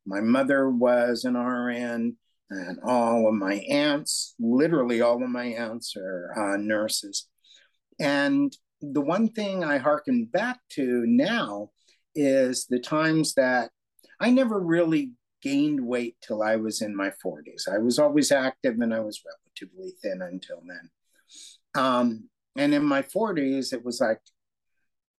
My 0.07 0.21
mother 0.21 0.71
was 0.71 1.25
an 1.25 1.37
RN, 1.37 2.17
and 2.51 2.79
all 2.85 3.29
of 3.29 3.35
my 3.35 3.55
aunts, 3.71 4.35
literally 4.39 5.01
all 5.01 5.23
of 5.23 5.29
my 5.29 5.47
aunts, 5.47 5.95
are 5.97 6.55
uh, 6.55 6.57
nurses. 6.57 7.29
And 7.99 8.57
the 8.81 9.01
one 9.01 9.29
thing 9.29 9.65
I 9.65 9.79
hearken 9.79 10.27
back 10.27 10.61
to 10.71 11.05
now 11.07 11.71
is 12.15 12.67
the 12.67 12.79
times 12.79 13.35
that 13.35 13.71
I 14.21 14.31
never 14.31 14.59
really 14.59 15.13
gained 15.43 15.81
weight 15.81 16.17
till 16.21 16.43
I 16.43 16.57
was 16.57 16.83
in 16.83 16.97
my 16.97 17.13
40s. 17.25 17.69
I 17.71 17.79
was 17.79 17.99
always 17.99 18.33
active 18.33 18.79
and 18.81 18.95
I 18.95 19.01
was 19.01 19.23
relatively 19.25 19.93
thin 20.03 20.23
until 20.23 20.63
then. 20.67 20.91
Um, 21.75 22.29
and 22.57 22.75
in 22.75 22.85
my 22.85 23.03
40s, 23.03 23.73
it 23.73 23.85
was 23.85 24.01
like 24.01 24.21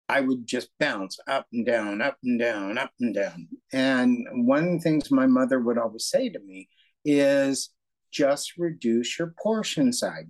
I 0.09 0.21
would 0.21 0.47
just 0.47 0.69
bounce 0.79 1.19
up 1.27 1.47
and 1.51 1.65
down, 1.65 2.01
up 2.01 2.17
and 2.23 2.39
down, 2.39 2.77
up 2.77 2.91
and 2.99 3.13
down. 3.13 3.47
And 3.73 4.25
one 4.47 4.67
of 4.67 4.73
the 4.73 4.79
things 4.79 5.11
my 5.11 5.27
mother 5.27 5.59
would 5.59 5.77
always 5.77 6.05
say 6.05 6.29
to 6.29 6.39
me 6.39 6.69
is 7.03 7.69
just 8.11 8.57
reduce 8.57 9.19
your 9.19 9.33
portion 9.41 9.91
size. 9.91 10.25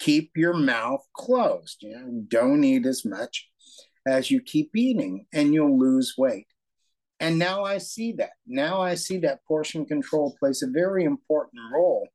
Keep 0.00 0.32
your 0.36 0.54
mouth 0.54 1.06
closed. 1.14 1.82
You 1.82 1.98
know, 1.98 2.24
don't 2.28 2.64
eat 2.64 2.86
as 2.86 3.04
much 3.04 3.48
as 4.06 4.30
you 4.30 4.40
keep 4.40 4.74
eating, 4.74 5.26
and 5.32 5.54
you'll 5.54 5.78
lose 5.78 6.14
weight. 6.18 6.48
And 7.20 7.38
now 7.38 7.64
I 7.64 7.78
see 7.78 8.12
that. 8.12 8.32
Now 8.46 8.80
I 8.80 8.94
see 8.94 9.18
that 9.18 9.44
portion 9.44 9.84
control 9.84 10.34
plays 10.40 10.62
a 10.62 10.66
very 10.66 11.04
important 11.04 11.62
role 11.72 12.08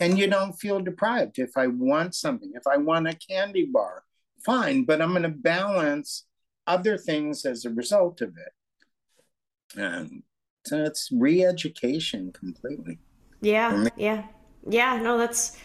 and 0.00 0.18
you 0.18 0.26
don't 0.26 0.54
feel 0.54 0.80
deprived. 0.80 1.38
If 1.38 1.56
I 1.56 1.66
want 1.66 2.14
something, 2.14 2.50
if 2.54 2.66
I 2.66 2.78
want 2.78 3.06
a 3.06 3.14
candy 3.14 3.66
bar, 3.66 4.02
fine, 4.44 4.84
but 4.84 5.02
I'm 5.02 5.10
going 5.10 5.22
to 5.22 5.28
balance 5.28 6.26
other 6.66 6.96
things 6.96 7.44
as 7.44 7.66
a 7.66 7.70
result 7.70 8.22
of 8.22 8.30
it. 8.38 9.78
And 9.78 10.22
so 10.66 10.82
it's 10.82 11.10
re 11.12 11.44
education 11.44 12.32
completely. 12.32 12.98
Yeah, 13.42 13.88
yeah, 13.96 14.24
yeah. 14.68 15.00
No, 15.00 15.16
that's. 15.18 15.56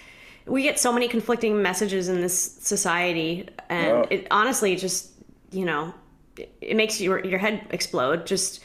We 0.45 0.63
get 0.63 0.79
so 0.79 0.91
many 0.91 1.07
conflicting 1.07 1.61
messages 1.61 2.07
in 2.07 2.21
this 2.21 2.39
society, 2.39 3.49
and 3.69 3.91
oh. 3.91 4.07
it 4.09 4.27
honestly 4.29 4.75
just, 4.75 5.11
you 5.51 5.65
know, 5.65 5.93
it, 6.37 6.55
it 6.61 6.75
makes 6.75 7.01
your 7.01 7.25
your 7.25 7.39
head 7.39 7.67
explode. 7.71 8.27
Just, 8.27 8.63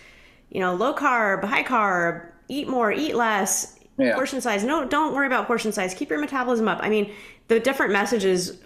you 0.50 0.60
know, 0.60 0.74
low 0.74 0.94
carb, 0.94 1.42
high 1.44 1.64
carb, 1.64 2.26
eat 2.48 2.68
more, 2.68 2.92
eat 2.92 3.14
less 3.14 3.78
yeah. 3.98 4.14
portion 4.14 4.40
size. 4.40 4.64
No, 4.64 4.84
don't 4.84 5.14
worry 5.14 5.26
about 5.26 5.46
portion 5.46 5.72
size. 5.72 5.94
Keep 5.94 6.10
your 6.10 6.20
metabolism 6.20 6.68
up. 6.68 6.80
I 6.82 6.88
mean, 6.88 7.12
the 7.48 7.60
different 7.60 7.92
messages, 7.92 8.58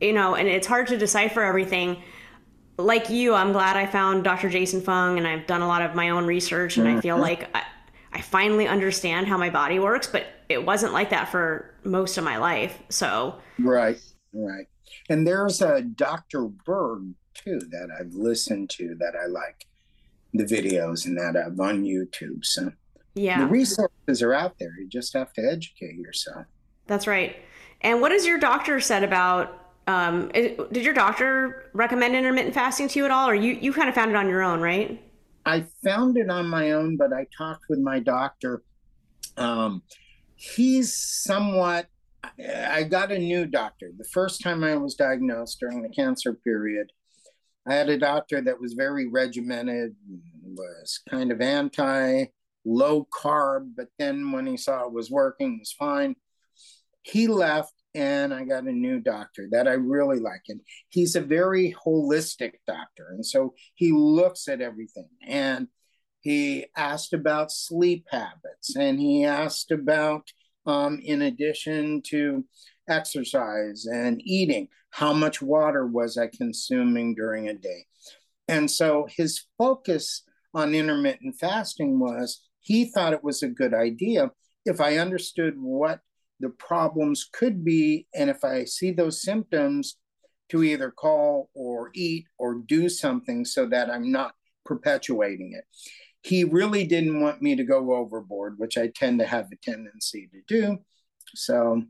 you 0.00 0.12
know, 0.12 0.34
and 0.34 0.48
it's 0.48 0.66
hard 0.66 0.86
to 0.88 0.96
decipher 0.96 1.42
everything. 1.42 2.02
Like 2.76 3.10
you, 3.10 3.34
I'm 3.34 3.52
glad 3.52 3.76
I 3.76 3.86
found 3.86 4.24
Dr. 4.24 4.48
Jason 4.48 4.80
Fung 4.80 5.18
and 5.18 5.26
I've 5.26 5.46
done 5.46 5.62
a 5.62 5.66
lot 5.66 5.82
of 5.82 5.94
my 5.94 6.10
own 6.10 6.26
research 6.26 6.76
and 6.76 6.86
mm-hmm. 6.86 6.98
I 6.98 7.00
feel 7.00 7.16
mm-hmm. 7.16 7.22
like 7.22 7.56
I, 7.56 7.62
I 8.12 8.20
finally 8.20 8.66
understand 8.68 9.26
how 9.26 9.36
my 9.36 9.50
body 9.50 9.78
works, 9.78 10.06
but 10.06 10.26
it 10.48 10.64
wasn't 10.64 10.92
like 10.92 11.10
that 11.10 11.28
for 11.28 11.74
most 11.88 12.18
of 12.18 12.24
my 12.24 12.36
life. 12.36 12.78
So, 12.88 13.36
right, 13.58 14.00
right. 14.32 14.66
And 15.08 15.26
there's 15.26 15.60
a 15.62 15.82
Dr. 15.82 16.42
Berg 16.42 17.14
too 17.34 17.60
that 17.70 17.88
I've 17.98 18.14
listened 18.14 18.70
to 18.70 18.94
that 18.96 19.14
I 19.20 19.26
like 19.26 19.66
the 20.34 20.44
videos 20.44 21.06
and 21.06 21.16
that 21.16 21.36
I've 21.36 21.58
on 21.58 21.84
YouTube. 21.84 22.44
So, 22.44 22.72
yeah. 23.14 23.40
The 23.40 23.46
resources 23.46 24.22
are 24.22 24.32
out 24.32 24.58
there. 24.58 24.72
You 24.78 24.86
just 24.88 25.12
have 25.14 25.32
to 25.34 25.42
educate 25.42 25.96
yourself. 25.96 26.46
That's 26.86 27.06
right. 27.06 27.36
And 27.80 28.00
what 28.00 28.12
has 28.12 28.26
your 28.26 28.38
doctor 28.38 28.80
said 28.80 29.02
about 29.02 29.68
um, 29.88 30.28
did 30.28 30.84
your 30.84 30.92
doctor 30.92 31.70
recommend 31.72 32.14
intermittent 32.14 32.54
fasting 32.54 32.88
to 32.88 32.98
you 32.98 33.04
at 33.06 33.10
all 33.10 33.28
or 33.28 33.34
you 33.34 33.54
you 33.54 33.72
kind 33.72 33.88
of 33.88 33.94
found 33.94 34.10
it 34.10 34.16
on 34.16 34.28
your 34.28 34.42
own, 34.42 34.60
right? 34.60 35.02
I 35.46 35.64
found 35.82 36.18
it 36.18 36.28
on 36.28 36.46
my 36.46 36.72
own, 36.72 36.98
but 36.98 37.12
I 37.12 37.26
talked 37.36 37.64
with 37.70 37.78
my 37.78 37.98
doctor. 37.98 38.62
Um, 39.38 39.82
he's 40.38 40.96
somewhat 40.96 41.86
I 42.24 42.82
got 42.84 43.12
a 43.12 43.18
new 43.18 43.46
doctor. 43.46 43.92
The 43.96 44.08
first 44.12 44.42
time 44.42 44.64
I 44.64 44.76
was 44.76 44.94
diagnosed 44.94 45.58
during 45.60 45.82
the 45.82 45.88
cancer 45.88 46.34
period, 46.34 46.90
I 47.66 47.74
had 47.74 47.88
a 47.88 47.98
doctor 47.98 48.40
that 48.40 48.60
was 48.60 48.72
very 48.72 49.06
regimented, 49.06 49.94
was 50.42 51.00
kind 51.08 51.30
of 51.30 51.40
anti 51.40 52.26
low 52.64 53.06
carb, 53.06 53.72
but 53.76 53.88
then 53.98 54.32
when 54.32 54.46
he 54.46 54.56
saw 54.56 54.84
it 54.84 54.92
was 54.92 55.10
working, 55.10 55.54
it 55.54 55.60
was 55.60 55.72
fine. 55.72 56.16
He 57.02 57.26
left 57.26 57.72
and 57.94 58.34
I 58.34 58.44
got 58.44 58.64
a 58.64 58.72
new 58.72 59.00
doctor 59.00 59.48
that 59.52 59.66
I 59.66 59.72
really 59.72 60.18
like. 60.18 60.42
And 60.48 60.60
he's 60.88 61.16
a 61.16 61.20
very 61.20 61.74
holistic 61.86 62.52
doctor. 62.66 63.08
And 63.10 63.24
so 63.24 63.54
he 63.74 63.92
looks 63.92 64.48
at 64.48 64.60
everything. 64.60 65.08
And 65.26 65.68
he 66.28 66.66
asked 66.76 67.14
about 67.14 67.50
sleep 67.50 68.04
habits 68.10 68.76
and 68.76 69.00
he 69.00 69.24
asked 69.24 69.70
about, 69.70 70.28
um, 70.66 71.00
in 71.02 71.22
addition 71.22 72.02
to 72.02 72.44
exercise 72.86 73.86
and 73.86 74.20
eating, 74.24 74.68
how 74.90 75.14
much 75.14 75.40
water 75.40 75.86
was 75.86 76.18
I 76.18 76.26
consuming 76.26 77.14
during 77.14 77.48
a 77.48 77.54
day? 77.54 77.86
And 78.46 78.70
so 78.70 79.08
his 79.16 79.46
focus 79.56 80.22
on 80.52 80.74
intermittent 80.74 81.36
fasting 81.40 81.98
was 81.98 82.42
he 82.60 82.84
thought 82.84 83.14
it 83.14 83.24
was 83.24 83.42
a 83.42 83.48
good 83.48 83.72
idea 83.72 84.30
if 84.66 84.82
I 84.82 84.98
understood 84.98 85.54
what 85.56 86.00
the 86.40 86.50
problems 86.50 87.26
could 87.32 87.64
be, 87.64 88.06
and 88.14 88.28
if 88.28 88.44
I 88.44 88.64
see 88.64 88.90
those 88.90 89.22
symptoms, 89.22 89.96
to 90.50 90.62
either 90.62 90.90
call 90.90 91.48
or 91.54 91.90
eat 91.94 92.26
or 92.38 92.56
do 92.66 92.90
something 92.90 93.46
so 93.46 93.66
that 93.66 93.90
I'm 93.90 94.12
not 94.12 94.34
perpetuating 94.64 95.54
it. 95.54 95.64
He 96.22 96.44
really 96.44 96.86
didn't 96.86 97.20
want 97.20 97.42
me 97.42 97.56
to 97.56 97.64
go 97.64 97.94
overboard, 97.94 98.58
which 98.58 98.76
I 98.76 98.88
tend 98.88 99.20
to 99.20 99.26
have 99.26 99.46
a 99.52 99.56
tendency 99.56 100.28
to 100.32 100.40
do. 100.46 100.78
So, 101.34 101.82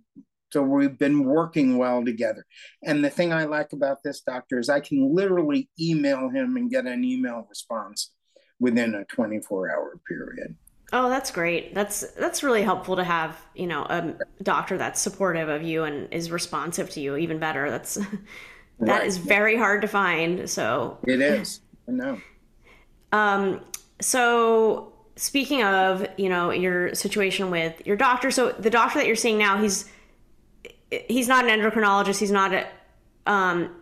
so 0.53 0.63
we've 0.63 0.99
been 0.99 1.25
working 1.25 1.79
well 1.79 2.05
together. 2.05 2.45
And 2.85 3.05
the 3.05 3.11
thing 3.11 3.33
I 3.33 3.45
like 3.45 3.73
about 3.73 4.03
this 4.03 4.21
doctor 4.21 4.59
is 4.59 4.69
I 4.69 4.81
can 4.81 5.15
literally 5.15 5.69
email 5.81 6.29
him 6.29 6.57
and 6.57 6.71
get 6.71 6.87
an 6.87 7.05
email 7.05 7.47
response 7.49 8.13
within 8.61 8.95
a 8.95 9.05
24 9.05 9.71
hour 9.71 10.01
period. 10.09 10.57
Oh, 10.93 11.11
that's 11.11 11.31
great. 11.31 11.75
That's 11.75 12.01
that's 12.13 12.43
really 12.43 12.63
helpful 12.63 12.97
to 12.97 13.05
have, 13.05 13.39
you 13.55 13.67
know, 13.67 13.83
a 13.85 14.15
doctor 14.43 14.79
that's 14.79 15.01
supportive 15.01 15.49
of 15.49 15.63
you 15.63 15.85
and 15.85 16.13
is 16.13 16.31
responsive 16.31 16.89
to 16.91 17.01
you 17.01 17.17
even 17.17 17.39
better. 17.39 17.71
That's 17.71 17.95
that 18.81 19.03
right. 19.03 19.05
is 19.05 19.19
very 19.19 19.57
hard 19.57 19.83
to 19.83 19.89
find. 19.89 20.49
So 20.49 20.99
It 21.07 21.21
is. 21.21 21.61
I 21.89 21.93
know. 21.93 22.23
Um 23.13 23.61
so 24.01 24.93
speaking 25.17 25.63
of, 25.63 26.07
you 26.17 26.29
know, 26.29 26.51
your 26.51 26.95
situation 26.95 27.51
with 27.51 27.87
your 27.87 27.97
doctor, 27.97 28.31
so 28.31 28.53
the 28.53 28.71
doctor 28.71 28.99
that 28.99 29.07
you're 29.07 29.17
seeing 29.17 29.39
now, 29.39 29.61
he's 29.61 29.87
he's 30.91 31.29
not 31.29 31.47
an 31.47 31.61
endocrinologist, 31.61 32.19
he's 32.19 32.31
not 32.31 32.53
a 32.55 32.67
um 33.27 33.75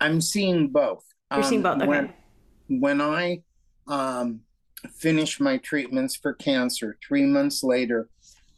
I'm 0.00 0.20
seeing 0.20 0.68
both. 0.68 1.04
You're 1.30 1.42
um, 1.42 1.48
seeing 1.48 1.62
both. 1.62 1.82
Okay. 1.82 1.86
When, 1.86 2.14
when 2.80 3.00
I 3.00 3.42
um 3.86 4.40
finished 4.88 5.40
my 5.40 5.58
treatments 5.58 6.16
for 6.16 6.32
cancer. 6.34 6.96
Three 7.06 7.24
months 7.24 7.62
later, 7.62 8.08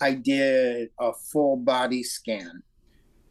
I 0.01 0.15
did 0.15 0.91
a 1.01 1.13
full 1.13 1.57
body 1.57 2.03
scan 2.03 2.63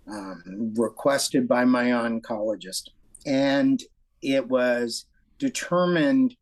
um, 0.08 0.74
requested 0.76 1.48
by 1.48 1.66
my 1.66 1.86
oncologist. 1.86 2.90
And 3.26 3.82
it 4.22 4.48
was 4.48 5.06
determined 5.38 6.36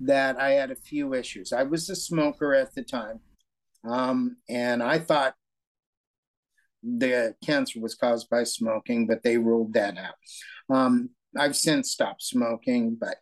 that 0.00 0.38
I 0.38 0.50
had 0.50 0.70
a 0.70 0.76
few 0.76 1.14
issues. 1.14 1.52
I 1.52 1.64
was 1.64 1.88
a 1.90 1.96
smoker 1.96 2.54
at 2.54 2.74
the 2.74 2.82
time. 2.82 3.20
Um, 3.88 4.36
and 4.48 4.82
I 4.82 4.98
thought 4.98 5.34
the 6.82 7.34
cancer 7.44 7.80
was 7.80 7.94
caused 7.94 8.28
by 8.30 8.44
smoking, 8.44 9.06
but 9.06 9.22
they 9.22 9.38
ruled 9.38 9.74
that 9.74 9.96
out. 9.98 10.14
Um, 10.74 11.10
I've 11.36 11.56
since 11.56 11.90
stopped 11.90 12.22
smoking, 12.22 12.96
but 12.98 13.16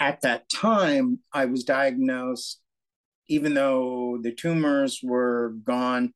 at 0.00 0.20
that 0.22 0.48
time, 0.48 1.20
I 1.32 1.46
was 1.46 1.64
diagnosed, 1.64 2.60
even 3.28 3.54
though 3.54 4.18
the 4.22 4.32
tumors 4.32 5.00
were 5.02 5.54
gone, 5.64 6.12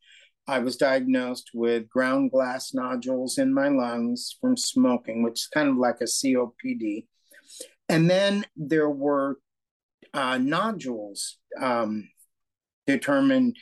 I 0.49 0.61
was 0.61 0.77
diagnosed 0.77 1.51
with 1.55 1.89
ground 1.89 2.31
glass 2.31 2.73
nodules 2.73 3.39
in 3.39 3.53
my 3.53 3.69
lungs 3.69 4.37
from 4.41 4.57
smoking, 4.57 5.23
which 5.23 5.41
is 5.41 5.49
kind 5.53 5.69
of 5.69 5.77
like 5.77 6.01
a 6.01 6.05
COPD. 6.05 7.07
And 7.89 8.11
then 8.11 8.45
there 8.57 8.91
were 8.91 9.39
uh, 10.13 10.39
nodules 10.39 11.39
um, 11.61 12.09
determined 12.87 13.57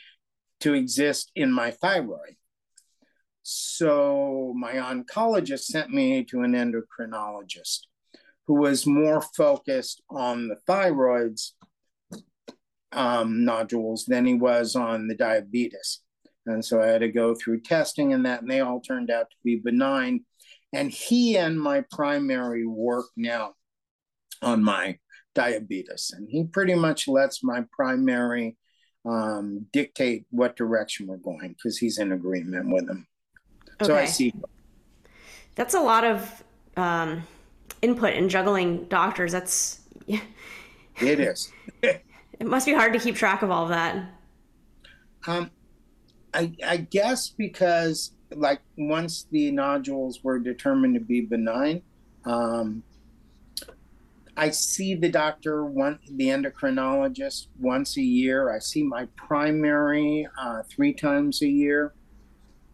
to 0.61 0.73
exist 0.73 1.31
in 1.35 1.51
my 1.51 1.71
thyroid. 1.71 2.35
So 3.43 4.53
my 4.57 4.73
oncologist 4.73 5.65
sent 5.65 5.91
me 5.91 6.23
to 6.25 6.41
an 6.41 6.53
endocrinologist 6.53 7.81
who 8.47 8.55
was 8.55 8.87
more 8.87 9.21
focused 9.21 10.01
on 10.09 10.47
the 10.47 10.57
thyroids 10.67 11.51
um, 12.91 13.43
nodules 13.43 14.05
than 14.05 14.25
he 14.25 14.33
was 14.33 14.75
on 14.75 15.07
the 15.07 15.15
diabetes. 15.15 15.99
And 16.45 16.63
so 16.63 16.81
I 16.81 16.87
had 16.87 17.01
to 17.01 17.09
go 17.09 17.35
through 17.35 17.61
testing 17.61 18.13
and 18.13 18.25
that, 18.25 18.41
and 18.41 18.49
they 18.49 18.61
all 18.61 18.79
turned 18.79 19.09
out 19.09 19.29
to 19.29 19.35
be 19.43 19.57
benign. 19.57 20.25
And 20.73 20.91
he 20.91 21.37
and 21.37 21.59
my 21.59 21.83
primary 21.91 22.65
work 22.65 23.05
now 23.15 23.53
on 24.41 24.63
my 24.63 24.97
diabetes. 25.33 26.13
And 26.15 26.27
he 26.29 26.45
pretty 26.45 26.75
much 26.75 27.07
lets 27.07 27.43
my 27.43 27.63
primary 27.71 28.57
um, 29.05 29.67
dictate 29.71 30.25
what 30.31 30.55
direction 30.55 31.07
we're 31.07 31.17
going 31.17 31.49
because 31.49 31.77
he's 31.77 31.99
in 31.99 32.11
agreement 32.11 32.71
with 32.71 32.89
him. 32.89 33.07
Okay. 33.81 33.87
So 33.87 33.95
I 33.95 34.05
see. 34.05 34.33
That's 35.55 35.73
a 35.73 35.79
lot 35.79 36.03
of 36.03 36.43
um, 36.75 37.23
input 37.81 38.13
in 38.13 38.29
juggling 38.29 38.85
doctors. 38.85 39.31
That's 39.31 39.81
it 40.07 41.19
is. 41.19 41.51
it 41.83 42.01
must 42.41 42.65
be 42.65 42.73
hard 42.73 42.93
to 42.93 42.99
keep 42.99 43.15
track 43.15 43.41
of 43.41 43.51
all 43.51 43.63
of 43.63 43.69
that. 43.69 44.11
Um, 45.27 45.51
I, 46.33 46.51
I 46.65 46.77
guess 46.77 47.29
because 47.29 48.11
like 48.31 48.61
once 48.77 49.27
the 49.31 49.51
nodules 49.51 50.23
were 50.23 50.39
determined 50.39 50.95
to 50.95 50.99
be 50.99 51.21
benign, 51.21 51.81
um, 52.25 52.83
I 54.37 54.49
see 54.49 54.95
the 54.95 55.09
doctor 55.09 55.65
one 55.65 55.99
the 56.09 56.27
endocrinologist 56.27 57.47
once 57.59 57.97
a 57.97 58.01
year. 58.01 58.53
I 58.53 58.59
see 58.59 58.83
my 58.83 59.07
primary 59.15 60.27
uh, 60.37 60.63
three 60.63 60.93
times 60.93 61.41
a 61.41 61.47
year, 61.47 61.93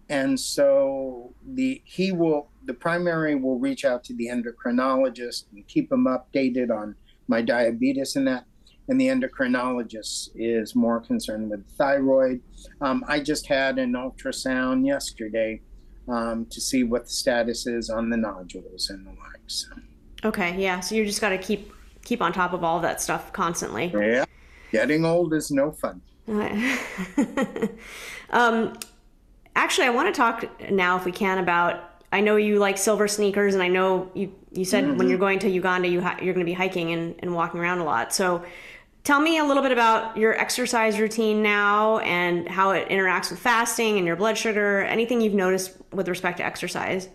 and 0.10 0.40
so 0.40 1.34
the 1.46 1.82
he 1.86 2.12
will 2.12 2.50
the 2.66 2.74
primary 2.74 3.36
will 3.36 3.60
reach 3.60 3.86
out 3.86 4.04
to 4.06 4.14
the 4.14 4.28
endocrinologist 4.28 5.46
and 5.54 5.68
keep 5.68 5.92
him 5.92 6.06
updated 6.06 6.76
on 6.76 6.96
my 7.28 7.42
diabetes 7.42 8.16
and 8.16 8.28
that 8.28 8.46
and 8.88 9.00
the 9.00 9.08
endocrinologist 9.08 10.30
is 10.36 10.76
more 10.76 11.00
concerned 11.00 11.50
with 11.50 11.66
thyroid 11.78 12.42
um, 12.82 13.04
i 13.08 13.20
just 13.20 13.48
had 13.48 13.80
an 13.80 13.94
ultrasound 13.94 14.86
yesterday 14.86 15.62
um, 16.08 16.46
to 16.48 16.60
see 16.60 16.84
what 16.84 17.06
the 17.06 17.12
status 17.12 17.66
is 17.66 17.90
on 17.90 18.10
the 18.10 18.18
nodules 18.18 18.90
and 18.90 19.06
the 19.06 19.12
like 19.12 19.42
so. 19.48 19.68
Okay 20.24 20.56
yeah 20.62 20.80
so 20.80 20.96
you 20.96 21.06
just 21.06 21.22
got 21.22 21.30
to 21.30 21.38
keep 21.38 21.74
keep 22.04 22.22
on 22.22 22.34
top 22.34 22.54
of 22.54 22.64
all 22.64 22.80
that 22.80 23.02
stuff 23.02 23.32
constantly 23.34 23.92
yeah 23.94 24.26
getting 24.72 25.06
old 25.06 25.34
is 25.34 25.52
no 25.52 25.72
fun 25.72 26.02
um, 28.30 28.74
actually, 29.56 29.88
I 29.88 29.90
want 29.90 30.14
to 30.14 30.18
talk 30.18 30.72
now, 30.72 30.98
if 30.98 31.06
we 31.06 31.12
can, 31.12 31.38
about. 31.38 31.88
I 32.14 32.20
know 32.20 32.36
you 32.36 32.60
like 32.60 32.78
silver 32.78 33.08
sneakers, 33.08 33.54
and 33.54 33.64
I 33.64 33.68
know 33.68 34.12
you 34.14 34.34
you 34.52 34.66
said 34.66 34.84
mm-hmm. 34.84 34.98
when 34.98 35.10
you're 35.10 35.18
going 35.18 35.40
to 35.40 35.50
Uganda, 35.50 35.88
you 35.88 36.02
ha- 36.02 36.18
you're 36.22 36.34
going 36.34 36.46
to 36.46 36.50
be 36.50 36.54
hiking 36.54 36.92
and, 36.92 37.16
and 37.20 37.34
walking 37.34 37.60
around 37.60 37.80
a 37.80 37.86
lot. 37.86 38.14
So, 38.14 38.44
tell 39.04 39.22
me 39.22 39.38
a 39.38 39.46
little 39.46 39.64
bit 39.64 39.72
about 39.72 40.18
your 40.18 40.38
exercise 40.38 41.00
routine 41.00 41.42
now 41.42 42.00
and 42.00 42.48
how 42.50 42.72
it 42.72 42.90
interacts 42.90 43.30
with 43.30 43.40
fasting 43.40 43.98
and 43.98 44.06
your 44.06 44.16
blood 44.16 44.38
sugar. 44.38 44.82
Anything 44.82 45.22
you've 45.22 45.34
noticed 45.34 45.74
with 45.92 46.08
respect 46.10 46.38
to 46.38 46.46
exercise? 46.46 47.08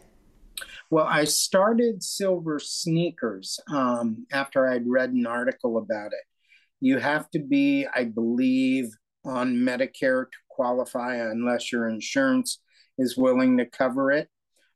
Well, 0.90 1.06
I 1.06 1.24
started 1.24 2.02
silver 2.02 2.58
sneakers 2.60 3.58
um, 3.68 4.26
after 4.32 4.68
I'd 4.68 4.86
read 4.86 5.10
an 5.10 5.26
article 5.26 5.78
about 5.78 6.12
it. 6.12 6.24
You 6.80 6.98
have 6.98 7.28
to 7.30 7.40
be, 7.40 7.86
I 7.92 8.04
believe, 8.04 8.90
on 9.24 9.56
Medicare 9.56 10.24
to 10.24 10.38
qualify 10.48 11.16
unless 11.16 11.72
your 11.72 11.88
insurance 11.88 12.60
is 12.98 13.16
willing 13.16 13.58
to 13.58 13.66
cover 13.66 14.12
it. 14.12 14.28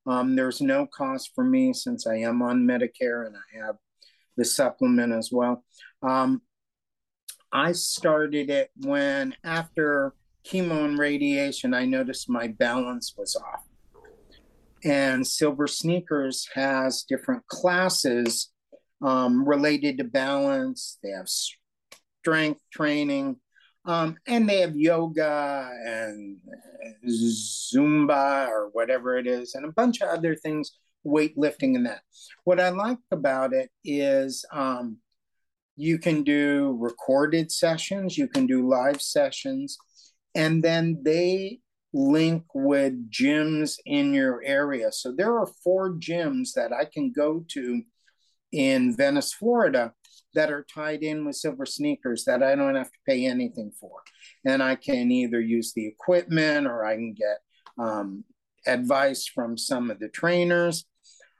Um, 0.06 0.34
there's 0.34 0.60
no 0.60 0.86
cost 0.86 1.30
for 1.34 1.44
me 1.44 1.72
since 1.72 2.06
I 2.06 2.16
am 2.16 2.42
on 2.42 2.66
Medicare 2.66 3.26
and 3.26 3.36
I 3.36 3.64
have 3.64 3.76
the 4.36 4.44
supplement 4.44 5.12
as 5.12 5.30
well. 5.30 5.64
Um, 6.02 6.42
I 7.52 7.72
started 7.72 8.50
it 8.50 8.70
when, 8.76 9.36
after 9.44 10.14
chemo 10.44 10.84
and 10.84 10.98
radiation, 10.98 11.74
I 11.74 11.84
noticed 11.84 12.28
my 12.28 12.48
balance 12.48 13.14
was 13.16 13.36
off. 13.36 13.69
And 14.84 15.26
Silver 15.26 15.66
Sneakers 15.66 16.48
has 16.54 17.02
different 17.02 17.46
classes 17.48 18.50
um, 19.02 19.46
related 19.46 19.98
to 19.98 20.04
balance. 20.04 20.98
They 21.02 21.10
have 21.10 21.28
strength 21.28 22.60
training, 22.72 23.36
um, 23.84 24.16
and 24.26 24.48
they 24.48 24.60
have 24.60 24.76
yoga 24.76 25.70
and 25.86 26.38
Zumba 27.08 28.48
or 28.48 28.68
whatever 28.72 29.16
it 29.16 29.26
is, 29.26 29.54
and 29.54 29.64
a 29.64 29.72
bunch 29.72 30.00
of 30.00 30.08
other 30.08 30.34
things, 30.34 30.72
weightlifting 31.06 31.76
and 31.76 31.86
that. 31.86 32.02
What 32.44 32.60
I 32.60 32.70
like 32.70 32.98
about 33.10 33.52
it 33.52 33.70
is 33.84 34.44
um, 34.52 34.98
you 35.76 35.98
can 35.98 36.22
do 36.22 36.76
recorded 36.78 37.50
sessions, 37.50 38.18
you 38.18 38.28
can 38.28 38.46
do 38.46 38.68
live 38.68 39.00
sessions, 39.00 39.78
and 40.34 40.62
then 40.62 41.00
they 41.02 41.60
link 41.92 42.44
with 42.54 43.10
gyms 43.10 43.76
in 43.84 44.14
your 44.14 44.42
area. 44.44 44.92
So 44.92 45.12
there 45.12 45.36
are 45.38 45.48
four 45.64 45.94
gyms 45.94 46.52
that 46.54 46.72
I 46.72 46.84
can 46.84 47.12
go 47.12 47.44
to 47.48 47.82
in 48.52 48.96
Venice, 48.96 49.32
Florida 49.32 49.92
that 50.34 50.50
are 50.50 50.66
tied 50.72 51.02
in 51.02 51.24
with 51.24 51.36
silver 51.36 51.66
sneakers 51.66 52.24
that 52.24 52.42
I 52.42 52.54
don't 52.54 52.76
have 52.76 52.90
to 52.90 52.98
pay 53.06 53.26
anything 53.26 53.72
for. 53.80 54.00
And 54.44 54.62
I 54.62 54.76
can 54.76 55.10
either 55.10 55.40
use 55.40 55.72
the 55.72 55.86
equipment 55.86 56.66
or 56.66 56.84
I 56.84 56.94
can 56.94 57.14
get 57.14 57.38
um, 57.78 58.24
advice 58.66 59.26
from 59.26 59.58
some 59.58 59.90
of 59.90 59.98
the 59.98 60.08
trainers. 60.08 60.84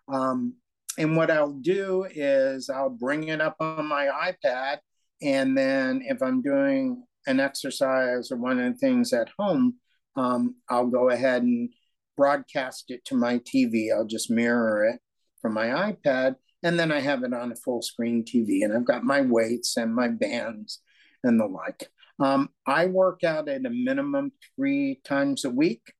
Um, 0.09 0.55
and 0.99 1.17
what 1.17 1.31
I'll 1.31 1.53
do 1.53 2.07
is 2.11 2.69
I'll 2.69 2.91
bring 2.91 3.29
it 3.29 3.41
up 3.41 3.57
on 3.61 3.87
my 3.87 4.07
iPad 4.07 4.79
and 5.23 5.57
then 5.57 6.03
if 6.05 6.23
I'm 6.23 6.43
doing 6.43 7.05
an 7.27 7.41
exercise 7.41 8.33
or 8.33 8.37
one 8.37 8.59
of 8.59 8.73
the 8.73 8.79
things 8.79 9.13
at 9.13 9.29
home, 9.39 9.77
um, 10.21 10.57
I'll 10.69 10.87
go 10.87 11.09
ahead 11.09 11.43
and 11.43 11.71
broadcast 12.17 12.87
it 12.89 13.05
to 13.07 13.15
my 13.15 13.39
TV. 13.39 13.93
I'll 13.93 14.07
just 14.07 14.31
mirror 14.31 14.85
it 14.85 15.01
from 15.41 15.55
my 15.55 15.67
iPad, 15.67 16.37
and 16.63 16.79
then 16.79 16.93
I 16.93 17.01
have 17.01 17.23
it 17.23 17.33
on 17.33 17.53
a 17.53 17.57
full 17.57 17.81
screen 17.81 18.25
TV, 18.25 18.63
and 18.63 18.73
I've 18.77 18.85
got 18.85 19.05
my 19.05 19.23
weights 19.23 19.77
and 19.77 19.95
my 19.95 20.09
bands 20.09 20.81
and 21.25 21.41
the 21.41 21.47
like. 21.47 21.91
Um, 22.19 22.51
I 22.67 22.87
work 22.87 23.25
out 23.25 23.49
at 23.49 23.65
a 23.65 23.71
minimum 23.71 24.33
three 24.55 25.01
times 25.05 25.47
a 25.47 25.51
week. 25.51 25.93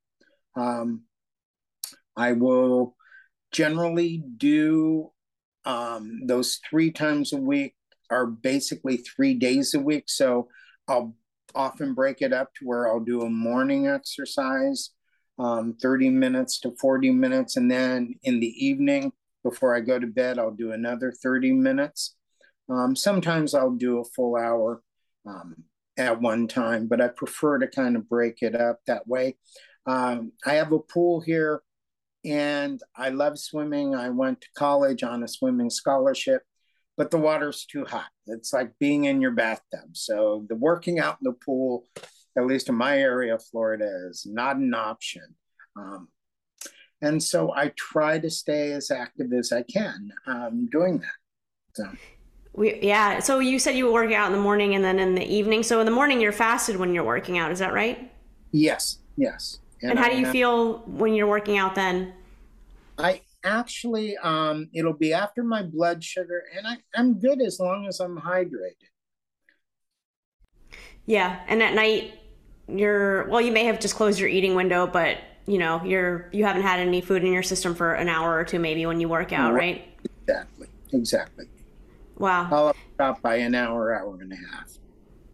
Um, 0.55 1.05
I 2.15 2.33
will 2.33 2.95
generally 3.53 4.23
do 4.37 5.13
um, 5.65 6.27
those 6.27 6.61
three 6.69 6.91
times 6.91 7.33
a 7.33 7.39
week 7.39 7.75
are 8.11 8.27
basically 8.27 8.99
three 8.99 9.35
days 9.35 9.73
a 9.73 9.81
week. 9.81 10.05
So 10.09 10.49
I'll 10.89 11.15
often 11.55 11.95
break 11.95 12.23
it 12.23 12.33
up 12.33 12.55
to 12.55 12.65
where 12.65 12.89
I'll 12.89 13.01
do 13.01 13.23
a 13.23 13.31
morning 13.31 13.87
exercise, 13.87 14.91
um, 15.39 15.77
30 15.81 16.11
minutes 16.11 16.61
to 16.61 16.75
40 16.81 17.11
minutes. 17.11 17.57
And 17.57 17.71
then 17.71 18.15
in 18.23 18.41
the 18.41 18.67
evening, 18.67 19.13
before 19.43 19.75
I 19.75 19.81
go 19.81 19.99
to 19.99 20.07
bed, 20.07 20.39
I'll 20.39 20.51
do 20.51 20.73
another 20.73 21.13
30 21.13 21.53
minutes. 21.53 22.17
Um, 22.69 22.95
sometimes 22.95 23.55
I'll 23.55 23.73
do 23.73 24.01
a 24.01 24.05
full 24.05 24.37
hour 24.37 24.83
um, 25.27 25.57
at 25.97 26.21
one 26.21 26.47
time, 26.47 26.87
but 26.87 27.01
I 27.01 27.09
prefer 27.09 27.59
to 27.59 27.67
kind 27.67 27.97
of 27.97 28.09
break 28.09 28.43
it 28.43 28.55
up 28.55 28.81
that 28.87 29.07
way. 29.09 29.37
Um, 29.87 30.33
I 30.47 30.55
have 30.55 30.73
a 30.73 30.79
pool 30.79 31.21
here 31.21 31.63
and 32.25 32.81
I 32.97 33.09
love 33.09 33.39
swimming. 33.39 33.95
I 33.95 34.11
went 34.11 34.43
to 34.43 34.49
college 34.55 35.03
on 35.03 35.23
a 35.23 35.29
swimming 35.29 35.71
scholarship 35.71 36.43
but 37.01 37.11
the 37.11 37.17
water's 37.17 37.65
too 37.65 37.87
hot. 37.87 38.11
It's 38.27 38.53
like 38.53 38.79
being 38.79 39.07
in 39.07 39.23
your 39.23 39.31
bathtub. 39.31 39.89
So 39.97 40.45
the 40.51 40.55
working 40.55 40.99
out 40.99 41.17
in 41.23 41.25
the 41.25 41.33
pool, 41.33 41.87
at 42.37 42.45
least 42.45 42.69
in 42.69 42.75
my 42.75 42.99
area 42.99 43.37
of 43.37 43.43
Florida, 43.43 43.89
is 44.11 44.27
not 44.27 44.57
an 44.57 44.75
option. 44.75 45.23
Um, 45.77 46.09
and 47.01 47.23
so 47.23 47.55
I 47.55 47.73
try 47.75 48.19
to 48.19 48.29
stay 48.29 48.73
as 48.73 48.91
active 48.91 49.33
as 49.33 49.51
I 49.51 49.63
can 49.63 50.13
um, 50.27 50.69
doing 50.71 50.99
that. 50.99 51.75
So. 51.75 51.85
We, 52.53 52.79
yeah. 52.83 53.21
So 53.21 53.39
you 53.39 53.59
said 53.59 53.77
you 53.77 53.91
work 53.91 54.13
out 54.13 54.27
in 54.27 54.33
the 54.33 54.43
morning 54.43 54.75
and 54.75 54.85
then 54.85 54.99
in 54.99 55.15
the 55.15 55.25
evening. 55.25 55.63
So 55.63 55.81
in 55.81 55.87
the 55.87 55.93
morning 55.93 56.21
you're 56.21 56.33
fasted 56.33 56.77
when 56.77 56.93
you're 56.93 57.03
working 57.03 57.39
out. 57.39 57.51
Is 57.51 57.61
that 57.61 57.73
right? 57.73 58.13
Yes. 58.53 58.99
Yes. 59.17 59.61
And, 59.81 59.93
and 59.93 59.99
how 59.99 60.11
do 60.11 60.19
you 60.19 60.31
feel 60.31 60.81
when 60.81 61.15
you're 61.15 61.27
working 61.27 61.57
out 61.57 61.75
then? 61.75 62.13
I 62.99 63.23
actually 63.45 64.17
um, 64.19 64.69
it'll 64.75 64.93
be 64.93 65.13
after 65.13 65.43
my 65.43 65.63
blood 65.63 66.03
sugar 66.05 66.45
and 66.57 66.67
I, 66.67 66.77
i'm 66.95 67.19
good 67.19 67.41
as 67.41 67.59
long 67.59 67.87
as 67.87 68.01
i'm 68.01 68.19
hydrated. 68.19 68.75
Yeah 71.07 71.41
and 71.49 71.63
at 71.63 71.75
night 71.75 72.19
you're 72.69 73.27
well 73.29 73.41
you 73.41 73.53
may 73.53 73.65
have 73.65 73.81
just 73.81 73.95
closed 73.95 74.21
your 74.21 74.29
eating 74.29 74.55
window 74.55 74.87
but 74.87 75.19
you 75.47 75.59
know 75.59 75.83
you're 75.85 76.29
you 76.33 76.45
haven't 76.45 76.63
had 76.63 76.79
any 76.79 77.01
food 77.01 77.25
in 77.25 77.33
your 77.33 77.43
system 77.43 77.75
for 77.75 77.95
an 77.95 78.09
hour 78.09 78.37
or 78.37 78.45
two 78.45 78.59
maybe 78.59 78.87
when 78.87 79.01
you 79.01 79.09
work 79.09 79.33
out 79.33 79.53
right. 79.53 79.89
exactly 80.23 80.69
exactly. 80.93 81.47
Wow. 82.19 82.49
I'll 82.53 82.77
stop 82.95 83.23
by 83.23 83.37
an 83.37 83.55
hour 83.55 83.95
hour 83.95 84.19
and 84.21 84.33
a 84.33 84.37
half. 84.37 84.71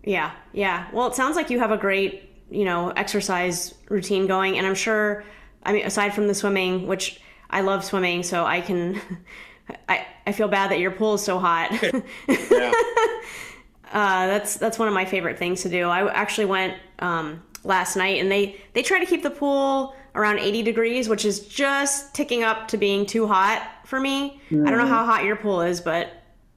Yeah 0.05 0.33
yeah. 0.53 0.89
Well 0.93 1.09
it 1.09 1.15
sounds 1.15 1.35
like 1.37 1.51
you 1.51 1.59
have 1.59 1.73
a 1.73 1.77
great 1.77 2.27
you 2.51 2.65
know 2.65 2.91
exercise 2.91 3.75
routine 3.89 4.27
going 4.27 4.57
and 4.57 4.67
i'm 4.67 4.75
sure 4.75 5.25
i 5.65 5.73
mean 5.73 5.85
aside 5.85 6.15
from 6.15 6.29
the 6.29 6.35
swimming 6.35 6.87
which 6.87 7.21
I 7.51 7.61
love 7.61 7.85
swimming, 7.85 8.23
so 8.23 8.45
I 8.45 8.61
can. 8.61 9.01
I 9.89 10.07
I 10.27 10.33
feel 10.33 10.49
bad 10.49 10.71
that 10.71 10.79
your 10.79 10.91
pool 10.91 11.15
is 11.15 11.23
so 11.23 11.39
hot. 11.39 11.73
yeah. 12.29 12.73
uh, 13.93 14.27
that's 14.27 14.57
that's 14.57 14.79
one 14.79 14.89
of 14.89 14.95
my 14.95 15.05
favorite 15.05 15.39
things 15.39 15.63
to 15.63 15.69
do. 15.69 15.89
I 15.89 16.13
actually 16.13 16.47
went 16.47 16.77
um, 16.99 17.43
last 17.65 17.97
night, 17.97 18.21
and 18.21 18.31
they 18.31 18.61
they 18.75 18.83
try 18.83 19.01
to 19.01 19.07
keep 19.07 19.23
the 19.23 19.31
pool 19.31 19.95
around 20.15 20.39
80 20.39 20.63
degrees, 20.63 21.09
which 21.09 21.25
is 21.25 21.41
just 21.41 22.15
ticking 22.15 22.43
up 22.43 22.69
to 22.69 22.79
being 22.79 23.05
too 23.05 23.27
hot 23.27 23.71
for 23.85 24.01
me. 24.01 24.41
Mm-hmm. 24.51 24.67
I 24.67 24.71
don't 24.71 24.79
know 24.79 24.87
how 24.87 25.05
hot 25.05 25.25
your 25.25 25.37
pool 25.37 25.61
is, 25.61 25.81
but 25.81 26.11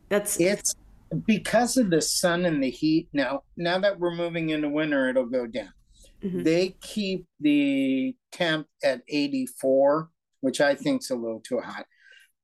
that's 0.07 0.39
it's 0.39 0.75
because 1.25 1.77
of 1.77 1.89
the 1.89 2.01
sun 2.01 2.45
and 2.45 2.63
the 2.63 2.69
heat. 2.69 3.09
Now 3.13 3.43
now 3.57 3.79
that 3.79 3.99
we're 3.99 4.15
moving 4.15 4.49
into 4.49 4.69
winter, 4.69 5.09
it'll 5.09 5.25
go 5.25 5.45
down. 5.45 5.73
Mm-hmm. 6.23 6.43
They 6.43 6.75
keep 6.81 7.25
the 7.39 8.15
temp 8.31 8.67
at 8.83 9.01
84 9.07 10.09
which 10.41 10.61
I 10.61 10.75
think's 10.75 11.09
a 11.09 11.15
little 11.15 11.41
too 11.41 11.59
hot. 11.59 11.85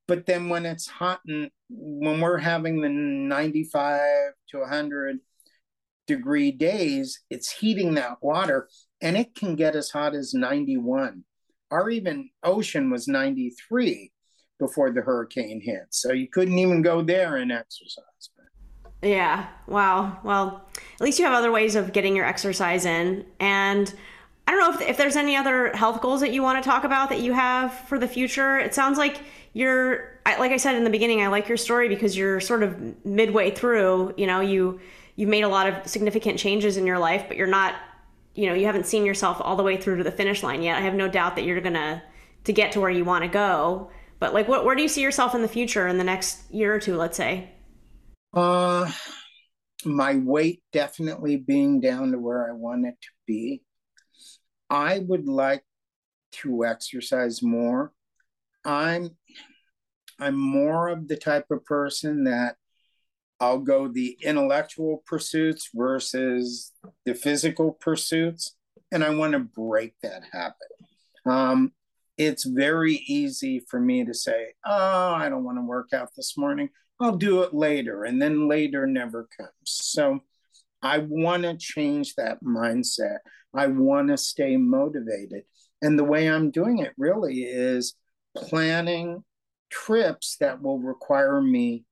But 0.07 0.25
then 0.25 0.49
when 0.49 0.65
it's 0.65 0.87
hot 0.87 1.21
and 1.27 1.49
when 1.69 2.21
we're 2.21 2.37
having 2.37 2.81
the 2.81 2.89
95 2.89 4.01
to 4.49 4.59
100 4.59 5.17
degree 6.07 6.51
days, 6.51 7.21
it's 7.29 7.51
heating 7.51 7.95
that 7.95 8.17
water 8.21 8.69
and 9.01 9.17
it 9.17 9.33
can 9.35 9.55
get 9.55 9.75
as 9.75 9.89
hot 9.89 10.13
as 10.13 10.33
91. 10.33 11.23
Our 11.71 11.89
even 11.89 12.29
ocean 12.43 12.91
was 12.91 13.07
93 13.07 14.11
before 14.59 14.91
the 14.91 15.01
hurricane 15.01 15.59
hit. 15.61 15.87
So 15.89 16.13
you 16.13 16.27
couldn't 16.29 16.59
even 16.59 16.81
go 16.81 17.01
there 17.01 17.37
and 17.37 17.51
exercise. 17.51 18.03
Yeah. 19.01 19.47
Wow. 19.67 20.19
Well, 20.23 20.67
at 20.95 21.01
least 21.01 21.19
you 21.19 21.25
have 21.25 21.33
other 21.33 21.51
ways 21.51 21.75
of 21.75 21.93
getting 21.93 22.15
your 22.15 22.25
exercise 22.25 22.85
in. 22.85 23.25
And 23.39 23.93
I 24.47 24.51
don't 24.51 24.59
know 24.59 24.79
if, 24.79 24.89
if 24.89 24.97
there's 24.97 25.15
any 25.15 25.35
other 25.35 25.75
health 25.75 26.01
goals 26.01 26.21
that 26.21 26.31
you 26.31 26.43
want 26.43 26.63
to 26.63 26.69
talk 26.69 26.83
about 26.83 27.09
that 27.09 27.19
you 27.19 27.33
have 27.33 27.73
for 27.73 27.97
the 27.97 28.07
future. 28.07 28.59
It 28.59 28.75
sounds 28.75 28.97
like 28.97 29.21
you're, 29.53 30.19
like 30.25 30.51
I 30.51 30.57
said 30.57 30.75
in 30.75 30.83
the 30.83 30.89
beginning, 30.89 31.21
I 31.21 31.27
like 31.27 31.47
your 31.47 31.57
story 31.57 31.89
because 31.89 32.15
you're 32.15 32.39
sort 32.39 32.61
of 32.61 33.05
midway 33.05 33.51
through. 33.51 34.13
You 34.17 34.27
know, 34.27 34.41
you 34.41 34.79
you've 35.15 35.29
made 35.29 35.43
a 35.43 35.49
lot 35.49 35.67
of 35.67 35.87
significant 35.87 36.37
changes 36.37 36.77
in 36.77 36.85
your 36.85 36.99
life, 36.99 37.25
but 37.27 37.37
you're 37.37 37.47
not, 37.47 37.75
you 38.35 38.47
know, 38.47 38.53
you 38.53 38.65
haven't 38.65 38.85
seen 38.85 39.05
yourself 39.05 39.37
all 39.39 39.55
the 39.55 39.63
way 39.63 39.77
through 39.77 39.97
to 39.97 40.03
the 40.03 40.11
finish 40.11 40.43
line 40.43 40.61
yet. 40.61 40.77
I 40.77 40.81
have 40.81 40.93
no 40.93 41.07
doubt 41.07 41.37
that 41.37 41.45
you're 41.45 41.61
gonna 41.61 42.03
to 42.43 42.53
get 42.53 42.73
to 42.73 42.81
where 42.81 42.89
you 42.89 43.05
want 43.05 43.23
to 43.23 43.29
go. 43.29 43.89
But 44.19 44.33
like, 44.33 44.47
what 44.47 44.65
where 44.65 44.75
do 44.75 44.81
you 44.81 44.89
see 44.89 45.01
yourself 45.01 45.33
in 45.33 45.41
the 45.41 45.47
future 45.47 45.87
in 45.87 45.97
the 45.97 46.03
next 46.03 46.51
year 46.51 46.75
or 46.75 46.79
two? 46.79 46.97
Let's 46.97 47.17
say. 47.17 47.49
Uh, 48.33 48.91
my 49.85 50.15
weight 50.15 50.61
definitely 50.73 51.37
being 51.37 51.79
down 51.79 52.11
to 52.11 52.19
where 52.19 52.49
I 52.49 52.53
want 52.53 52.85
it 52.85 52.95
to 53.01 53.09
be. 53.25 53.61
I 54.69 54.99
would 54.99 55.27
like 55.27 55.63
to 56.33 56.65
exercise 56.65 57.41
more. 57.41 57.93
I'm 58.63 59.11
I'm 60.19 60.35
more 60.35 60.87
of 60.87 61.07
the 61.07 61.17
type 61.17 61.51
of 61.51 61.65
person 61.65 62.23
that 62.23 62.55
I'll 63.39 63.59
go 63.59 63.87
the 63.87 64.17
intellectual 64.21 65.03
pursuits 65.05 65.69
versus 65.73 66.71
the 67.05 67.13
physical 67.13 67.73
pursuits, 67.73 68.55
and 68.91 69.03
I 69.03 69.09
want 69.09 69.33
to 69.33 69.39
break 69.39 69.93
that 70.01 70.23
habit. 70.31 70.55
Um, 71.25 71.73
it's 72.17 72.45
very 72.45 73.03
easy 73.07 73.59
for 73.59 73.79
me 73.79 74.05
to 74.05 74.13
say, 74.13 74.53
"Oh, 74.65 75.13
I 75.13 75.27
don't 75.29 75.43
want 75.43 75.57
to 75.57 75.63
work 75.63 75.91
out 75.93 76.15
this 76.15 76.37
morning. 76.37 76.69
I'll 76.99 77.17
do 77.17 77.43
it 77.43 77.53
later," 77.53 78.05
and 78.05 78.21
then 78.21 78.47
later 78.47 78.87
never 78.87 79.27
comes. 79.37 79.51
So 79.65 80.21
I 80.81 80.99
want 80.99 81.43
to 81.43 81.57
change 81.57 82.15
that 82.15 82.41
mindset. 82.43 83.17
I 83.55 83.67
want 83.67 84.09
to 84.09 84.17
stay 84.17 84.57
motivated. 84.57 85.43
And 85.81 85.97
the 85.97 86.03
way 86.03 86.29
I'm 86.29 86.51
doing 86.51 86.79
it 86.79 86.93
really 86.97 87.43
is 87.43 87.95
planning 88.35 89.23
trips 89.69 90.37
that 90.39 90.61
will 90.61 90.79
require 90.79 91.41
me 91.41 91.85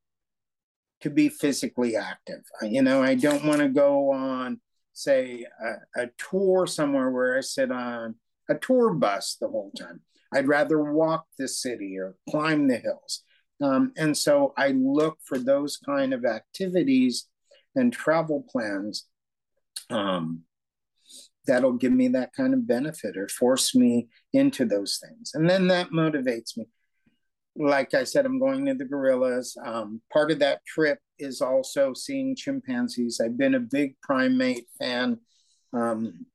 to 1.02 1.10
be 1.10 1.30
physically 1.30 1.96
active. 1.96 2.42
You 2.62 2.82
know, 2.82 3.04
I 3.04 3.16
don't 3.16 3.46
want 3.46 3.60
to 3.60 3.68
go 3.68 4.12
on, 4.12 4.62
say, 4.94 5.46
a, 5.62 6.04
a, 6.04 6.10
tour 6.18 6.66
somewhere 6.66 7.12
where 7.12 7.38
I 7.38 7.42
sit 7.42 7.72
on 7.72 8.16
a 8.50 8.56
tour 8.56 8.94
bus 8.94 9.36
the 9.40 9.50
whole 9.50 9.72
time. 9.78 10.00
I'd 10.34 10.48
rather 10.48 10.82
walk 10.82 11.26
the 11.38 11.48
city 11.48 11.98
or 12.00 12.16
climb 12.30 12.68
the 12.68 12.78
hills. 12.78 13.24
Um, 13.62 13.92
and 13.98 14.18
so 14.18 14.54
I 14.58 14.70
look 14.70 15.18
for 15.26 15.38
those 15.38 15.78
kind 15.78 16.14
of 16.14 16.26
activities 16.26 17.28
and 17.76 17.92
travel 17.92 18.46
plans 18.50 19.08
um, 19.90 20.42
that'll 21.46 21.74
give 21.74 21.92
me 21.92 22.08
that 22.10 22.34
kind 22.36 22.54
of 22.54 22.68
benefit 22.68 23.18
or 23.18 23.28
force 23.28 23.76
me 23.76 24.08
into 24.32 24.66
those 24.66 25.00
things. 25.04 25.32
And 25.34 25.50
then 25.50 25.68
that 25.68 25.90
motivates 25.92 26.58
me. 26.58 26.66
Like 27.56 27.94
I 27.94 28.04
said, 28.04 28.26
I'm 28.26 28.40
going 28.40 28.66
to 28.66 28.74
the 28.74 28.86
gorillas. 28.86 29.56
Um, 29.64 30.02
part 30.12 30.32
of 30.32 30.40
that 30.40 30.66
trip 30.66 31.00
is 31.20 31.42
also 31.42 31.94
seeing 31.94 32.36
chimpanzees. 32.36 33.22
I've 33.24 33.38
been 33.38 33.56
a 33.56 33.60
big 33.60 33.96
primate 34.02 34.66
fan 34.80 35.20
um, 35.72 36.26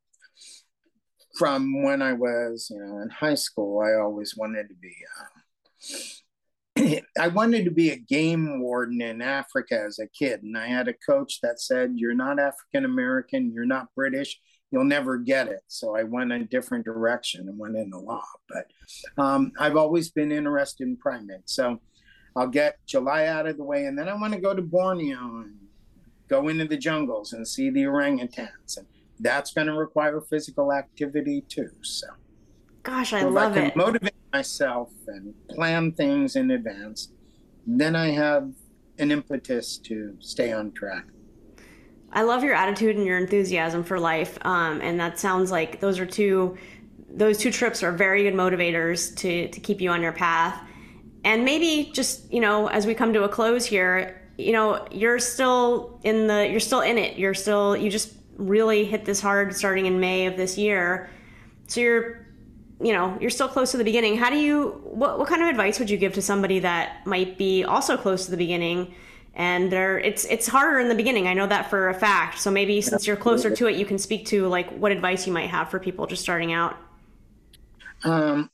from 1.37 1.83
when 1.83 2.03
I 2.03 2.13
was, 2.13 2.69
you 2.71 2.79
know, 2.79 3.01
in 3.01 3.11
high 3.11 3.35
school. 3.35 3.81
I 3.81 4.01
always 4.01 4.37
wanted 4.37 4.69
to 4.69 4.75
be. 4.75 4.95
Uh, 5.19 7.01
I 7.19 7.29
wanted 7.29 7.65
to 7.65 7.71
be 7.73 7.91
a 7.91 7.97
game 7.97 8.61
warden 8.61 9.03
in 9.03 9.21
Africa 9.23 9.83
as 9.87 9.99
a 9.99 10.07
kid, 10.07 10.43
and 10.43 10.57
I 10.57 10.69
had 10.69 10.87
a 10.87 10.95
coach 10.95 11.41
that 11.43 11.61
said, 11.61 11.95
"You're 11.97 12.15
not 12.15 12.39
African 12.39 12.85
American, 12.85 13.53
you're 13.53 13.67
not 13.67 13.95
British, 13.97 14.41
you'll 14.71 14.85
never 14.85 15.19
get 15.19 15.49
it." 15.49 15.61
So 15.69 15.97
I 15.97 16.03
went 16.03 16.33
a 16.33 16.45
different 16.45 16.85
direction 16.85 17.49
and 17.49 17.59
went 17.59 17.77
into 17.77 17.99
law. 17.99 18.25
But 18.49 19.23
um, 19.23 19.53
I've 19.59 19.77
always 19.77 20.11
been 20.11 20.33
interested 20.33 20.87
in 20.87 20.97
primates, 20.97 21.55
so 21.55 21.81
I'll 22.37 22.49
get 22.49 22.79
July 22.87 23.27
out 23.27 23.47
of 23.47 23.57
the 23.57 23.65
way, 23.65 23.87
and 23.87 23.99
then 23.99 24.09
I 24.09 24.15
want 24.15 24.33
to 24.35 24.41
go 24.41 24.55
to 24.55 24.63
Borneo 24.63 25.19
and 25.19 25.57
go 26.29 26.49
into 26.49 26.67
the 26.67 26.77
jungles 26.77 27.33
and 27.33 27.47
see 27.47 27.71
the 27.71 27.85
orangutans. 27.85 28.77
And 28.77 28.87
that's 29.21 29.53
going 29.53 29.67
to 29.67 29.75
require 29.75 30.21
physical 30.21 30.73
activity 30.73 31.45
too. 31.49 31.71
So, 31.83 32.07
gosh, 32.83 33.13
I 33.13 33.23
so 33.23 33.29
love 33.29 33.53
I 33.53 33.55
can 33.55 33.65
it. 33.67 33.77
Motivate 33.77 34.15
myself 34.33 34.91
and 35.09 35.35
plan 35.49 35.93
things 35.93 36.37
in 36.37 36.51
advance. 36.51 37.13
Then 37.67 37.97
I 37.97 38.11
have 38.11 38.53
an 38.99 39.11
impetus 39.11 39.79
to 39.79 40.17
stay 40.21 40.53
on 40.53 40.73
track. 40.73 41.05
I 42.13 42.23
love 42.23 42.43
your 42.43 42.55
attitude 42.55 42.97
and 42.97 43.07
your 43.07 43.19
enthusiasm 43.19 43.85
for 43.85 44.01
life, 44.01 44.39
um, 44.43 44.81
and 44.81 44.99
that 44.99 45.19
sounds 45.19 45.51
like 45.51 45.81
those 45.81 45.99
are 45.99 46.07
two. 46.07 46.57
Those 47.11 47.39
two 47.39 47.51
trips 47.51 47.83
are 47.83 47.93
very 47.93 48.23
good 48.23 48.35
motivators 48.35 49.15
to 49.17 49.49
to 49.49 49.61
keep 49.61 49.81
you 49.81 49.91
on 49.91 50.03
your 50.03 50.13
path. 50.13 50.63
And 51.25 51.45
maybe 51.45 51.91
just 51.93 52.33
you 52.33 52.41
know, 52.41 52.69
as 52.69 52.87
we 52.87 52.95
come 52.95 53.13
to 53.13 53.25
a 53.25 53.29
close 53.29 53.67
here, 53.67 54.19
you 54.39 54.53
know, 54.53 54.87
you're 54.91 55.19
still 55.19 55.99
in 56.05 56.29
the, 56.29 56.49
you're 56.49 56.61
still 56.61 56.81
in 56.81 56.97
it. 56.97 57.19
You're 57.19 57.35
still, 57.35 57.77
you 57.77 57.91
just 57.91 58.15
really 58.37 58.85
hit 58.85 59.05
this 59.05 59.21
hard 59.21 59.55
starting 59.55 59.87
in 59.87 59.99
May 59.99 60.27
of 60.27 60.37
this 60.37 60.57
year. 60.57 61.11
So 61.67 61.81
you're, 61.81 62.27
you 62.81 62.93
know, 62.93 63.19
you're 63.21 63.31
still 63.31 63.49
close 63.49 63.73
to 63.73 63.77
the 63.77 63.85
beginning. 63.85 64.17
How 64.17 64.31
do 64.31 64.37
you, 64.37 64.81
what, 64.85 65.19
what 65.19 65.29
kind 65.29 65.43
of 65.43 65.49
advice 65.49 65.81
would 65.81 65.91
you 65.91 65.99
give 65.99 66.15
to 66.15 66.23
somebody 66.23 66.61
that 66.61 67.05
might 67.05 67.37
be 67.37 67.65
also 67.65 67.97
close 67.97 68.27
to 68.27 68.31
the 68.31 68.37
beginning? 68.37 68.95
And 69.39 69.71
there, 69.71 70.01
it's 70.01 70.25
it's 70.25 70.49
harder 70.49 70.81
in 70.81 70.89
the 70.89 70.97
beginning. 70.97 71.29
I 71.29 71.33
know 71.33 71.47
that 71.47 71.71
for 71.71 71.89
a 71.91 71.95
fact. 71.95 72.41
So 72.41 72.51
maybe 72.51 72.81
since 72.81 73.07
you're 73.07 73.17
closer 73.17 73.55
to 73.55 73.69
it, 73.69 73.77
you 73.77 73.87
can 73.87 73.97
speak 73.97 74.27
to 74.27 74.49
like 74.49 74.69
what 74.71 74.91
advice 74.91 75.29
you 75.29 75.33
might 75.33 75.49
have 75.49 75.71
for 75.71 75.79
people 75.79 76.09
just 76.09 76.23
starting 76.23 76.53
out. 76.53 76.77
Um, 78.03 78.51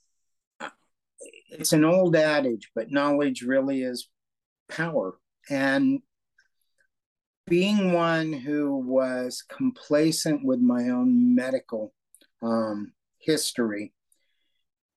it's 1.49 1.73
an 1.73 1.87
old 1.87 2.15
adage, 2.17 2.71
but 2.75 2.91
knowledge 2.91 3.41
really 3.41 3.83
is 3.83 4.09
power. 4.69 5.19
And 5.49 6.01
being 7.47 7.93
one 7.93 8.35
who 8.35 8.77
was 8.77 9.43
complacent 9.49 10.45
with 10.45 10.61
my 10.61 10.91
own 10.91 11.35
medical 11.35 11.95
um, 12.43 12.93
history, 13.19 13.95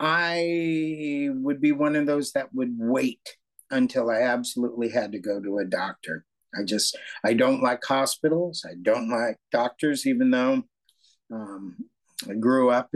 I 0.02 1.30
would 1.32 1.62
be 1.62 1.72
one 1.72 1.96
of 1.96 2.06
those 2.06 2.34
that 2.34 2.54
would 2.54 2.76
wait 2.78 3.38
until 3.72 4.10
I 4.10 4.22
absolutely 4.22 4.90
had 4.90 5.12
to 5.12 5.20
go 5.20 5.42
to 5.42 5.60
a 5.60 5.66
doctor. 5.66 6.26
I 6.58 6.64
just, 6.64 6.98
I 7.24 7.34
don't 7.34 7.62
like 7.62 7.84
hospitals. 7.84 8.66
I 8.68 8.74
don't 8.82 9.10
like 9.10 9.38
doctors, 9.52 10.08
even 10.08 10.32
though 10.32 10.64
um, 11.32 11.76
I 12.30 12.34
grew 12.34 12.70
up 12.70 12.90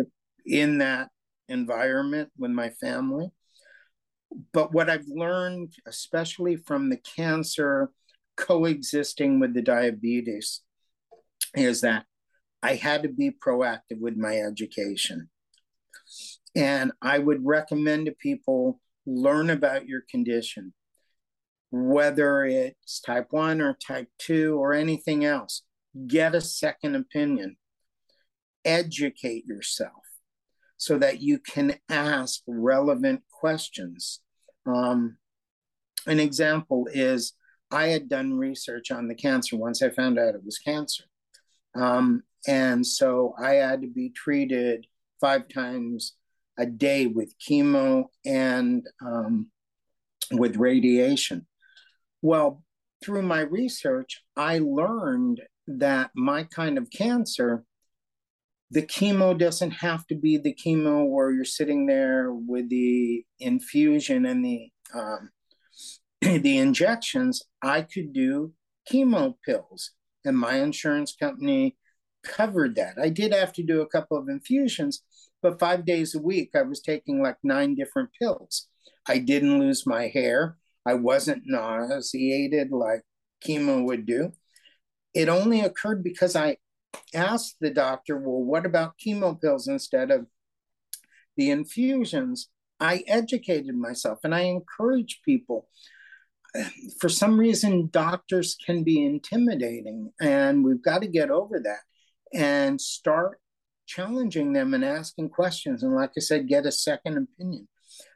in 0.45 0.79
that 0.79 1.09
environment 1.49 2.29
with 2.37 2.51
my 2.51 2.69
family 2.69 3.31
but 4.53 4.73
what 4.73 4.89
I've 4.89 5.07
learned, 5.07 5.73
especially 5.85 6.55
from 6.55 6.89
the 6.89 6.97
cancer 6.97 7.91
coexisting 8.37 9.39
with 9.39 9.53
the 9.53 9.61
diabetes, 9.61 10.61
is 11.55 11.81
that 11.81 12.05
I 12.63 12.75
had 12.75 13.03
to 13.03 13.09
be 13.09 13.31
proactive 13.31 13.99
with 13.99 14.15
my 14.15 14.37
education. 14.37 15.29
And 16.55 16.91
I 17.01 17.19
would 17.19 17.45
recommend 17.45 18.05
to 18.05 18.13
people 18.13 18.79
learn 19.05 19.49
about 19.49 19.87
your 19.87 20.01
condition, 20.09 20.73
whether 21.71 22.43
it's 22.43 22.99
type 22.99 23.27
1 23.31 23.61
or 23.61 23.77
type 23.85 24.09
2 24.19 24.57
or 24.57 24.73
anything 24.73 25.25
else. 25.25 25.63
Get 26.07 26.35
a 26.35 26.41
second 26.41 26.95
opinion, 26.95 27.57
educate 28.63 29.45
yourself 29.45 29.91
so 30.77 30.97
that 30.97 31.21
you 31.21 31.37
can 31.37 31.75
ask 31.89 32.41
relevant 32.47 33.21
questions. 33.31 34.21
Um, 34.65 35.17
an 36.07 36.19
example 36.19 36.87
is 36.91 37.33
I 37.69 37.87
had 37.87 38.09
done 38.09 38.37
research 38.37 38.91
on 38.91 39.07
the 39.07 39.15
cancer 39.15 39.57
once 39.57 39.81
I 39.81 39.89
found 39.89 40.17
out 40.17 40.35
it 40.35 40.43
was 40.43 40.57
cancer. 40.57 41.03
Um, 41.75 42.23
and 42.47 42.85
so 42.85 43.35
I 43.39 43.53
had 43.53 43.81
to 43.81 43.87
be 43.87 44.09
treated 44.09 44.87
five 45.19 45.47
times 45.47 46.15
a 46.61 46.65
day 46.65 47.07
with 47.07 47.33
chemo 47.39 48.05
and 48.25 48.85
um, 49.03 49.47
with 50.31 50.57
radiation. 50.57 51.47
Well, 52.21 52.63
through 53.03 53.23
my 53.23 53.41
research, 53.41 54.21
I 54.37 54.59
learned 54.59 55.41
that 55.67 56.11
my 56.15 56.43
kind 56.43 56.77
of 56.77 56.89
cancer 56.91 57.65
the 58.71 58.81
chemo 58.81 59.37
doesn't 59.37 59.71
have 59.71 60.07
to 60.07 60.15
be 60.15 60.37
the 60.37 60.55
chemo 60.55 61.05
where 61.05 61.29
you're 61.29 61.43
sitting 61.43 61.87
there 61.87 62.31
with 62.31 62.69
the 62.69 63.25
infusion 63.37 64.25
and 64.25 64.45
the 64.45 64.69
um, 64.93 65.29
the 66.21 66.57
injections. 66.57 67.43
I 67.61 67.81
could 67.81 68.13
do 68.13 68.53
chemo 68.89 69.35
pills, 69.45 69.91
and 70.23 70.37
my 70.37 70.55
insurance 70.55 71.13
company 71.13 71.75
covered 72.23 72.75
that. 72.75 72.95
I 73.01 73.09
did 73.09 73.33
have 73.33 73.51
to 73.53 73.63
do 73.63 73.81
a 73.81 73.87
couple 73.87 74.17
of 74.17 74.29
infusions, 74.29 75.03
but 75.41 75.59
five 75.59 75.85
days 75.85 76.15
a 76.15 76.21
week 76.21 76.51
I 76.55 76.61
was 76.61 76.81
taking 76.81 77.21
like 77.21 77.37
nine 77.43 77.75
different 77.75 78.09
pills. 78.19 78.67
I 79.07 79.17
didn't 79.17 79.59
lose 79.59 79.87
my 79.87 80.07
hair. 80.07 80.57
I 80.85 80.95
wasn't 80.95 81.43
nauseated 81.45 82.71
like 82.71 83.01
chemo 83.45 83.83
would 83.85 84.05
do. 84.05 84.31
It 85.13 85.29
only 85.29 85.61
occurred 85.61 86.03
because 86.03 86.35
I 86.35 86.57
asked 87.13 87.57
the 87.59 87.69
doctor, 87.69 88.17
well, 88.17 88.43
what 88.43 88.65
about 88.65 88.97
chemo 88.97 89.39
pills 89.39 89.67
instead 89.67 90.11
of 90.11 90.27
the 91.37 91.49
infusions? 91.49 92.49
I 92.79 93.03
educated 93.07 93.75
myself 93.75 94.19
and 94.23 94.33
I 94.33 94.41
encourage 94.41 95.21
people. 95.23 95.67
For 96.99 97.09
some 97.09 97.39
reason, 97.39 97.89
doctors 97.91 98.57
can 98.65 98.83
be 98.83 99.05
intimidating, 99.05 100.11
and 100.19 100.65
we've 100.65 100.83
got 100.83 101.01
to 101.01 101.07
get 101.07 101.29
over 101.29 101.61
that 101.61 101.79
and 102.33 102.81
start 102.81 103.39
challenging 103.95 104.53
them 104.53 104.73
and 104.73 104.85
asking 104.85 105.29
questions. 105.29 105.83
And 105.83 105.95
like 105.95 106.11
I 106.17 106.21
said, 106.21 106.47
get 106.47 106.65
a 106.65 106.71
second 106.71 107.17
opinion. 107.17 107.67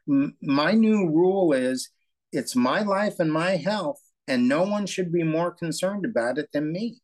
M- 0.08 0.36
my 0.40 0.72
new 0.72 1.08
rule 1.08 1.52
is 1.52 1.90
it's 2.32 2.56
my 2.56 2.82
life 2.82 3.20
and 3.20 3.32
my 3.32 3.56
health, 3.56 4.00
and 4.26 4.48
no 4.48 4.62
one 4.62 4.86
should 4.86 5.12
be 5.12 5.22
more 5.22 5.50
concerned 5.50 6.04
about 6.04 6.38
it 6.38 6.48
than 6.52 6.72
me. 6.72 7.00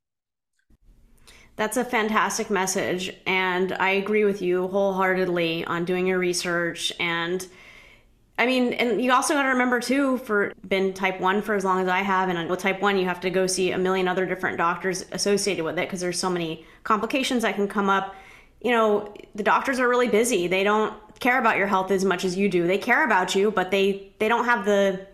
That's 1.56 1.76
a 1.76 1.84
fantastic 1.84 2.50
message. 2.50 3.14
And 3.26 3.74
I 3.74 3.90
agree 3.90 4.24
with 4.24 4.40
you 4.40 4.68
wholeheartedly 4.68 5.64
on 5.66 5.84
doing 5.84 6.06
your 6.06 6.18
research. 6.18 6.92
And 6.98 7.46
I 8.38 8.46
mean, 8.46 8.72
and 8.72 9.00
you 9.02 9.12
also 9.12 9.34
got 9.34 9.42
to 9.42 9.50
remember 9.50 9.78
too, 9.78 10.16
for 10.18 10.52
been 10.66 10.94
type 10.94 11.20
1 11.20 11.42
for 11.42 11.54
as 11.54 11.64
long 11.64 11.80
as 11.80 11.88
I 11.88 12.00
have, 12.00 12.30
and 12.30 12.48
with 12.48 12.60
type 12.60 12.80
1, 12.80 12.96
you 12.96 13.04
have 13.04 13.20
to 13.20 13.30
go 13.30 13.46
see 13.46 13.72
a 13.72 13.78
million 13.78 14.08
other 14.08 14.24
different 14.24 14.56
doctors 14.56 15.04
associated 15.12 15.64
with 15.64 15.78
it 15.78 15.86
because 15.86 16.00
there's 16.00 16.18
so 16.18 16.30
many 16.30 16.64
complications 16.82 17.42
that 17.42 17.54
can 17.54 17.68
come 17.68 17.90
up. 17.90 18.14
You 18.62 18.70
know, 18.70 19.12
the 19.34 19.42
doctors 19.42 19.80
are 19.80 19.88
really 19.88 20.08
busy. 20.08 20.46
They 20.46 20.62
don't 20.62 20.94
care 21.18 21.38
about 21.38 21.56
your 21.56 21.66
health 21.66 21.90
as 21.90 22.04
much 22.04 22.24
as 22.24 22.36
you 22.36 22.48
do. 22.48 22.66
They 22.66 22.78
care 22.78 23.04
about 23.04 23.34
you, 23.34 23.50
but 23.50 23.70
they 23.70 24.12
they 24.18 24.28
don't 24.28 24.44
have 24.44 24.64
the 24.64 25.06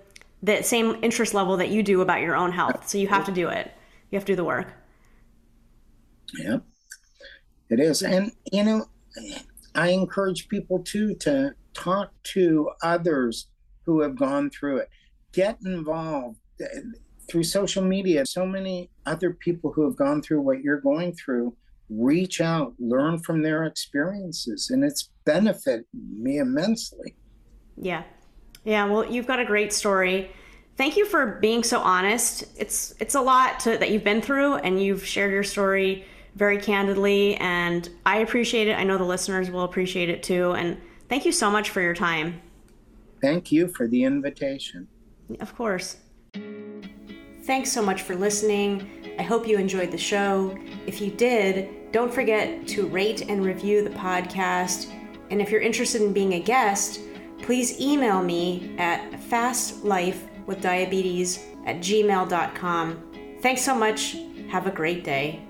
the 0.42 0.62
same 0.62 0.96
interest 1.02 1.34
level 1.34 1.56
that 1.56 1.70
you 1.70 1.82
do 1.82 2.00
about 2.00 2.20
your 2.20 2.36
own 2.36 2.52
health. 2.52 2.88
So 2.88 2.98
you 2.98 3.08
have 3.08 3.24
to 3.26 3.32
do 3.32 3.48
it. 3.48 3.72
You 4.10 4.16
have 4.16 4.24
to 4.26 4.32
do 4.32 4.36
the 4.36 4.44
work. 4.44 4.72
Yeah, 6.38 6.58
it 7.70 7.80
is. 7.80 8.02
And, 8.02 8.32
you 8.52 8.64
know, 8.64 8.86
I 9.74 9.88
encourage 9.88 10.48
people 10.48 10.80
too 10.80 11.14
to 11.16 11.54
talk 11.74 12.12
to 12.34 12.70
others 12.82 13.48
who 13.84 14.00
have 14.00 14.16
gone 14.16 14.50
through 14.50 14.78
it. 14.78 14.88
Get 15.32 15.58
involved 15.64 16.38
eh, 16.60 16.66
through 17.28 17.44
social 17.44 17.82
media. 17.82 18.24
So 18.26 18.46
many 18.46 18.90
other 19.06 19.32
people 19.32 19.72
who 19.72 19.84
have 19.84 19.96
gone 19.96 20.22
through 20.22 20.40
what 20.42 20.62
you're 20.62 20.80
going 20.80 21.14
through 21.14 21.54
reach 21.90 22.40
out, 22.40 22.74
learn 22.78 23.18
from 23.18 23.42
their 23.42 23.64
experiences, 23.64 24.70
and 24.70 24.84
it's 24.84 25.10
benefited 25.24 25.86
me 25.92 26.38
immensely. 26.38 27.16
Yeah. 27.76 28.02
Yeah. 28.64 28.84
Well, 28.86 29.10
you've 29.10 29.26
got 29.26 29.40
a 29.40 29.44
great 29.44 29.72
story. 29.72 30.30
Thank 30.76 30.96
you 30.96 31.06
for 31.06 31.38
being 31.40 31.64
so 31.64 31.80
honest. 31.80 32.44
It's 32.56 32.94
it's 33.00 33.14
a 33.14 33.20
lot 33.20 33.60
to, 33.60 33.78
that 33.78 33.90
you've 33.90 34.04
been 34.04 34.22
through, 34.22 34.56
and 34.56 34.82
you've 34.82 35.04
shared 35.04 35.32
your 35.32 35.44
story 35.44 36.04
very 36.36 36.58
candidly, 36.58 37.34
and 37.36 37.88
I 38.06 38.18
appreciate 38.18 38.68
it. 38.68 38.74
I 38.74 38.84
know 38.84 38.96
the 38.96 39.04
listeners 39.04 39.50
will 39.50 39.64
appreciate 39.64 40.08
it 40.08 40.22
too. 40.22 40.52
And 40.52 40.78
thank 41.08 41.24
you 41.24 41.32
so 41.32 41.50
much 41.50 41.70
for 41.70 41.80
your 41.80 41.94
time. 41.94 42.40
Thank 43.20 43.50
you 43.50 43.68
for 43.68 43.88
the 43.88 44.04
invitation. 44.04 44.86
Of 45.40 45.56
course. 45.56 45.96
Thanks 47.42 47.72
so 47.72 47.82
much 47.82 48.02
for 48.02 48.14
listening. 48.14 49.16
I 49.18 49.22
hope 49.22 49.48
you 49.48 49.58
enjoyed 49.58 49.90
the 49.90 49.98
show. 49.98 50.56
If 50.86 51.00
you 51.00 51.10
did, 51.10 51.70
don't 51.92 52.12
forget 52.12 52.66
to 52.68 52.86
rate 52.86 53.28
and 53.28 53.44
review 53.44 53.82
the 53.82 53.90
podcast. 53.90 54.92
And 55.30 55.40
if 55.40 55.50
you're 55.50 55.60
interested 55.60 56.02
in 56.02 56.12
being 56.12 56.34
a 56.34 56.40
guest, 56.40 57.00
please 57.42 57.80
email 57.80 58.22
me 58.22 58.74
at 58.78 59.10
fastlifewithdiabetes 59.12 61.40
at 61.66 61.76
gmail.com. 61.76 63.02
Thanks 63.40 63.62
so 63.62 63.74
much. 63.74 64.16
Have 64.48 64.66
a 64.66 64.70
great 64.70 65.04
day. 65.04 65.47